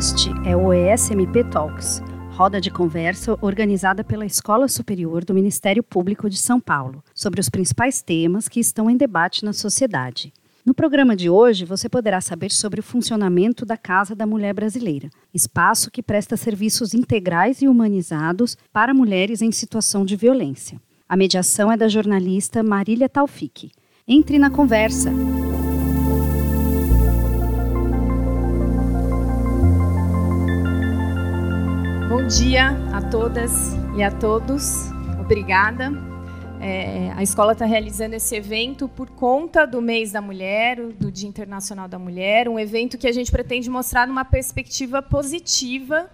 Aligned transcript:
Este 0.00 0.30
é 0.46 0.56
o 0.56 0.72
ESMP 0.72 1.44
Talks, 1.50 2.02
roda 2.30 2.58
de 2.58 2.70
conversa 2.70 3.36
organizada 3.42 4.02
pela 4.02 4.24
Escola 4.24 4.66
Superior 4.66 5.26
do 5.26 5.34
Ministério 5.34 5.82
Público 5.82 6.30
de 6.30 6.38
São 6.38 6.58
Paulo, 6.58 7.04
sobre 7.14 7.38
os 7.38 7.50
principais 7.50 8.00
temas 8.00 8.48
que 8.48 8.60
estão 8.60 8.88
em 8.88 8.96
debate 8.96 9.44
na 9.44 9.52
sociedade. 9.52 10.32
No 10.64 10.72
programa 10.72 11.14
de 11.14 11.28
hoje, 11.28 11.66
você 11.66 11.86
poderá 11.86 12.18
saber 12.22 12.50
sobre 12.50 12.80
o 12.80 12.82
funcionamento 12.82 13.66
da 13.66 13.76
Casa 13.76 14.14
da 14.14 14.24
Mulher 14.24 14.54
Brasileira, 14.54 15.10
espaço 15.34 15.90
que 15.90 16.02
presta 16.02 16.34
serviços 16.34 16.94
integrais 16.94 17.60
e 17.60 17.68
humanizados 17.68 18.56
para 18.72 18.94
mulheres 18.94 19.42
em 19.42 19.52
situação 19.52 20.06
de 20.06 20.16
violência. 20.16 20.80
A 21.06 21.14
mediação 21.14 21.70
é 21.70 21.76
da 21.76 21.88
jornalista 21.88 22.62
Marília 22.62 23.06
Taufik. 23.06 23.70
Entre 24.08 24.38
na 24.38 24.48
conversa. 24.48 25.12
Dia 32.30 32.70
a 32.92 33.02
todas 33.02 33.72
e 33.96 34.04
a 34.04 34.10
todos. 34.10 34.88
Obrigada. 35.20 35.90
É, 36.60 37.10
a 37.16 37.24
escola 37.24 37.54
está 37.54 37.64
realizando 37.64 38.14
esse 38.14 38.36
evento 38.36 38.88
por 38.88 39.10
conta 39.10 39.66
do 39.66 39.82
mês 39.82 40.12
da 40.12 40.22
mulher, 40.22 40.80
do 40.80 41.10
Dia 41.10 41.28
Internacional 41.28 41.88
da 41.88 41.98
Mulher, 41.98 42.48
um 42.48 42.56
evento 42.56 42.96
que 42.96 43.08
a 43.08 43.12
gente 43.12 43.32
pretende 43.32 43.68
mostrar 43.68 44.06
numa 44.06 44.24
perspectiva 44.24 45.02
positiva 45.02 46.08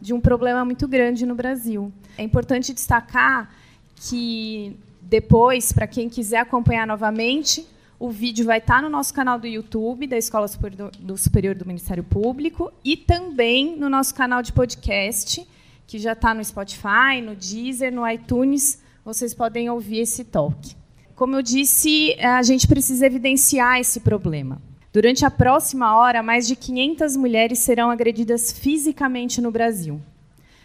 de 0.00 0.12
um 0.12 0.20
problema 0.20 0.64
muito 0.64 0.88
grande 0.88 1.24
no 1.24 1.36
Brasil. 1.36 1.92
É 2.18 2.24
importante 2.24 2.74
destacar 2.74 3.54
que 3.94 4.76
depois, 5.00 5.70
para 5.70 5.86
quem 5.86 6.08
quiser 6.08 6.38
acompanhar 6.38 6.84
novamente, 6.84 7.64
o 7.96 8.10
vídeo 8.10 8.44
vai 8.44 8.58
estar 8.58 8.82
no 8.82 8.88
nosso 8.88 9.14
canal 9.14 9.38
do 9.38 9.46
YouTube 9.46 10.08
da 10.08 10.18
Escola 10.18 10.48
Superior 10.48 10.90
do, 10.98 11.16
Superior 11.16 11.54
do 11.54 11.64
Ministério 11.64 12.02
Público 12.02 12.72
e 12.84 12.96
também 12.96 13.76
no 13.76 13.88
nosso 13.88 14.12
canal 14.16 14.42
de 14.42 14.52
podcast, 14.52 15.46
que 15.90 15.98
já 15.98 16.12
está 16.12 16.32
no 16.32 16.44
Spotify, 16.44 17.20
no 17.20 17.34
Deezer, 17.34 17.92
no 17.92 18.08
iTunes. 18.08 18.80
Vocês 19.04 19.34
podem 19.34 19.68
ouvir 19.68 19.98
esse 19.98 20.22
talk. 20.22 20.76
Como 21.16 21.34
eu 21.34 21.42
disse, 21.42 22.14
a 22.20 22.40
gente 22.44 22.68
precisa 22.68 23.06
evidenciar 23.06 23.80
esse 23.80 23.98
problema. 23.98 24.62
Durante 24.92 25.24
a 25.24 25.30
próxima 25.32 25.96
hora, 25.96 26.22
mais 26.22 26.46
de 26.46 26.54
500 26.54 27.16
mulheres 27.16 27.58
serão 27.58 27.90
agredidas 27.90 28.52
fisicamente 28.52 29.40
no 29.40 29.50
Brasil. 29.50 30.00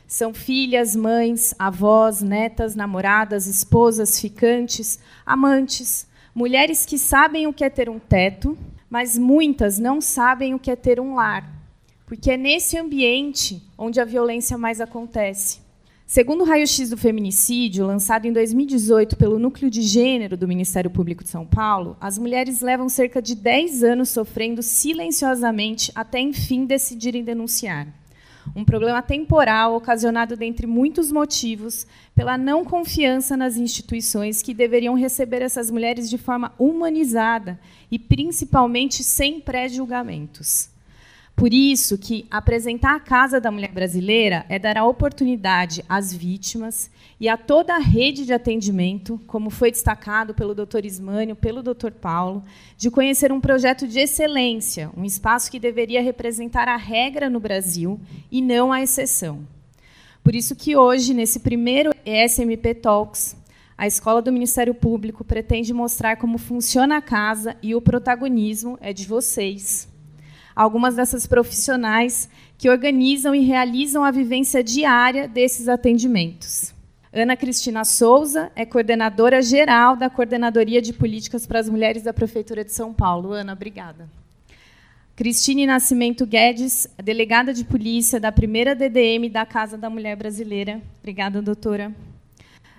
São 0.06 0.32
filhas, 0.32 0.96
mães, 0.96 1.56
avós, 1.58 2.22
netas, 2.22 2.76
namoradas, 2.76 3.48
esposas, 3.48 4.22
ficantes, 4.22 5.00
amantes, 5.26 6.08
Mulheres 6.36 6.86
que 6.86 6.98
sabem 6.98 7.48
o 7.48 7.54
que 7.54 7.64
é 7.64 7.70
ter 7.70 7.90
um 7.90 7.98
teto, 7.98 8.58
mas 8.90 9.18
muitas 9.18 9.80
não 9.80 10.02
sabem 10.02 10.54
o 10.54 10.60
que 10.60 10.70
é 10.70 10.76
ter 10.76 11.00
um 11.00 11.16
lar, 11.16 11.50
porque 12.06 12.32
é 12.32 12.38
nesse 12.38 12.78
ambiente 12.78 13.62
onde 13.78 14.00
a 14.00 14.06
violência 14.06 14.58
mais 14.58 14.80
acontece. 14.80 15.60
Segundo 16.08 16.42
o 16.42 16.46
raio-x 16.46 16.92
do 16.92 16.98
feminicídio, 16.98 17.86
lançado 17.86 18.26
em 18.26 18.34
2018 18.34 19.18
pelo 19.18 19.40
Núcleo 19.40 19.72
de 19.72 19.82
Gênero 19.82 20.38
do 20.38 20.48
Ministério 20.48 20.92
Público 20.92 21.24
de 21.24 21.30
São 21.30 21.46
Paulo, 21.46 21.98
as 22.00 22.18
mulheres 22.18 22.62
levam 22.62 22.88
cerca 22.88 23.22
de 23.22 23.34
10 23.34 23.84
anos 23.84 24.10
sofrendo 24.10 24.62
silenciosamente 24.62 25.92
até 25.96 26.20
enfim 26.20 26.66
decidirem 26.66 27.24
denunciar 27.24 27.88
um 28.54 28.66
problema 28.66 29.02
temporal 29.02 29.76
ocasionado, 29.76 30.36
dentre 30.36 30.68
muitos 30.68 31.12
motivos, 31.12 31.88
pela 32.14 32.38
não 32.38 32.66
confiança 32.66 33.38
nas 33.38 33.58
instituições 33.58 34.42
que 34.42 34.54
deveriam 34.54 34.94
receber 34.94 35.42
essas 35.42 35.72
mulheres 35.72 36.10
de 36.10 36.18
forma 36.18 36.54
humanizada 36.60 37.60
e, 37.90 37.98
principalmente, 37.98 39.04
sem 39.04 39.40
pré-julgamentos. 39.40 40.70
Por 41.36 41.54
isso 41.54 41.98
que 41.98 42.26
apresentar 42.32 42.96
a 42.96 43.00
Casa 43.00 43.42
da 43.42 43.52
Mulher 43.52 43.74
Brasileira 43.74 44.46
é 44.48 44.58
dar 44.58 44.78
a 44.78 44.86
oportunidade 44.86 45.84
às 45.90 46.14
vítimas 46.14 46.90
e 47.20 47.28
a 47.28 47.36
toda 47.36 47.76
a 47.76 47.80
rede 47.80 48.26
de 48.26 48.32
atendimento, 48.32 49.20
como 49.28 49.50
foi 49.50 49.70
destacado 49.70 50.34
pelo 50.34 50.56
Dr. 50.56 50.86
Ismânio, 50.86 51.36
pelo 51.36 51.62
Dr. 51.62 51.92
Paulo, 51.92 52.42
de 52.78 52.90
conhecer 52.90 53.34
um 53.34 53.42
projeto 53.42 53.86
de 53.86 54.00
excelência, 54.00 54.90
um 54.96 55.04
espaço 55.04 55.52
que 55.52 55.60
deveria 55.60 56.02
representar 56.02 56.70
a 56.70 56.78
regra 56.78 57.30
no 57.30 57.42
Brasil 57.42 58.00
e 58.32 58.42
não 58.42 58.72
a 58.72 58.82
exceção. 58.82 59.46
Por 60.24 60.34
isso 60.34 60.56
que 60.56 60.78
hoje, 60.78 61.14
nesse 61.14 61.42
primeiro 61.42 61.92
ESMP 62.06 62.74
Talks, 62.76 63.36
a 63.78 63.86
Escola 63.86 64.22
do 64.22 64.32
Ministério 64.32 64.74
Público 64.74 65.26
pretende 65.26 65.74
mostrar 65.74 66.16
como 66.16 66.38
funciona 66.38 66.96
a 66.96 67.02
casa 67.02 67.58
e 67.62 67.76
o 67.76 67.82
protagonismo 67.82 68.78
é 68.80 68.94
de 68.94 69.06
vocês. 69.06 69.94
Algumas 70.56 70.96
dessas 70.96 71.28
profissionais 71.28 72.30
que 72.58 72.70
organizam 72.70 73.36
e 73.36 73.42
realizam 73.42 74.04
a 74.04 74.12
vivência 74.12 74.64
diária 74.64 75.28
desses 75.28 75.68
atendimentos. 75.68 76.74
Ana 77.12 77.36
Cristina 77.36 77.84
Souza 77.84 78.52
é 78.56 78.66
coordenadora 78.66 79.42
geral 79.42 79.96
da 79.96 80.10
Coordenadoria 80.10 80.82
de 80.82 80.94
Políticas 80.94 81.46
para 81.46 81.60
as 81.60 81.70
Mulheres 81.70 82.04
da 82.04 82.14
Prefeitura 82.14 82.64
de 82.64 82.74
São 82.74 82.94
Paulo. 82.94 83.32
Ana, 83.32 83.54
obrigada. 83.54 84.10
Cristine 85.16 85.66
Nascimento 85.66 86.26
Guedes, 86.26 86.90
delegada 87.02 87.54
de 87.54 87.64
polícia 87.64 88.20
da 88.20 88.34
primeira 88.34 88.76
DDM 88.76 89.30
da 89.30 89.46
Casa 89.46 89.78
da 89.78 89.90
Mulher 89.90 90.18
Brasileira. 90.18 90.82
Obrigada, 91.00 91.42
doutora. 91.42 91.94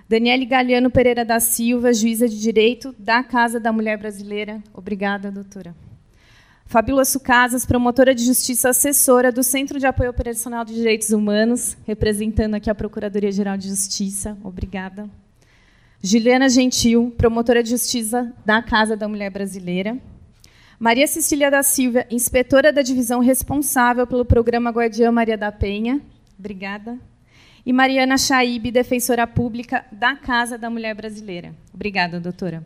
Daniele 0.06 0.44
Galiano 0.44 0.91
Pereira 0.91 1.25
da 1.25 1.41
Silva, 1.41 1.94
juíza 1.94 2.28
de 2.28 2.38
direito 2.38 2.94
da 2.98 3.25
Casa 3.25 3.58
da 3.58 3.72
Mulher 3.72 3.97
Brasileira. 3.97 4.62
Obrigada, 4.75 5.31
doutora. 5.31 5.75
Fabíola 6.69 7.04
Sucasas, 7.04 7.65
promotora 7.65 8.12
de 8.12 8.25
justiça 8.25 8.71
assessora 8.71 9.31
do 9.31 9.44
Centro 9.44 9.78
de 9.78 9.87
Apoio 9.87 10.10
Operacional 10.10 10.65
de 10.65 10.75
Direitos 10.75 11.10
Humanos, 11.10 11.77
representando 11.87 12.56
aqui 12.56 12.69
a 12.69 12.75
Procuradoria-Geral 12.75 13.56
de 13.56 13.69
Justiça. 13.69 14.37
Obrigada. 14.43 15.09
Juliana 16.03 16.49
Gentil, 16.49 17.15
promotora 17.16 17.62
de 17.62 17.71
justiça 17.71 18.32
da 18.44 18.60
Casa 18.60 18.97
da 18.97 19.06
Mulher 19.06 19.31
Brasileira. 19.31 19.97
Maria 20.78 21.06
Cecília 21.06 21.53
da 21.53 21.62
Silva, 21.62 22.05
inspetora 22.10 22.72
da 22.72 22.82
divisão 22.82 23.21
responsável 23.21 24.05
pelo 24.05 24.25
programa 24.25 24.71
Guardiã 24.71 25.12
Maria 25.12 25.38
da 25.38 25.53
Penha. 25.53 26.00
Obrigada. 26.37 26.99
E 27.65 27.72
Mariana 27.72 28.19
Chaib, 28.19 28.72
defensora 28.72 29.25
pública 29.25 29.84
da 29.93 30.16
Casa 30.16 30.59
da 30.59 30.69
Mulher 30.69 30.97
Brasileira. 30.97 31.55
Obrigada, 31.72 32.19
doutora. 32.19 32.65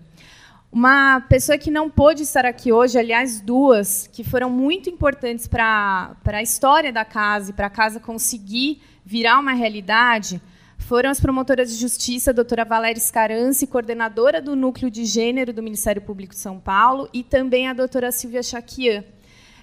Uma 0.72 1.20
pessoa 1.22 1.58
que 1.58 1.68
não 1.68 1.90
pôde 1.90 2.22
estar 2.22 2.46
aqui 2.46 2.70
hoje, 2.70 2.96
aliás, 2.96 3.40
duas, 3.40 4.06
que 4.06 4.22
foram 4.22 4.48
muito 4.48 4.88
importantes 4.88 5.48
para 5.48 6.14
a 6.24 6.42
história 6.42 6.92
da 6.92 7.04
casa 7.04 7.50
e 7.50 7.52
para 7.52 7.66
a 7.66 7.70
casa 7.70 7.98
conseguir 7.98 8.80
virar 9.04 9.40
uma 9.40 9.52
realidade, 9.52 10.40
foram 10.78 11.10
as 11.10 11.18
promotoras 11.18 11.72
de 11.72 11.76
justiça, 11.76 12.30
a 12.30 12.32
doutora 12.32 12.64
Valéria 12.64 13.00
Scarance, 13.00 13.66
coordenadora 13.66 14.40
do 14.40 14.54
Núcleo 14.54 14.88
de 14.88 15.04
Gênero 15.06 15.52
do 15.52 15.60
Ministério 15.60 16.02
Público 16.02 16.34
de 16.34 16.40
São 16.40 16.60
Paulo, 16.60 17.08
e 17.12 17.24
também 17.24 17.66
a 17.66 17.72
doutora 17.72 18.12
Silvia 18.12 18.42
Chaquian. 18.42 19.02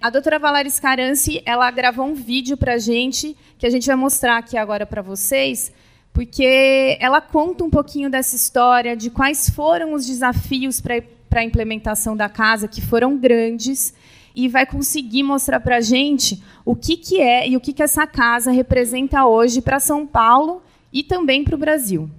A 0.02 0.10
doutora 0.10 0.38
Valéria 0.38 0.70
Scarance, 0.70 1.42
ela 1.46 1.72
gravou 1.72 2.06
um 2.06 2.16
vídeo 2.16 2.58
para 2.58 2.74
a 2.74 2.78
gente, 2.78 3.34
que 3.58 3.66
a 3.66 3.70
gente 3.70 3.88
vai 3.88 3.96
mostrar 3.96 4.38
aqui 4.38 4.58
agora 4.58 4.86
para 4.86 5.02
vocês, 5.02 5.72
porque 6.14 6.98
ela 7.00 7.22
conta 7.22 7.64
um 7.64 7.70
pouquinho 7.70 8.10
dessa 8.10 8.36
história, 8.36 8.96
de 8.96 9.10
quais 9.10 9.50
foram 9.50 9.94
os 9.94 10.06
desafios 10.06 10.82
para 10.82 11.04
a 11.40 11.44
implementação 11.44 12.16
da 12.16 12.28
casa, 12.28 12.68
que 12.68 12.82
foram 12.82 13.18
grandes, 13.18 13.94
e 14.36 14.48
vai 14.48 14.66
conseguir 14.66 15.24
mostrar 15.24 15.60
para 15.60 15.78
a 15.78 15.82
gente 15.82 16.44
o 16.64 16.76
que, 16.76 16.96
que 16.96 17.20
é 17.20 17.48
e 17.50 17.58
o 17.58 17.60
que, 17.60 17.74
que 17.74 17.82
essa 17.82 18.06
casa 18.06 18.52
representa 18.52 19.26
hoje 19.26 19.62
para 19.62 19.80
São 19.80 20.06
Paulo 20.06 20.62
e 20.94 21.04
também 21.04 21.44
para 21.44 21.56
o 21.56 21.58
Brasil. 21.58 22.10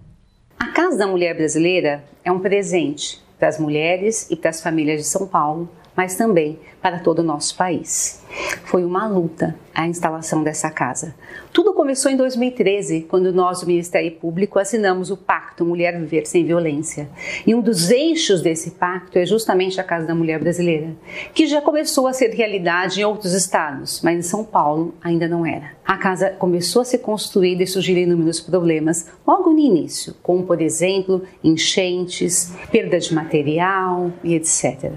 A 0.59 0.67
Casa 0.67 0.99
da 0.99 1.07
Mulher 1.07 1.37
Brasileira 1.37 2.05
é 2.25 2.33
um 2.33 2.41
presente 2.41 3.23
para 3.39 3.49
as 3.49 3.59
mulheres 3.59 4.29
e 4.31 4.37
para 4.37 4.51
as 4.51 4.61
famílias 4.61 5.01
de 5.01 5.07
São 5.07 5.29
Paulo, 5.29 5.71
mas 5.99 6.15
também 6.15 6.61
para 6.81 7.01
todo 7.01 7.19
o 7.19 7.25
nosso 7.25 7.57
país. 7.57 8.23
Foi 8.67 8.85
uma 8.85 9.09
luta 9.09 9.57
a 9.75 9.87
instalação 9.89 10.45
dessa 10.45 10.71
casa. 10.71 11.13
Tudo 11.53 11.73
começou 11.73 12.11
em 12.11 12.17
2013, 12.17 13.07
quando 13.09 13.33
nós, 13.33 13.61
do 13.61 13.67
Ministério 13.67 14.13
Público, 14.13 14.61
assinamos 14.61 15.11
o 15.11 15.17
Pacto 15.17 15.65
Mulher 15.65 15.99
Viver 15.99 16.25
Sem 16.27 16.45
Violência. 16.45 17.09
E 17.45 17.53
um 17.53 17.61
dos 17.61 17.91
eixos 17.91 18.43
desse 18.43 18.73
pacto 18.73 19.19
é 19.19 19.27
justamente 19.27 19.81
a 19.81 19.85
Casa 19.85 20.07
da 20.07 20.15
Mulher 20.15 20.39
Brasileira, 20.39 20.97
que 21.35 21.49
já 21.49 21.61
começou 21.61 22.07
a 22.07 22.13
ser 22.13 22.29
realidade 22.29 23.01
em 23.01 23.05
outros 23.05 23.33
estados, 23.33 24.01
mas 24.01 24.19
em 24.19 24.23
São 24.23 24.45
Paulo 24.45 24.95
ainda 25.03 25.27
não 25.27 25.45
era. 25.45 25.73
A 25.85 25.97
casa 25.97 26.31
começou 26.31 26.83
a 26.83 26.85
ser 26.85 26.99
construída 26.99 27.63
e 27.63 27.67
surgiram 27.67 28.03
inúmeros 28.03 28.41
problemas 28.41 29.09
logo 29.27 29.51
no 29.51 29.59
início, 29.59 30.15
como, 30.23 30.45
por 30.45 30.61
exemplo, 30.61 31.23
enchentes, 31.43 32.53
perda 32.71 33.01
de 33.01 33.15
material 33.15 34.13
e 34.23 34.35
etc. 34.35 34.93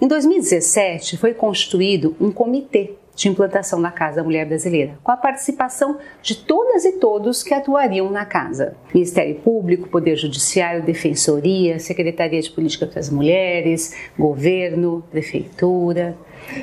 Em 0.00 0.06
2017, 0.06 1.16
foi 1.16 1.34
constituído 1.34 2.14
um 2.20 2.30
comitê 2.30 2.94
de 3.16 3.28
implantação 3.28 3.82
da 3.82 3.90
Casa 3.90 4.18
da 4.18 4.22
Mulher 4.22 4.46
Brasileira, 4.46 4.96
com 5.02 5.10
a 5.10 5.16
participação 5.16 5.98
de 6.22 6.36
todas 6.36 6.84
e 6.84 6.92
todos 6.92 7.42
que 7.42 7.52
atuariam 7.52 8.08
na 8.08 8.24
casa: 8.24 8.76
Ministério 8.94 9.34
Público, 9.40 9.88
Poder 9.88 10.14
Judiciário, 10.14 10.84
Defensoria, 10.84 11.80
Secretaria 11.80 12.40
de 12.40 12.48
Política 12.48 12.86
para 12.86 13.00
as 13.00 13.10
Mulheres, 13.10 13.92
Governo, 14.16 15.02
Prefeitura. 15.10 16.16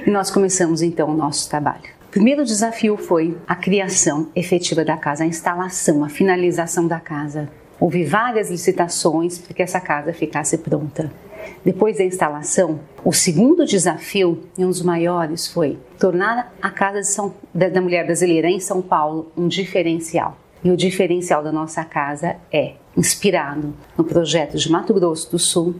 E 0.07 0.09
nós 0.09 0.31
começamos 0.31 0.81
então 0.81 1.09
o 1.09 1.13
nosso 1.13 1.49
trabalho. 1.49 1.83
primeiro 2.09 2.45
desafio 2.45 2.95
foi 2.95 3.37
a 3.45 3.55
criação 3.57 4.29
efetiva 4.33 4.85
da 4.85 4.95
casa, 4.95 5.25
a 5.25 5.27
instalação, 5.27 6.05
a 6.05 6.09
finalização 6.09 6.87
da 6.87 7.01
casa. 7.01 7.49
Houve 7.77 8.05
várias 8.05 8.49
licitações 8.49 9.37
para 9.37 9.53
que 9.53 9.61
essa 9.61 9.81
casa 9.81 10.13
ficasse 10.13 10.57
pronta. 10.57 11.11
Depois 11.63 11.97
da 11.97 12.03
instalação, 12.03 12.79
o 13.03 13.11
segundo 13.11 13.65
desafio, 13.65 14.43
e 14.57 14.63
um 14.63 14.69
dos 14.69 14.81
maiores, 14.81 15.47
foi 15.47 15.77
tornar 15.99 16.53
a 16.61 16.69
Casa 16.69 17.03
São, 17.03 17.33
da, 17.53 17.81
Mulher 17.81 18.05
Brasileira 18.05 18.47
em 18.47 18.59
São 18.59 18.81
Paulo 18.81 19.31
um 19.35 19.47
diferencial. 19.47 20.37
E 20.63 20.71
o 20.71 20.77
diferencial 20.77 21.43
da 21.43 21.51
nossa 21.51 21.83
casa 21.83 22.37
é 22.51 22.73
inspirado 22.97 23.73
no 23.97 24.03
projeto 24.03 24.57
de 24.57 24.71
Mato 24.71 24.93
Grosso 24.93 25.29
do 25.31 25.37
Sul, 25.37 25.75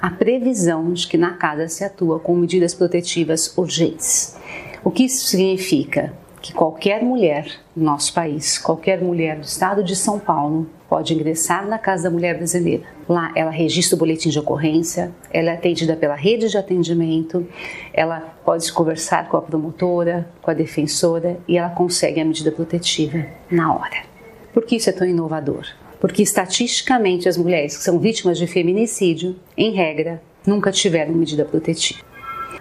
a 0.00 0.10
previsão 0.10 0.92
de 0.92 1.06
que 1.06 1.16
na 1.16 1.34
casa 1.34 1.68
se 1.68 1.84
atua 1.84 2.18
com 2.18 2.34
medidas 2.36 2.74
protetivas 2.74 3.56
urgentes. 3.56 4.36
O 4.82 4.90
que 4.90 5.04
isso 5.04 5.26
significa? 5.26 6.12
Que 6.42 6.52
qualquer 6.52 7.02
mulher 7.02 7.46
no 7.74 7.84
nosso 7.84 8.12
país, 8.12 8.58
qualquer 8.58 9.00
mulher 9.00 9.38
do 9.38 9.44
estado 9.44 9.82
de 9.82 9.96
São 9.96 10.18
Paulo, 10.18 10.68
pode 10.88 11.14
ingressar 11.14 11.66
na 11.66 11.78
Casa 11.78 12.04
da 12.04 12.10
Mulher 12.10 12.36
Brasileira. 12.36 12.84
Lá 13.08 13.32
ela 13.34 13.50
registra 13.50 13.96
o 13.96 13.98
boletim 13.98 14.30
de 14.30 14.38
ocorrência, 14.38 15.12
ela 15.30 15.50
é 15.50 15.54
atendida 15.54 15.94
pela 15.94 16.14
rede 16.14 16.48
de 16.48 16.56
atendimento, 16.56 17.46
ela 17.92 18.20
pode 18.44 18.72
conversar 18.72 19.28
com 19.28 19.36
a 19.36 19.42
promotora, 19.42 20.28
com 20.40 20.50
a 20.50 20.54
defensora 20.54 21.38
e 21.46 21.58
ela 21.58 21.68
consegue 21.68 22.20
a 22.20 22.24
medida 22.24 22.50
protetiva 22.50 23.26
na 23.50 23.74
hora. 23.74 24.04
Por 24.52 24.64
que 24.64 24.76
isso 24.76 24.88
é 24.88 24.92
tão 24.92 25.06
inovador? 25.06 25.66
Porque 26.00 26.22
estatisticamente 26.22 27.28
as 27.28 27.36
mulheres 27.36 27.76
que 27.76 27.82
são 27.82 27.98
vítimas 27.98 28.38
de 28.38 28.46
feminicídio, 28.46 29.36
em 29.56 29.72
regra, 29.72 30.22
nunca 30.46 30.70
tiveram 30.70 31.12
medida 31.14 31.44
protetiva. 31.44 32.00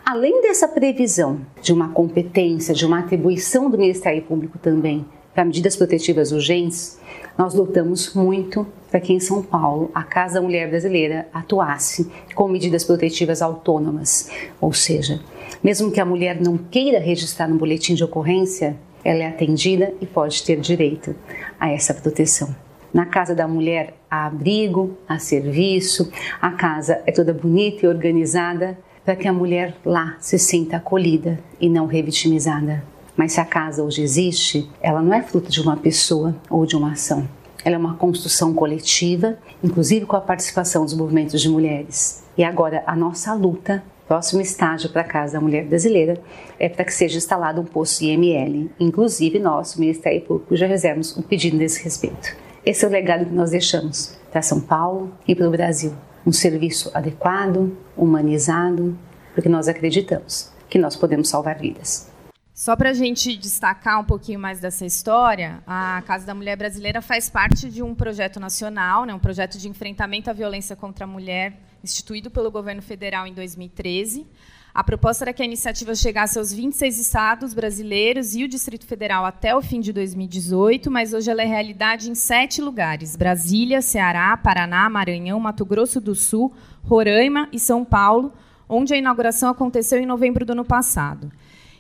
Além 0.06 0.42
dessa 0.42 0.68
previsão 0.68 1.40
de 1.62 1.72
uma 1.72 1.90
competência, 1.90 2.74
de 2.74 2.86
uma 2.86 3.00
atribuição 3.00 3.70
do 3.70 3.78
Ministério 3.78 4.22
Público 4.22 4.58
também 4.58 5.06
para 5.34 5.46
medidas 5.46 5.76
protetivas 5.76 6.32
urgentes, 6.32 7.00
nós 7.38 7.54
lutamos 7.54 8.14
muito 8.14 8.66
para 8.90 9.00
que 9.00 9.12
em 9.12 9.20
São 9.20 9.42
Paulo 9.42 9.90
a 9.94 10.04
Casa 10.04 10.36
da 10.36 10.42
Mulher 10.42 10.70
Brasileira 10.70 11.28
atuasse 11.34 12.10
com 12.36 12.48
medidas 12.48 12.84
protetivas 12.84 13.42
autônomas, 13.42 14.30
ou 14.62 14.72
seja, 14.72 15.20
mesmo 15.64 15.92
que 15.92 16.00
a 16.00 16.06
mulher 16.06 16.40
não 16.40 16.58
queira 16.58 17.00
registrar 17.00 17.48
no 17.48 17.58
boletim 17.58 17.96
de 17.96 18.04
ocorrência, 18.04 18.78
ela 19.04 19.24
é 19.24 19.28
atendida 19.28 19.94
e 20.00 20.06
pode 20.06 20.44
ter 20.44 20.60
direito 20.60 21.16
a 21.60 21.72
essa 21.72 21.94
proteção. 21.94 22.56
Na 22.94 23.08
casa 23.08 23.34
da 23.34 23.48
mulher 23.48 23.96
há 24.10 24.28
abrigo, 24.28 24.96
há 25.08 25.18
serviço, 25.18 26.12
a 26.40 26.52
casa 26.52 27.02
é 27.08 27.12
toda 27.12 27.34
bonita 27.34 27.86
e 27.86 27.90
organizada 27.90 28.78
para 29.04 29.16
que 29.16 29.28
a 29.28 29.34
mulher 29.34 29.76
lá 29.84 30.16
se 30.20 30.38
sinta 30.38 30.78
acolhida 30.78 31.40
e 31.60 31.68
não 31.68 31.88
revitimizada. 31.88 32.93
Mas 33.16 33.34
se 33.34 33.40
a 33.40 33.46
casa 33.46 33.84
hoje 33.84 34.02
existe, 34.02 34.70
ela 34.82 35.02
não 35.02 35.14
é 35.14 35.22
fruto 35.22 35.52
de 35.52 35.62
uma 35.62 35.78
pessoa 35.78 36.36
ou 36.50 36.66
de 36.66 36.76
uma 36.76 36.94
ação. 36.94 37.28
Ela 37.64 37.76
é 37.76 37.78
uma 37.78 37.96
construção 37.96 38.54
coletiva, 38.54 39.38
inclusive 39.64 40.06
com 40.06 40.16
a 40.16 40.22
participação 40.22 40.84
dos 40.84 40.94
movimentos 40.94 41.42
de 41.42 41.48
mulheres. 41.48 42.24
E 42.38 42.44
agora 42.44 42.84
a 42.86 42.96
nossa 42.96 43.34
luta, 43.34 43.84
próximo 44.08 44.42
estágio 44.42 44.90
para 44.90 45.02
a 45.02 45.06
Casa 45.06 45.34
da 45.34 45.42
Mulher 45.42 45.66
Brasileira, 45.66 46.20
é 46.60 46.68
para 46.68 46.84
que 46.84 46.94
seja 46.94 47.18
instalado 47.18 47.62
um 47.62 47.66
posto 47.66 48.04
IML. 48.04 48.70
Inclusive 48.80 49.40
nós, 49.40 49.76
o 49.76 49.80
Ministério 49.80 50.22
Público, 50.22 50.56
já 50.56 50.68
fizemos 50.68 51.16
um 51.16 51.22
pedido 51.22 51.56
nesse 51.56 51.84
respeito. 51.84 52.36
Esse 52.66 52.84
é 52.84 52.88
o 52.88 52.92
legado 52.92 53.26
que 53.26 53.34
nós 53.34 53.52
deixamos 53.52 54.18
para 54.32 54.42
São 54.42 54.60
Paulo 54.60 55.12
e 55.28 55.36
para 55.36 55.48
o 55.48 55.52
Brasil 55.52 55.94
um 56.26 56.32
serviço 56.32 56.90
adequado, 56.94 57.76
humanizado, 57.98 58.98
porque 59.34 59.50
nós 59.50 59.68
acreditamos 59.68 60.50
que 60.70 60.80
nós 60.80 60.96
podemos 60.96 61.30
salvar 61.30 61.60
vidas. 61.60 62.13
Só 62.54 62.76
para 62.76 62.92
a 62.92 62.94
gente 62.94 63.36
destacar 63.36 64.00
um 64.00 64.04
pouquinho 64.04 64.40
mais 64.40 64.60
dessa 64.60 64.86
história, 64.86 65.64
a 65.66 66.04
Casa 66.06 66.24
da 66.24 66.36
Mulher 66.36 66.56
Brasileira 66.56 67.02
faz 67.02 67.28
parte 67.28 67.68
de 67.68 67.82
um 67.82 67.96
projeto 67.96 68.40
nacional, 68.40 69.06
né, 69.06 69.14
um 69.14 69.18
projeto 69.18 69.58
de 69.58 69.68
enfrentamento 69.68 70.30
à 70.30 70.34
violência 70.34 70.76
contra 70.76 71.06
a 71.06 71.08
mulher, 71.08 71.60
instituído 71.84 72.30
pelo 72.30 72.52
governo 72.52 72.84
federal 72.84 73.26
em 73.26 73.34
2013. 73.34 74.28
A 74.72 74.84
proposta 74.84 75.24
era 75.24 75.34
que 75.34 75.42
a 75.42 75.46
iniciativa 75.46 75.96
chegasse 75.96 76.38
aos 76.38 76.54
26 76.54 77.00
estados 77.00 77.56
brasileiros 77.56 78.36
e 78.36 78.44
o 78.44 78.48
Distrito 78.48 78.86
Federal 78.86 79.26
até 79.26 79.56
o 79.56 79.62
fim 79.62 79.80
de 79.80 79.92
2018, 79.92 80.92
mas 80.92 81.12
hoje 81.12 81.32
ela 81.32 81.42
é 81.42 81.46
realidade 81.46 82.08
em 82.08 82.14
sete 82.14 82.62
lugares: 82.62 83.16
Brasília, 83.16 83.82
Ceará, 83.82 84.38
Paraná, 84.38 84.88
Maranhão, 84.92 85.40
Mato 85.40 85.66
Grosso 85.66 86.00
do 86.00 86.14
Sul, 86.14 86.54
Roraima 86.84 87.50
e 87.52 87.60
São 87.60 87.84
Paulo, 87.84 88.32
onde 88.70 88.94
a 88.94 88.98
inauguração 88.98 89.50
aconteceu 89.50 90.00
em 90.00 90.06
novembro 90.06 90.46
do 90.46 90.52
ano 90.52 90.66
passado. 90.66 91.32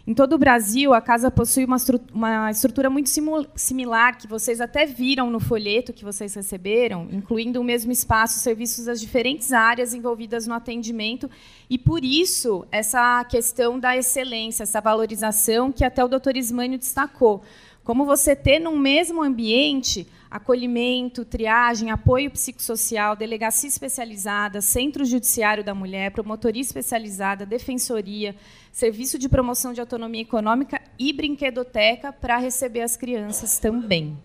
Em 0.05 0.13
todo 0.13 0.33
o 0.33 0.37
Brasil, 0.37 0.93
a 0.93 0.99
casa 0.99 1.31
possui 1.31 1.63
uma, 1.63 1.77
uma 2.13 2.51
estrutura 2.51 2.89
muito 2.89 3.09
similar, 3.55 4.17
que 4.17 4.27
vocês 4.27 4.59
até 4.59 4.85
viram 4.85 5.29
no 5.29 5.39
folheto 5.39 5.93
que 5.93 6.03
vocês 6.03 6.33
receberam, 6.33 7.07
incluindo 7.09 7.61
o 7.61 7.63
mesmo 7.63 7.89
espaço, 7.89 8.39
serviços 8.39 8.83
das 8.83 8.99
diferentes 8.99 9.53
áreas 9.53 9.93
envolvidas 9.93 10.45
no 10.45 10.53
atendimento, 10.53 11.31
e 11.69 11.77
por 11.77 12.03
isso 12.03 12.65
essa 12.69 13.23
questão 13.23 13.79
da 13.79 13.95
excelência, 13.95 14.63
essa 14.63 14.81
valorização 14.81 15.71
que 15.71 15.85
até 15.85 16.03
o 16.03 16.09
doutor 16.09 16.35
Ismânio 16.35 16.77
destacou. 16.77 17.41
Como 17.81 18.05
você 18.05 18.35
ter 18.35 18.59
num 18.59 18.77
mesmo 18.77 19.23
ambiente 19.23 20.05
acolhimento, 20.33 21.23
triagem, 21.23 21.91
apoio 21.91 22.31
psicossocial, 22.31 23.15
delegacia 23.15 23.69
especializada, 23.69 24.61
centro 24.61 25.05
judiciário 25.05 25.63
da 25.63 25.75
mulher, 25.75 26.09
promotoria 26.09 26.59
especializada, 26.59 27.45
defensoria, 27.45 28.35
serviço 28.71 29.19
de 29.19 29.29
promoção 29.29 29.73
de 29.73 29.79
autonomia 29.79 30.23
econômica 30.23 30.81
e 30.97 31.13
brinquedoteca 31.13 32.11
para 32.11 32.39
receber 32.39 32.81
as 32.81 32.97
crianças 32.97 33.59
também. 33.59 34.17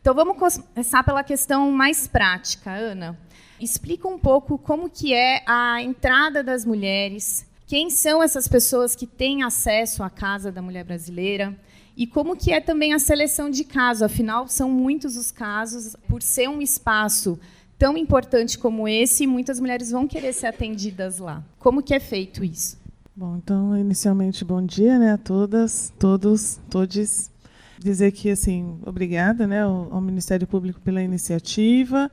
Então 0.00 0.12
vamos 0.12 0.36
começar 0.36 1.04
pela 1.04 1.22
questão 1.22 1.70
mais 1.70 2.08
prática, 2.08 2.72
Ana. 2.72 3.16
Explica 3.60 4.08
um 4.08 4.18
pouco 4.18 4.58
como 4.58 4.90
que 4.90 5.14
é 5.14 5.44
a 5.46 5.80
entrada 5.80 6.42
das 6.42 6.64
mulheres, 6.64 7.46
quem 7.64 7.90
são 7.90 8.20
essas 8.20 8.48
pessoas 8.48 8.96
que 8.96 9.06
têm 9.06 9.44
acesso 9.44 10.02
à 10.02 10.10
Casa 10.10 10.50
da 10.50 10.60
Mulher 10.60 10.82
Brasileira, 10.82 11.56
e 11.96 12.06
como 12.06 12.36
que 12.36 12.52
é 12.52 12.60
também 12.60 12.92
a 12.92 12.98
seleção 12.98 13.48
de 13.48 13.64
casos? 13.64 14.02
Afinal, 14.02 14.48
são 14.48 14.70
muitos 14.70 15.16
os 15.16 15.30
casos, 15.30 15.96
por 16.08 16.22
ser 16.22 16.48
um 16.48 16.60
espaço 16.60 17.38
tão 17.78 17.96
importante 17.96 18.58
como 18.58 18.88
esse, 18.88 19.26
muitas 19.26 19.60
mulheres 19.60 19.90
vão 19.90 20.06
querer 20.06 20.32
ser 20.32 20.46
atendidas 20.46 21.18
lá. 21.18 21.42
Como 21.58 21.82
que 21.82 21.94
é 21.94 22.00
feito 22.00 22.44
isso? 22.44 22.78
Bom, 23.16 23.36
então, 23.36 23.76
inicialmente, 23.76 24.44
bom 24.44 24.64
dia 24.64 24.98
né, 24.98 25.12
a 25.12 25.18
todas, 25.18 25.92
todos, 25.98 26.58
todes. 26.68 27.30
Dizer 27.78 28.12
que, 28.12 28.30
assim, 28.30 28.78
obrigada 28.86 29.46
né, 29.46 29.62
ao, 29.62 30.00
Ministério 30.00 30.46
Público 30.46 30.80
pela 30.80 31.02
iniciativa 31.02 32.10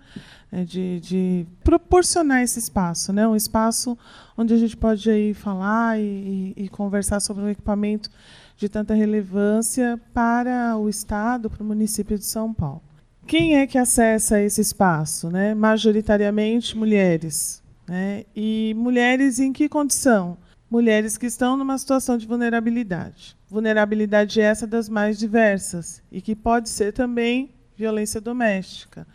né, 0.51 0.65
de, 0.65 0.99
de, 0.99 1.47
proporcionar 1.63 2.41
esse 2.41 2.59
espaço, 2.59 3.13
né, 3.13 3.27
um 3.27 3.35
espaço 3.35 3.97
onde 4.37 4.53
a 4.53 4.57
gente 4.57 4.75
pode 4.75 5.09
aí 5.09 5.33
falar 5.33 5.97
e, 5.99 6.53
e, 6.57 6.65
e 6.65 6.69
conversar 6.69 7.19
sobre 7.19 7.43
um 7.43 7.49
equipamento 7.49 8.09
de 8.61 8.69
tanta 8.69 8.93
relevância 8.93 9.99
para 10.13 10.77
o 10.77 10.87
Estado, 10.87 11.49
para 11.49 11.63
o 11.63 11.65
município 11.65 12.15
de 12.15 12.25
São 12.25 12.53
Paulo. 12.53 12.83
Quem 13.25 13.55
é 13.55 13.65
que 13.65 13.75
acessa 13.75 14.39
esse 14.39 14.61
espaço? 14.61 15.31
Né? 15.31 15.55
Majoritariamente 15.55 16.77
mulheres. 16.77 17.63
Né? 17.87 18.23
E 18.35 18.75
mulheres 18.77 19.39
em 19.39 19.51
que 19.51 19.67
condição? 19.67 20.37
Mulheres 20.69 21.17
que 21.17 21.25
estão 21.25 21.57
numa 21.57 21.75
situação 21.75 22.19
de 22.19 22.27
vulnerabilidade. 22.27 23.35
Vulnerabilidade 23.49 24.39
essa 24.39 24.67
das 24.67 24.87
mais 24.87 25.17
diversas 25.17 26.03
e 26.11 26.21
que 26.21 26.35
pode 26.35 26.69
ser 26.69 26.93
também 26.93 27.49
violência 27.75 28.21
doméstica. 28.21 29.07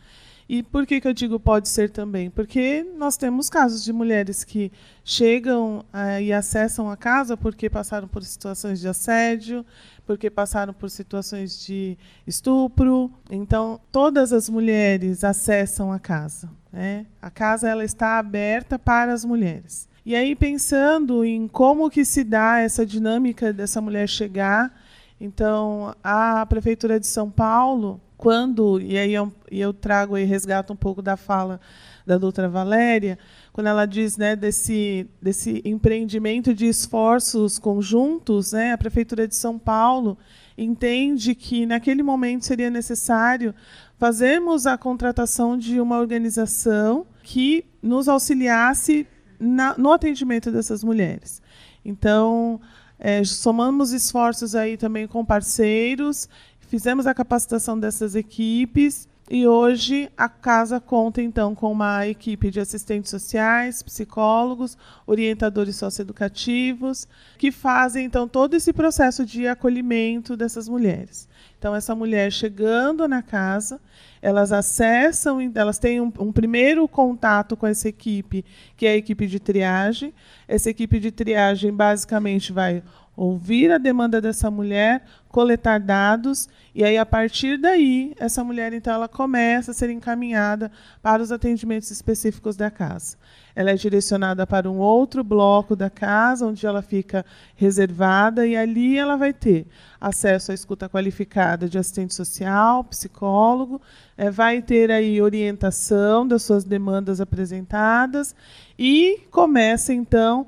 E 0.48 0.62
por 0.62 0.86
que, 0.86 1.00
que 1.00 1.08
eu 1.08 1.12
digo 1.12 1.40
pode 1.40 1.68
ser 1.68 1.90
também? 1.90 2.30
Porque 2.30 2.86
nós 2.96 3.16
temos 3.16 3.50
casos 3.50 3.82
de 3.82 3.92
mulheres 3.92 4.44
que 4.44 4.70
chegam 5.04 5.84
uh, 5.92 6.20
e 6.20 6.32
acessam 6.32 6.88
a 6.88 6.96
casa 6.96 7.36
porque 7.36 7.68
passaram 7.68 8.06
por 8.06 8.22
situações 8.22 8.78
de 8.78 8.86
assédio, 8.86 9.66
porque 10.06 10.30
passaram 10.30 10.72
por 10.72 10.88
situações 10.88 11.64
de 11.66 11.98
estupro. 12.24 13.10
Então, 13.28 13.80
todas 13.90 14.32
as 14.32 14.48
mulheres 14.48 15.24
acessam 15.24 15.90
a 15.90 15.98
casa. 15.98 16.48
Né? 16.72 17.06
A 17.20 17.28
casa 17.28 17.68
ela 17.68 17.84
está 17.84 18.18
aberta 18.18 18.78
para 18.78 19.12
as 19.12 19.24
mulheres. 19.24 19.88
E 20.04 20.14
aí, 20.14 20.36
pensando 20.36 21.24
em 21.24 21.48
como 21.48 21.90
que 21.90 22.04
se 22.04 22.22
dá 22.22 22.60
essa 22.60 22.86
dinâmica 22.86 23.52
dessa 23.52 23.80
mulher 23.80 24.08
chegar, 24.08 24.72
então, 25.20 25.94
a 26.02 26.44
Prefeitura 26.46 27.00
de 27.00 27.06
São 27.06 27.30
Paulo 27.30 28.00
quando, 28.16 28.80
e 28.80 28.96
aí 28.96 29.12
eu, 29.12 29.32
eu 29.50 29.72
trago 29.74 30.16
e 30.16 30.24
resgato 30.24 30.72
um 30.72 30.76
pouco 30.76 31.02
da 31.02 31.16
fala 31.16 31.60
da 32.06 32.16
doutora 32.16 32.48
Valéria, 32.48 33.18
quando 33.52 33.66
ela 33.66 33.84
diz 33.84 34.16
né, 34.16 34.34
desse, 34.36 35.08
desse 35.20 35.60
empreendimento 35.64 36.54
de 36.54 36.66
esforços 36.66 37.58
conjuntos, 37.58 38.52
né, 38.52 38.72
a 38.72 38.78
Prefeitura 38.78 39.26
de 39.26 39.34
São 39.34 39.58
Paulo 39.58 40.16
entende 40.56 41.34
que 41.34 41.66
naquele 41.66 42.02
momento 42.02 42.46
seria 42.46 42.70
necessário 42.70 43.54
fazermos 43.98 44.66
a 44.66 44.78
contratação 44.78 45.58
de 45.58 45.80
uma 45.80 45.98
organização 45.98 47.06
que 47.22 47.64
nos 47.82 48.08
auxiliasse 48.08 49.06
na, 49.38 49.76
no 49.76 49.92
atendimento 49.92 50.50
dessas 50.50 50.82
mulheres. 50.82 51.42
Então, 51.84 52.60
é, 52.98 53.22
somamos 53.24 53.92
esforços 53.92 54.54
aí 54.54 54.76
também 54.76 55.06
com 55.06 55.24
parceiros, 55.24 56.28
fizemos 56.60 57.06
a 57.06 57.14
capacitação 57.14 57.78
dessas 57.78 58.14
equipes 58.14 59.08
e 59.28 59.44
hoje 59.44 60.08
a 60.16 60.28
casa 60.28 60.78
conta 60.78 61.20
então 61.20 61.52
com 61.52 61.72
uma 61.72 62.06
equipe 62.06 62.48
de 62.48 62.60
assistentes 62.60 63.10
sociais, 63.10 63.82
psicólogos, 63.82 64.78
orientadores 65.04 65.74
socioeducativos, 65.74 67.08
que 67.36 67.50
fazem 67.50 68.04
então 68.04 68.28
todo 68.28 68.54
esse 68.54 68.72
processo 68.72 69.26
de 69.26 69.48
acolhimento 69.48 70.36
dessas 70.36 70.68
mulheres. 70.68 71.28
Então 71.58 71.74
essa 71.74 71.92
mulher 71.92 72.30
chegando 72.30 73.08
na 73.08 73.20
casa, 73.20 73.80
elas 74.22 74.52
acessam, 74.52 75.38
elas 75.54 75.78
têm 75.78 76.00
um, 76.00 76.12
um 76.20 76.30
primeiro 76.30 76.86
contato 76.86 77.56
com 77.56 77.66
essa 77.66 77.88
equipe, 77.88 78.44
que 78.76 78.86
é 78.86 78.90
a 78.90 78.96
equipe 78.96 79.26
de 79.26 79.40
triagem. 79.40 80.14
Essa 80.46 80.70
equipe 80.70 81.00
de 81.00 81.10
triagem 81.10 81.72
basicamente 81.72 82.52
vai 82.52 82.80
ouvir 83.16 83.72
a 83.72 83.78
demanda 83.78 84.20
dessa 84.20 84.50
mulher, 84.50 85.02
coletar 85.28 85.80
dados 85.80 86.48
e 86.74 86.84
aí 86.84 86.98
a 86.98 87.06
partir 87.06 87.58
daí 87.58 88.14
essa 88.18 88.44
mulher 88.44 88.72
então 88.72 88.92
ela 88.92 89.08
começa 89.08 89.70
a 89.70 89.74
ser 89.74 89.90
encaminhada 89.90 90.70
para 91.02 91.22
os 91.22 91.32
atendimentos 91.32 91.90
específicos 91.90 92.56
da 92.56 92.70
casa. 92.70 93.16
Ela 93.54 93.70
é 93.70 93.74
direcionada 93.74 94.46
para 94.46 94.70
um 94.70 94.78
outro 94.78 95.24
bloco 95.24 95.74
da 95.74 95.88
casa 95.88 96.46
onde 96.46 96.66
ela 96.66 96.82
fica 96.82 97.24
reservada 97.54 98.46
e 98.46 98.54
ali 98.54 98.98
ela 98.98 99.16
vai 99.16 99.32
ter 99.32 99.66
acesso 99.98 100.52
à 100.52 100.54
escuta 100.54 100.88
qualificada 100.88 101.66
de 101.66 101.78
assistente 101.78 102.14
social, 102.14 102.84
psicólogo, 102.84 103.80
é, 104.16 104.30
vai 104.30 104.60
ter 104.60 104.90
aí 104.90 105.22
orientação 105.22 106.28
das 106.28 106.42
suas 106.42 106.64
demandas 106.64 107.18
apresentadas 107.18 108.34
e 108.78 109.22
começa 109.30 109.92
então 109.94 110.46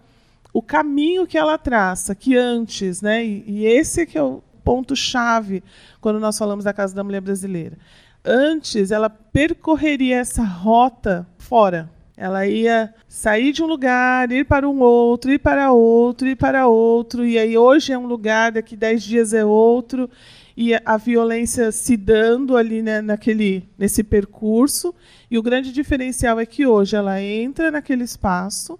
o 0.58 0.62
caminho 0.62 1.24
que 1.24 1.38
ela 1.38 1.56
traça, 1.56 2.16
que 2.16 2.36
antes, 2.36 3.00
né, 3.00 3.24
e, 3.24 3.44
e 3.46 3.64
esse 3.64 4.04
que 4.04 4.18
é 4.18 4.22
o 4.22 4.42
ponto-chave 4.64 5.62
quando 6.00 6.18
nós 6.18 6.36
falamos 6.36 6.64
da 6.64 6.72
Casa 6.72 6.92
da 6.96 7.04
Mulher 7.04 7.20
Brasileira. 7.20 7.78
Antes, 8.24 8.90
ela 8.90 9.08
percorreria 9.08 10.16
essa 10.16 10.42
rota 10.42 11.24
fora. 11.38 11.88
Ela 12.16 12.44
ia 12.48 12.92
sair 13.06 13.52
de 13.52 13.62
um 13.62 13.66
lugar, 13.66 14.32
ir 14.32 14.46
para 14.46 14.68
um 14.68 14.80
outro, 14.80 15.30
ir 15.30 15.38
para 15.38 15.70
outro, 15.70 16.26
ir 16.26 16.34
para 16.34 16.66
outro, 16.66 17.24
e 17.24 17.38
aí 17.38 17.56
hoje 17.56 17.92
é 17.92 17.98
um 17.98 18.08
lugar, 18.08 18.50
daqui 18.50 18.74
dez 18.74 19.04
dias 19.04 19.32
é 19.32 19.44
outro, 19.44 20.10
e 20.56 20.74
a 20.74 20.96
violência 20.96 21.70
se 21.70 21.96
dando 21.96 22.56
ali 22.56 22.82
né, 22.82 23.00
naquele, 23.00 23.62
nesse 23.78 24.02
percurso. 24.02 24.92
E 25.30 25.38
o 25.38 25.42
grande 25.42 25.70
diferencial 25.70 26.40
é 26.40 26.44
que 26.44 26.66
hoje 26.66 26.96
ela 26.96 27.22
entra 27.22 27.70
naquele 27.70 28.02
espaço, 28.02 28.76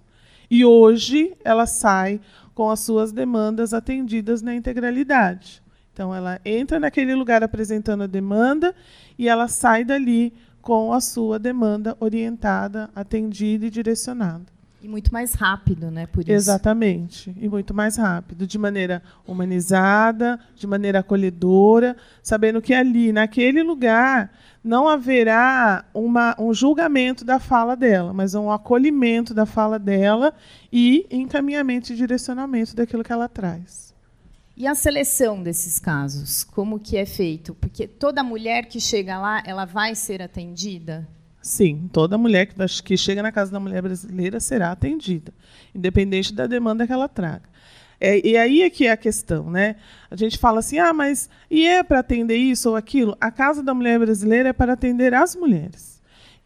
e 0.49 0.65
hoje 0.65 1.35
ela 1.43 1.65
sai 1.65 2.19
com 2.53 2.69
as 2.69 2.81
suas 2.81 3.11
demandas 3.11 3.73
atendidas 3.73 4.41
na 4.41 4.53
integralidade. 4.55 5.61
Então, 5.93 6.13
ela 6.13 6.39
entra 6.45 6.79
naquele 6.79 7.13
lugar 7.13 7.43
apresentando 7.43 8.03
a 8.03 8.07
demanda 8.07 8.73
e 9.17 9.27
ela 9.27 9.47
sai 9.47 9.83
dali 9.83 10.33
com 10.61 10.93
a 10.93 11.01
sua 11.01 11.37
demanda 11.39 11.95
orientada, 11.99 12.89
atendida 12.95 13.65
e 13.65 13.69
direcionada. 13.69 14.58
E 14.81 14.87
muito 14.87 15.11
mais 15.11 15.33
rápido, 15.33 15.91
né? 15.91 16.07
Por 16.07 16.21
isso. 16.21 16.31
Exatamente. 16.31 17.35
E 17.37 17.49
muito 17.49 17.73
mais 17.73 17.97
rápido, 17.97 18.47
de 18.47 18.57
maneira 18.57 19.03
humanizada, 19.27 20.39
de 20.55 20.65
maneira 20.65 20.99
acolhedora, 20.99 21.97
sabendo 22.23 22.61
que 22.61 22.73
ali, 22.73 23.11
naquele 23.11 23.61
lugar, 23.61 24.31
não 24.63 24.87
haverá 24.87 25.83
uma, 25.93 26.33
um 26.39 26.53
julgamento 26.53 27.25
da 27.25 27.39
fala 27.39 27.75
dela, 27.75 28.13
mas 28.13 28.35
um 28.35 28.49
acolhimento 28.49 29.33
da 29.33 29.45
fala 29.45 29.77
dela 29.77 30.33
e 30.71 31.05
encaminhamento 31.11 31.91
e 31.91 31.95
direcionamento 31.95 32.75
daquilo 32.75 33.03
que 33.03 33.11
ela 33.11 33.27
traz. 33.27 33.93
E 34.55 34.67
a 34.67 34.75
seleção 34.75 35.41
desses 35.41 35.79
casos, 35.79 36.43
como 36.43 36.79
que 36.79 36.97
é 36.97 37.05
feito? 37.05 37.55
Porque 37.55 37.87
toda 37.87 38.21
mulher 38.21 38.65
que 38.65 38.79
chega 38.79 39.17
lá, 39.17 39.41
ela 39.45 39.63
vai 39.63 39.95
ser 39.95 40.21
atendida? 40.21 41.07
Sim, 41.41 41.89
toda 41.91 42.17
mulher 42.17 42.47
que, 42.47 42.55
que 42.83 42.97
chega 42.97 43.23
na 43.23 43.31
casa 43.31 43.51
da 43.51 43.59
mulher 43.59 43.81
brasileira 43.81 44.39
será 44.39 44.71
atendida, 44.71 45.33
independente 45.73 46.33
da 46.33 46.47
demanda 46.47 46.85
que 46.85 46.93
ela 46.93 47.07
traga. 47.07 47.47
É, 47.99 48.25
e 48.25 48.37
aí 48.37 48.61
é 48.61 48.69
que 48.69 48.87
é 48.87 48.91
a 48.91 48.97
questão, 48.97 49.49
né? 49.49 49.75
A 50.09 50.15
gente 50.15 50.37
fala 50.37 50.59
assim, 50.59 50.77
ah, 50.77 50.93
mas 50.93 51.29
e 51.51 51.67
é 51.67 51.83
para 51.83 51.99
atender 51.99 52.37
isso 52.37 52.69
ou 52.69 52.75
aquilo? 52.75 53.15
A 53.19 53.29
Casa 53.29 53.61
da 53.61 53.73
Mulher 53.73 53.99
Brasileira 53.99 54.49
é 54.49 54.53
para 54.53 54.73
atender 54.73 55.13
as 55.13 55.35
mulheres. 55.35 56.01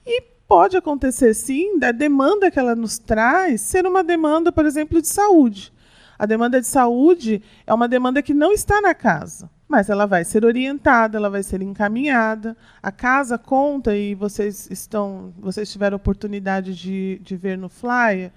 E 0.05 0.21
pode 0.47 0.75
acontecer, 0.75 1.33
sim, 1.33 1.77
da 1.77 1.91
demanda 1.91 2.49
que 2.49 2.57
ela 2.57 2.75
nos 2.75 2.97
traz 2.97 3.61
ser 3.61 3.85
uma 3.85 4.03
demanda, 4.03 4.51
por 4.51 4.65
exemplo, 4.65 5.01
de 5.01 5.07
saúde. 5.07 5.71
A 6.17 6.25
demanda 6.25 6.59
de 6.59 6.67
saúde 6.67 7.41
é 7.67 7.73
uma 7.73 7.87
demanda 7.87 8.21
que 8.21 8.33
não 8.33 8.51
está 8.51 8.81
na 8.81 8.93
casa, 8.93 9.49
mas 9.73 9.89
ela 9.89 10.05
vai 10.05 10.23
ser 10.23 10.45
orientada, 10.45 11.17
ela 11.17 11.31
vai 11.31 11.41
ser 11.41 11.59
encaminhada. 11.63 12.55
A 12.81 12.91
casa 12.91 13.39
conta, 13.39 13.97
e 13.97 14.13
vocês 14.13 14.69
estão, 14.69 15.33
vocês 15.39 15.71
tiveram 15.71 15.97
oportunidade 15.97 16.75
de, 16.75 17.19
de 17.23 17.35
ver 17.35 17.57
no 17.57 17.67
flyer, 17.67 18.31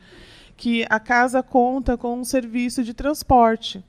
que 0.56 0.86
a 0.88 0.98
casa 0.98 1.42
conta 1.42 1.94
com 1.94 2.18
um 2.18 2.24
serviço 2.24 2.82
de 2.82 2.94
transporte. 2.94 3.84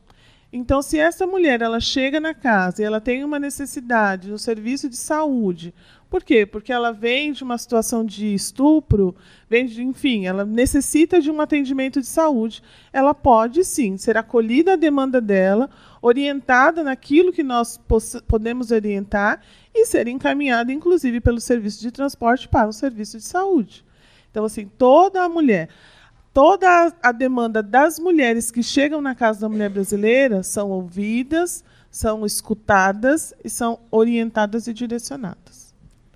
Então, 0.51 0.81
se 0.81 0.99
essa 0.99 1.25
mulher 1.25 1.61
ela 1.61 1.79
chega 1.79 2.19
na 2.19 2.33
casa 2.33 2.81
e 2.81 2.85
ela 2.85 2.99
tem 2.99 3.23
uma 3.23 3.39
necessidade 3.39 4.29
no 4.29 4.37
serviço 4.37 4.89
de 4.89 4.97
saúde, 4.97 5.73
por 6.09 6.23
quê? 6.23 6.45
Porque 6.45 6.73
ela 6.73 6.91
vem 6.91 7.31
de 7.31 7.45
uma 7.45 7.57
situação 7.57 8.03
de 8.03 8.33
estupro, 8.33 9.15
vem 9.49 9.65
de, 9.65 9.81
enfim, 9.81 10.25
ela 10.25 10.45
necessita 10.45 11.21
de 11.21 11.31
um 11.31 11.39
atendimento 11.39 12.01
de 12.01 12.07
saúde, 12.07 12.61
ela 12.91 13.13
pode 13.13 13.63
sim 13.63 13.97
ser 13.97 14.17
acolhida 14.17 14.73
à 14.73 14.75
demanda 14.75 15.21
dela, 15.21 15.69
orientada 16.01 16.83
naquilo 16.83 17.33
que 17.33 17.43
nós 17.43 17.79
podemos 18.27 18.71
orientar 18.71 19.41
e 19.73 19.85
ser 19.85 20.07
encaminhada, 20.07 20.71
inclusive, 20.71 21.19
pelo 21.19 21.39
serviço 21.39 21.81
de 21.81 21.91
transporte 21.91 22.47
para 22.47 22.69
o 22.69 22.73
serviço 22.73 23.17
de 23.17 23.23
saúde. 23.23 23.85
Então, 24.29 24.45
assim, 24.45 24.67
toda 24.77 25.27
mulher 25.27 25.69
toda 26.37 26.93
a 27.01 27.11
demanda 27.11 27.63
das 27.63 27.97
mulheres 27.97 28.51
que 28.51 28.61
chegam 28.61 29.01
na 29.01 29.15
Casa 29.15 29.41
da 29.41 29.49
Mulher 29.49 29.71
Brasileira 29.71 30.43
são 30.43 30.69
ouvidas, 30.69 31.63
são 31.89 32.23
escutadas 32.27 33.33
e 33.43 33.49
são 33.49 33.79
orientadas 33.89 34.67
e 34.67 34.73
direcionadas. 34.73 35.66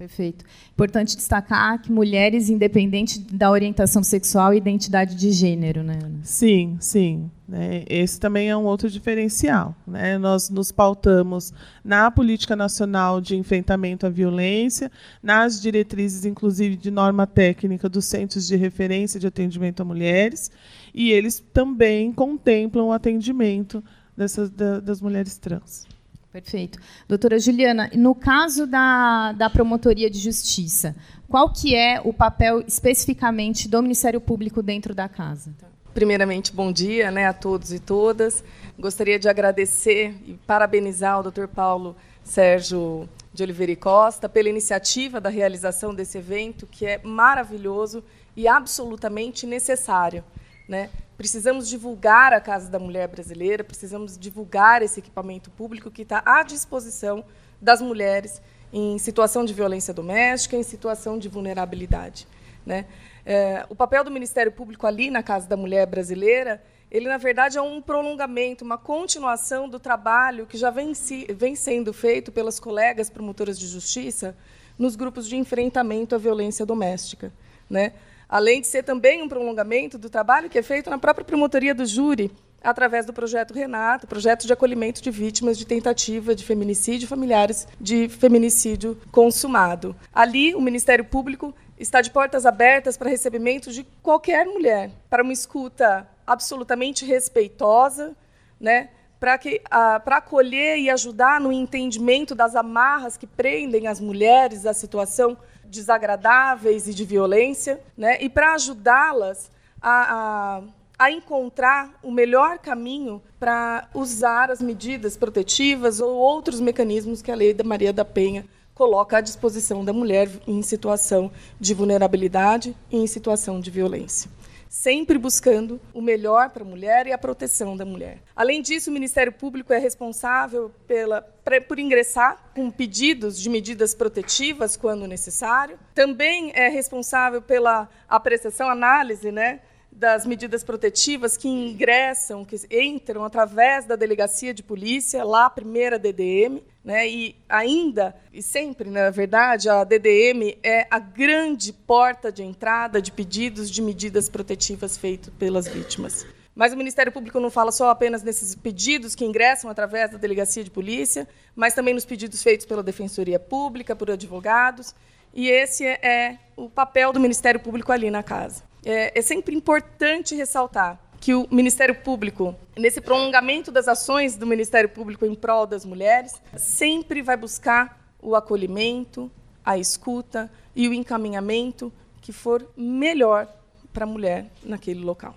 Perfeito. 0.01 0.43
Importante 0.73 1.15
destacar 1.15 1.79
que 1.79 1.91
mulheres, 1.91 2.49
independente 2.49 3.19
da 3.19 3.51
orientação 3.51 4.01
sexual 4.01 4.51
e 4.51 4.57
identidade 4.57 5.13
de 5.13 5.31
gênero, 5.31 5.83
né? 5.83 5.99
Sim, 6.23 6.75
sim. 6.79 7.29
Né? 7.47 7.83
Esse 7.87 8.19
também 8.19 8.49
é 8.49 8.57
um 8.57 8.63
outro 8.63 8.89
diferencial. 8.89 9.75
Né? 9.85 10.17
Nós 10.17 10.49
nos 10.49 10.71
pautamos 10.71 11.53
na 11.85 12.09
política 12.09 12.55
nacional 12.55 13.21
de 13.21 13.35
enfrentamento 13.35 14.07
à 14.07 14.09
violência, 14.09 14.91
nas 15.21 15.61
diretrizes, 15.61 16.25
inclusive, 16.25 16.77
de 16.77 16.89
norma 16.89 17.27
técnica 17.27 17.87
dos 17.87 18.05
centros 18.05 18.47
de 18.47 18.55
referência 18.55 19.19
de 19.19 19.27
atendimento 19.27 19.83
a 19.83 19.85
mulheres, 19.85 20.49
e 20.95 21.11
eles 21.11 21.43
também 21.53 22.11
contemplam 22.11 22.87
o 22.87 22.91
atendimento 22.91 23.83
dessas, 24.17 24.49
das 24.49 24.99
mulheres 24.99 25.37
trans. 25.37 25.90
Perfeito. 26.31 26.79
Doutora 27.09 27.37
Juliana, 27.37 27.89
no 27.93 28.15
caso 28.15 28.65
da, 28.65 29.33
da 29.33 29.49
promotoria 29.49 30.09
de 30.09 30.17
justiça, 30.17 30.95
qual 31.27 31.51
que 31.51 31.75
é 31.75 31.99
o 32.03 32.13
papel 32.13 32.61
especificamente 32.65 33.67
do 33.67 33.81
Ministério 33.81 34.21
Público 34.21 34.63
dentro 34.63 34.95
da 34.95 35.09
casa? 35.09 35.53
Primeiramente, 35.93 36.53
bom 36.53 36.71
dia 36.71 37.11
né, 37.11 37.27
a 37.27 37.33
todos 37.33 37.73
e 37.73 37.79
todas. 37.79 38.43
Gostaria 38.79 39.19
de 39.19 39.27
agradecer 39.27 40.15
e 40.25 40.39
parabenizar 40.47 41.19
o 41.19 41.23
doutor 41.23 41.49
Paulo 41.49 41.97
Sérgio 42.23 43.09
de 43.33 43.43
Oliveira 43.43 43.73
e 43.73 43.75
Costa 43.75 44.29
pela 44.29 44.47
iniciativa 44.47 45.19
da 45.19 45.29
realização 45.29 45.93
desse 45.93 46.17
evento, 46.17 46.65
que 46.65 46.85
é 46.85 47.01
maravilhoso 47.03 48.01
e 48.37 48.47
absolutamente 48.47 49.45
necessário. 49.45 50.23
Né? 50.67 50.89
Precisamos 51.21 51.69
divulgar 51.69 52.33
a 52.33 52.41
Casa 52.41 52.67
da 52.67 52.79
Mulher 52.79 53.07
Brasileira, 53.07 53.63
precisamos 53.63 54.17
divulgar 54.17 54.81
esse 54.81 54.99
equipamento 54.99 55.51
público 55.51 55.91
que 55.91 56.01
está 56.01 56.23
à 56.25 56.41
disposição 56.41 57.23
das 57.61 57.79
mulheres 57.79 58.41
em 58.73 58.97
situação 58.97 59.45
de 59.45 59.53
violência 59.53 59.93
doméstica, 59.93 60.55
em 60.55 60.63
situação 60.63 61.19
de 61.19 61.29
vulnerabilidade. 61.29 62.27
Né? 62.65 62.87
É, 63.23 63.67
o 63.69 63.75
papel 63.75 64.03
do 64.03 64.09
Ministério 64.09 64.51
Público 64.51 64.87
ali 64.87 65.11
na 65.11 65.21
Casa 65.21 65.47
da 65.47 65.55
Mulher 65.55 65.85
Brasileira, 65.85 66.59
ele 66.89 67.07
na 67.07 67.17
verdade 67.17 67.55
é 67.55 67.61
um 67.61 67.79
prolongamento, 67.83 68.65
uma 68.65 68.79
continuação 68.79 69.69
do 69.69 69.79
trabalho 69.79 70.47
que 70.47 70.57
já 70.57 70.71
vem, 70.71 70.95
si, 70.95 71.27
vem 71.35 71.55
sendo 71.55 71.93
feito 71.93 72.31
pelas 72.31 72.59
colegas 72.59 73.11
promotoras 73.11 73.59
de 73.59 73.67
justiça 73.67 74.35
nos 74.75 74.95
grupos 74.95 75.27
de 75.27 75.35
enfrentamento 75.35 76.15
à 76.15 76.17
violência 76.17 76.65
doméstica. 76.65 77.31
Né? 77.69 77.93
Além 78.31 78.61
de 78.61 78.67
ser 78.67 78.83
também 78.83 79.21
um 79.21 79.27
prolongamento 79.27 79.97
do 79.97 80.09
trabalho 80.09 80.49
que 80.49 80.57
é 80.57 80.63
feito 80.63 80.89
na 80.89 80.97
própria 80.97 81.25
promotoria 81.25 81.75
do 81.75 81.85
júri, 81.85 82.31
através 82.63 83.05
do 83.05 83.11
projeto 83.11 83.53
Renato, 83.53 84.07
projeto 84.07 84.47
de 84.47 84.53
acolhimento 84.53 85.01
de 85.01 85.11
vítimas 85.11 85.57
de 85.57 85.65
tentativa 85.65 86.33
de 86.33 86.45
feminicídio, 86.45 87.09
familiares 87.09 87.67
de 87.79 88.07
feminicídio 88.07 88.97
consumado. 89.11 89.93
Ali, 90.13 90.55
o 90.55 90.61
Ministério 90.61 91.03
Público 91.03 91.53
está 91.77 91.99
de 91.99 92.09
portas 92.09 92.45
abertas 92.45 92.95
para 92.95 93.09
recebimento 93.09 93.71
de 93.71 93.83
qualquer 94.01 94.45
mulher, 94.45 94.91
para 95.09 95.23
uma 95.23 95.33
escuta 95.33 96.07
absolutamente 96.25 97.03
respeitosa, 97.03 98.15
né, 98.59 98.89
para 99.19 100.17
acolher 100.17 100.77
e 100.77 100.89
ajudar 100.89 101.41
no 101.41 101.51
entendimento 101.51 102.33
das 102.33 102.55
amarras 102.55 103.17
que 103.17 103.27
prendem 103.27 103.87
as 103.87 103.99
mulheres 103.99 104.65
à 104.65 104.73
situação 104.73 105.37
desagradáveis 105.71 106.87
e 106.87 106.93
de 106.93 107.05
violência, 107.05 107.81
né, 107.97 108.21
e 108.21 108.29
para 108.29 108.53
ajudá-las 108.53 109.49
a, 109.81 110.59
a 110.59 110.61
a 111.01 111.09
encontrar 111.09 111.97
o 112.03 112.11
melhor 112.11 112.59
caminho 112.59 113.23
para 113.39 113.89
usar 113.91 114.51
as 114.51 114.61
medidas 114.61 115.17
protetivas 115.17 115.99
ou 115.99 116.15
outros 116.15 116.59
mecanismos 116.59 117.23
que 117.23 117.31
a 117.31 117.35
Lei 117.35 117.55
da 117.55 117.63
Maria 117.63 117.91
da 117.91 118.05
Penha 118.05 118.45
coloca 118.75 119.17
à 119.17 119.21
disposição 119.21 119.83
da 119.83 119.91
mulher 119.91 120.29
em 120.45 120.61
situação 120.61 121.31
de 121.59 121.73
vulnerabilidade 121.73 122.75
e 122.91 122.97
em 122.97 123.07
situação 123.07 123.59
de 123.59 123.71
violência. 123.71 124.29
Sempre 124.71 125.17
buscando 125.17 125.81
o 125.93 126.01
melhor 126.01 126.49
para 126.49 126.63
a 126.63 126.65
mulher 126.65 127.05
e 127.05 127.11
a 127.11 127.17
proteção 127.17 127.75
da 127.75 127.83
mulher. 127.83 128.19
Além 128.33 128.61
disso, 128.61 128.89
o 128.89 128.93
Ministério 128.93 129.33
Público 129.33 129.73
é 129.73 129.77
responsável 129.77 130.71
pela, 130.87 131.21
por 131.67 131.77
ingressar 131.77 132.41
com 132.55 132.71
pedidos 132.71 133.37
de 133.37 133.49
medidas 133.49 133.93
protetivas 133.93 134.77
quando 134.77 135.05
necessário. 135.05 135.77
Também 135.93 136.53
é 136.55 136.69
responsável 136.69 137.41
pela 137.41 137.89
apreciação, 138.07 138.69
análise 138.69 139.29
né, 139.29 139.59
das 140.01 140.25
medidas 140.25 140.63
protetivas 140.63 141.37
que 141.37 141.47
ingressam, 141.47 142.43
que 142.43 142.55
entram 142.71 143.23
através 143.23 143.85
da 143.85 143.95
delegacia 143.95 144.51
de 144.51 144.63
polícia, 144.63 145.23
lá 145.23 145.45
a 145.45 145.49
primeira 145.51 145.99
DDM, 145.99 146.59
né? 146.83 147.07
E 147.07 147.35
ainda 147.47 148.15
e 148.33 148.41
sempre, 148.41 148.89
na 148.89 149.11
verdade, 149.11 149.69
a 149.69 149.83
DDM 149.83 150.57
é 150.63 150.87
a 150.89 150.97
grande 150.97 151.71
porta 151.71 152.31
de 152.31 152.41
entrada 152.41 152.99
de 152.99 153.11
pedidos 153.11 153.69
de 153.69 153.79
medidas 153.79 154.27
protetivas 154.27 154.97
feitos 154.97 155.31
pelas 155.37 155.67
vítimas. 155.67 156.25
Mas 156.55 156.73
o 156.73 156.77
Ministério 156.77 157.11
Público 157.11 157.39
não 157.39 157.51
fala 157.51 157.71
só 157.71 157.91
apenas 157.91 158.23
nesses 158.23 158.55
pedidos 158.55 159.13
que 159.13 159.23
ingressam 159.23 159.69
através 159.69 160.09
da 160.09 160.17
delegacia 160.17 160.63
de 160.63 160.71
polícia, 160.71 161.27
mas 161.55 161.75
também 161.75 161.93
nos 161.93 162.05
pedidos 162.05 162.41
feitos 162.41 162.65
pela 162.65 162.81
Defensoria 162.81 163.39
Pública, 163.39 163.95
por 163.95 164.09
advogados. 164.09 164.95
E 165.31 165.47
esse 165.47 165.85
é 165.85 166.39
o 166.57 166.67
papel 166.67 167.13
do 167.13 167.19
Ministério 167.19 167.59
Público 167.59 167.91
ali 167.91 168.09
na 168.09 168.23
casa 168.23 168.70
é, 168.85 169.17
é 169.17 169.21
sempre 169.21 169.55
importante 169.55 170.35
ressaltar 170.35 170.99
que 171.19 171.35
o 171.35 171.47
Ministério 171.51 171.95
Público, 171.95 172.55
nesse 172.75 172.99
prolongamento 172.99 173.71
das 173.71 173.87
ações 173.87 174.35
do 174.35 174.47
Ministério 174.47 174.89
Público 174.89 175.23
em 175.25 175.35
prol 175.35 175.67
das 175.67 175.85
mulheres, 175.85 176.41
sempre 176.57 177.21
vai 177.21 177.37
buscar 177.37 178.01
o 178.19 178.35
acolhimento, 178.35 179.31
a 179.63 179.77
escuta 179.77 180.51
e 180.75 180.87
o 180.87 180.93
encaminhamento 180.93 181.93
que 182.21 182.31
for 182.31 182.67
melhor 182.75 183.47
para 183.93 184.03
a 184.03 184.07
mulher 184.07 184.47
naquele 184.63 185.01
local. 185.01 185.35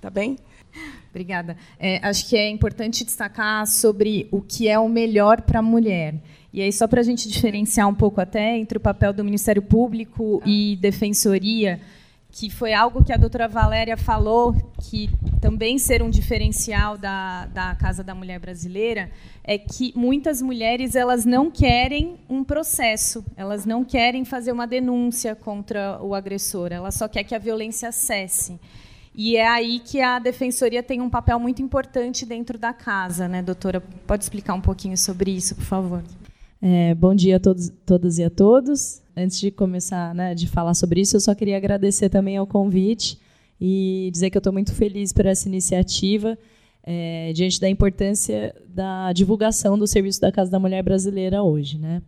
Tá 0.00 0.10
bem? 0.10 0.36
Obrigada. 1.10 1.56
É, 1.78 1.98
acho 2.06 2.28
que 2.28 2.36
é 2.36 2.48
importante 2.48 3.04
destacar 3.04 3.66
sobre 3.66 4.28
o 4.30 4.40
que 4.40 4.68
é 4.68 4.78
o 4.78 4.88
melhor 4.88 5.42
para 5.42 5.58
a 5.58 5.62
mulher. 5.62 6.14
E 6.52 6.60
aí, 6.60 6.72
só 6.72 6.88
para 6.88 7.00
a 7.00 7.04
gente 7.04 7.28
diferenciar 7.28 7.88
um 7.88 7.94
pouco 7.94 8.20
até 8.20 8.56
entre 8.56 8.78
o 8.78 8.80
papel 8.80 9.12
do 9.12 9.22
Ministério 9.22 9.62
Público 9.62 10.42
e 10.44 10.76
Defensoria, 10.80 11.80
que 12.32 12.48
foi 12.48 12.72
algo 12.72 13.02
que 13.04 13.12
a 13.12 13.16
doutora 13.16 13.48
Valéria 13.48 13.96
falou, 13.96 14.54
que 14.80 15.10
também 15.40 15.78
ser 15.78 16.02
um 16.02 16.10
diferencial 16.10 16.96
da, 16.96 17.46
da 17.46 17.74
Casa 17.74 18.04
da 18.04 18.14
Mulher 18.14 18.38
Brasileira, 18.38 19.10
é 19.42 19.58
que 19.58 19.92
muitas 19.96 20.40
mulheres 20.40 20.94
elas 20.94 21.24
não 21.24 21.50
querem 21.50 22.16
um 22.28 22.44
processo, 22.44 23.24
elas 23.36 23.66
não 23.66 23.84
querem 23.84 24.24
fazer 24.24 24.52
uma 24.52 24.66
denúncia 24.66 25.34
contra 25.34 26.00
o 26.02 26.14
agressor, 26.14 26.72
ela 26.72 26.90
só 26.90 27.08
quer 27.08 27.24
que 27.24 27.34
a 27.34 27.38
violência 27.38 27.90
cesse. 27.90 28.58
E 29.14 29.36
é 29.36 29.46
aí 29.46 29.80
que 29.80 30.00
a 30.00 30.18
defensoria 30.18 30.82
tem 30.82 31.00
um 31.00 31.10
papel 31.10 31.38
muito 31.40 31.60
importante 31.60 32.24
dentro 32.24 32.56
da 32.56 32.72
casa, 32.72 33.26
né, 33.26 33.42
doutora? 33.42 33.82
Pode 34.06 34.22
explicar 34.22 34.54
um 34.54 34.60
pouquinho 34.60 34.96
sobre 34.96 35.32
isso, 35.32 35.56
por 35.56 35.64
favor? 35.64 36.02
É, 36.62 36.94
bom 36.94 37.14
dia 37.14 37.36
a 37.36 37.40
todos, 37.40 37.72
todas 37.84 38.18
e 38.18 38.24
a 38.24 38.30
todos. 38.30 39.02
Antes 39.22 39.38
de 39.38 39.50
começar, 39.50 40.14
né, 40.14 40.34
de 40.34 40.46
falar 40.46 40.72
sobre 40.72 41.00
isso, 41.02 41.16
eu 41.16 41.20
só 41.20 41.34
queria 41.34 41.56
agradecer 41.56 42.08
também 42.08 42.36
ao 42.36 42.46
convite 42.46 43.18
e 43.60 44.08
dizer 44.12 44.30
que 44.30 44.36
eu 44.38 44.40
estou 44.40 44.52
muito 44.52 44.74
feliz 44.74 45.12
por 45.12 45.26
essa 45.26 45.46
iniciativa, 45.46 46.38
é, 46.82 47.30
diante 47.34 47.60
da 47.60 47.68
importância 47.68 48.54
da 48.66 49.12
divulgação 49.12 49.78
do 49.78 49.86
serviço 49.86 50.20
da 50.20 50.32
Casa 50.32 50.50
da 50.50 50.58
Mulher 50.58 50.82
Brasileira 50.82 51.42
hoje, 51.42 51.76
né? 51.76 52.00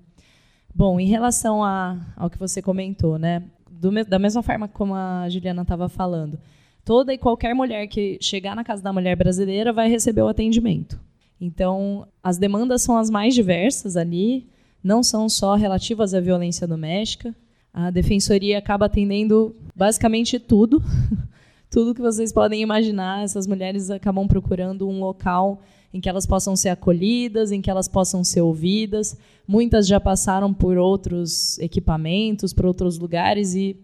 Bom, 0.74 0.98
em 0.98 1.06
relação 1.06 1.62
a, 1.62 2.00
ao 2.16 2.30
que 2.30 2.38
você 2.38 2.62
comentou, 2.62 3.18
né, 3.18 3.42
do, 3.70 3.90
da 4.06 4.18
mesma 4.18 4.42
forma 4.42 4.66
como 4.66 4.94
a 4.94 5.28
Juliana 5.28 5.62
estava 5.62 5.90
falando, 5.90 6.38
toda 6.82 7.12
e 7.12 7.18
qualquer 7.18 7.54
mulher 7.54 7.86
que 7.88 8.16
chegar 8.22 8.56
na 8.56 8.64
Casa 8.64 8.82
da 8.82 8.92
Mulher 8.92 9.16
Brasileira 9.16 9.70
vai 9.70 9.90
receber 9.90 10.22
o 10.22 10.28
atendimento. 10.28 10.98
Então, 11.38 12.06
as 12.22 12.38
demandas 12.38 12.80
são 12.80 12.96
as 12.96 13.10
mais 13.10 13.34
diversas 13.34 13.96
ali, 13.96 14.48
não 14.82 15.02
são 15.02 15.28
só 15.28 15.54
relativas 15.54 16.14
à 16.14 16.20
violência 16.20 16.66
doméstica. 16.66 17.34
A 17.72 17.90
defensoria 17.90 18.58
acaba 18.58 18.86
atendendo 18.86 19.54
basicamente 19.74 20.38
tudo. 20.38 20.82
tudo 21.70 21.94
que 21.94 22.00
vocês 22.00 22.32
podem 22.32 22.60
imaginar. 22.60 23.24
Essas 23.24 23.46
mulheres 23.46 23.90
acabam 23.90 24.26
procurando 24.26 24.88
um 24.88 25.00
local 25.00 25.62
em 25.94 26.00
que 26.00 26.08
elas 26.08 26.26
possam 26.26 26.56
ser 26.56 26.70
acolhidas, 26.70 27.52
em 27.52 27.60
que 27.60 27.70
elas 27.70 27.88
possam 27.88 28.24
ser 28.24 28.40
ouvidas. 28.40 29.16
Muitas 29.46 29.86
já 29.86 30.00
passaram 30.00 30.52
por 30.52 30.76
outros 30.76 31.58
equipamentos, 31.58 32.52
por 32.52 32.66
outros 32.66 32.98
lugares 32.98 33.54
e 33.54 33.76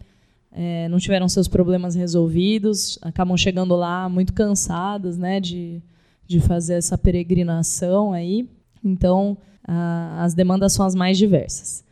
é, 0.50 0.88
não 0.88 0.98
tiveram 0.98 1.28
seus 1.28 1.46
problemas 1.46 1.94
resolvidos, 1.94 2.98
acabam 3.02 3.36
chegando 3.36 3.76
lá 3.76 4.08
muito 4.08 4.32
cansadas 4.32 5.18
né, 5.18 5.38
de, 5.40 5.82
de 6.26 6.40
fazer 6.40 6.74
essa 6.74 6.96
peregrinação 6.96 8.12
aí. 8.12 8.48
Então, 8.82 9.36
a, 9.68 10.24
as 10.24 10.32
demandas 10.32 10.72
são 10.72 10.86
as 10.86 10.94
mais 10.94 11.18
diversas. 11.18 11.84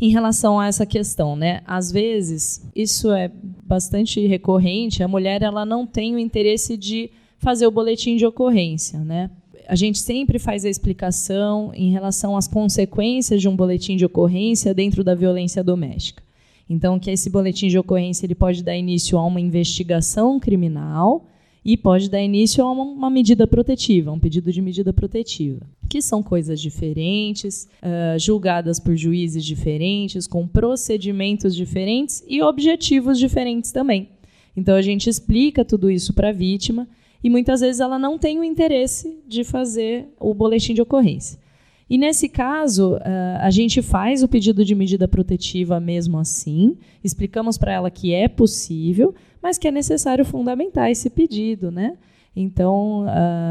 Em 0.00 0.10
relação 0.10 0.58
a 0.58 0.66
essa 0.66 0.84
questão, 0.84 1.36
né? 1.36 1.62
Às 1.64 1.92
vezes, 1.92 2.68
isso 2.74 3.12
é 3.12 3.30
bastante 3.64 4.26
recorrente, 4.26 5.02
a 5.02 5.08
mulher 5.08 5.42
ela 5.42 5.64
não 5.64 5.86
tem 5.86 6.14
o 6.14 6.18
interesse 6.18 6.76
de 6.76 7.08
fazer 7.38 7.66
o 7.68 7.70
boletim 7.70 8.16
de 8.16 8.26
ocorrência, 8.26 8.98
né? 8.98 9.30
A 9.68 9.76
gente 9.76 10.00
sempre 10.00 10.40
faz 10.40 10.64
a 10.64 10.68
explicação 10.68 11.70
em 11.72 11.92
relação 11.92 12.36
às 12.36 12.48
consequências 12.48 13.40
de 13.40 13.48
um 13.48 13.54
boletim 13.54 13.96
de 13.96 14.04
ocorrência 14.04 14.74
dentro 14.74 15.04
da 15.04 15.14
violência 15.14 15.62
doméstica. 15.62 16.22
Então, 16.68 16.98
que 16.98 17.10
esse 17.10 17.30
boletim 17.30 17.68
de 17.68 17.78
ocorrência 17.78 18.26
ele 18.26 18.34
pode 18.34 18.62
dar 18.62 18.76
início 18.76 19.16
a 19.16 19.24
uma 19.24 19.40
investigação 19.40 20.40
criminal, 20.40 21.26
e 21.64 21.76
pode 21.76 22.10
dar 22.10 22.20
início 22.20 22.64
a 22.64 22.70
uma, 22.70 23.08
medida 23.08 23.46
protetiva, 23.46 24.10
um 24.10 24.18
pedido 24.18 24.52
de 24.52 24.60
medida 24.60 24.92
protetiva, 24.92 25.60
que 25.88 26.02
são 26.02 26.22
coisas 26.22 26.60
diferentes, 26.60 27.68
uh, 27.82 28.18
julgadas 28.18 28.80
por 28.80 28.96
juízes 28.96 29.44
diferentes, 29.44 30.26
com 30.26 30.46
procedimentos 30.46 31.54
diferentes 31.54 32.24
e 32.26 32.42
objetivos 32.42 33.18
diferentes 33.18 33.70
também. 33.70 34.08
Então 34.56 34.74
a 34.74 34.82
gente 34.82 35.08
explica 35.08 35.64
tudo 35.64 35.90
isso 35.90 36.12
para 36.12 36.30
a 36.30 36.32
vítima 36.32 36.88
e 37.22 37.30
muitas 37.30 37.60
vezes 37.60 37.80
ela 37.80 37.98
não 37.98 38.18
tem 38.18 38.40
o 38.40 38.44
interesse 38.44 39.18
de 39.26 39.44
fazer 39.44 40.08
o 40.18 40.34
boletim 40.34 40.74
de 40.74 40.82
ocorrência. 40.82 41.40
E 41.88 41.98
nesse 41.98 42.26
caso, 42.26 42.98
a 43.40 43.50
gente 43.50 43.82
faz 43.82 44.22
o 44.22 44.28
pedido 44.28 44.64
de 44.64 44.74
medida 44.74 45.06
protetiva 45.06 45.78
mesmo 45.78 46.18
assim, 46.18 46.76
explicamos 47.04 47.58
para 47.58 47.72
ela 47.72 47.90
que 47.90 48.14
é 48.14 48.28
possível, 48.28 49.14
mas 49.42 49.58
que 49.58 49.68
é 49.68 49.70
necessário 49.70 50.24
fundamentar 50.24 50.90
esse 50.90 51.10
pedido, 51.10 51.70
né? 51.70 51.96
Então, 52.34 53.04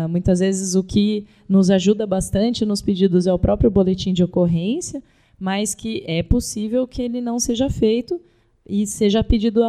muitas 0.10 0.40
vezes 0.40 0.74
o 0.74 0.84
que 0.84 1.28
nos 1.48 1.70
ajuda 1.70 2.08
bastante 2.08 2.66
nos 2.66 2.82
pedidos 2.82 3.28
é 3.28 3.34
o 3.34 3.38
próprio 3.38 3.70
boletim 3.70 4.12
de 4.12 4.24
ocorrência, 4.24 5.04
mas 5.40 5.76
que 5.76 6.04
é 6.08 6.24
possível 6.24 6.88
que 6.88 7.02
ele 7.02 7.22
não 7.22 7.40
seja 7.40 7.70
feito 7.70 8.20
e 8.68 8.88
seja, 8.88 9.24
pedido, 9.24 9.62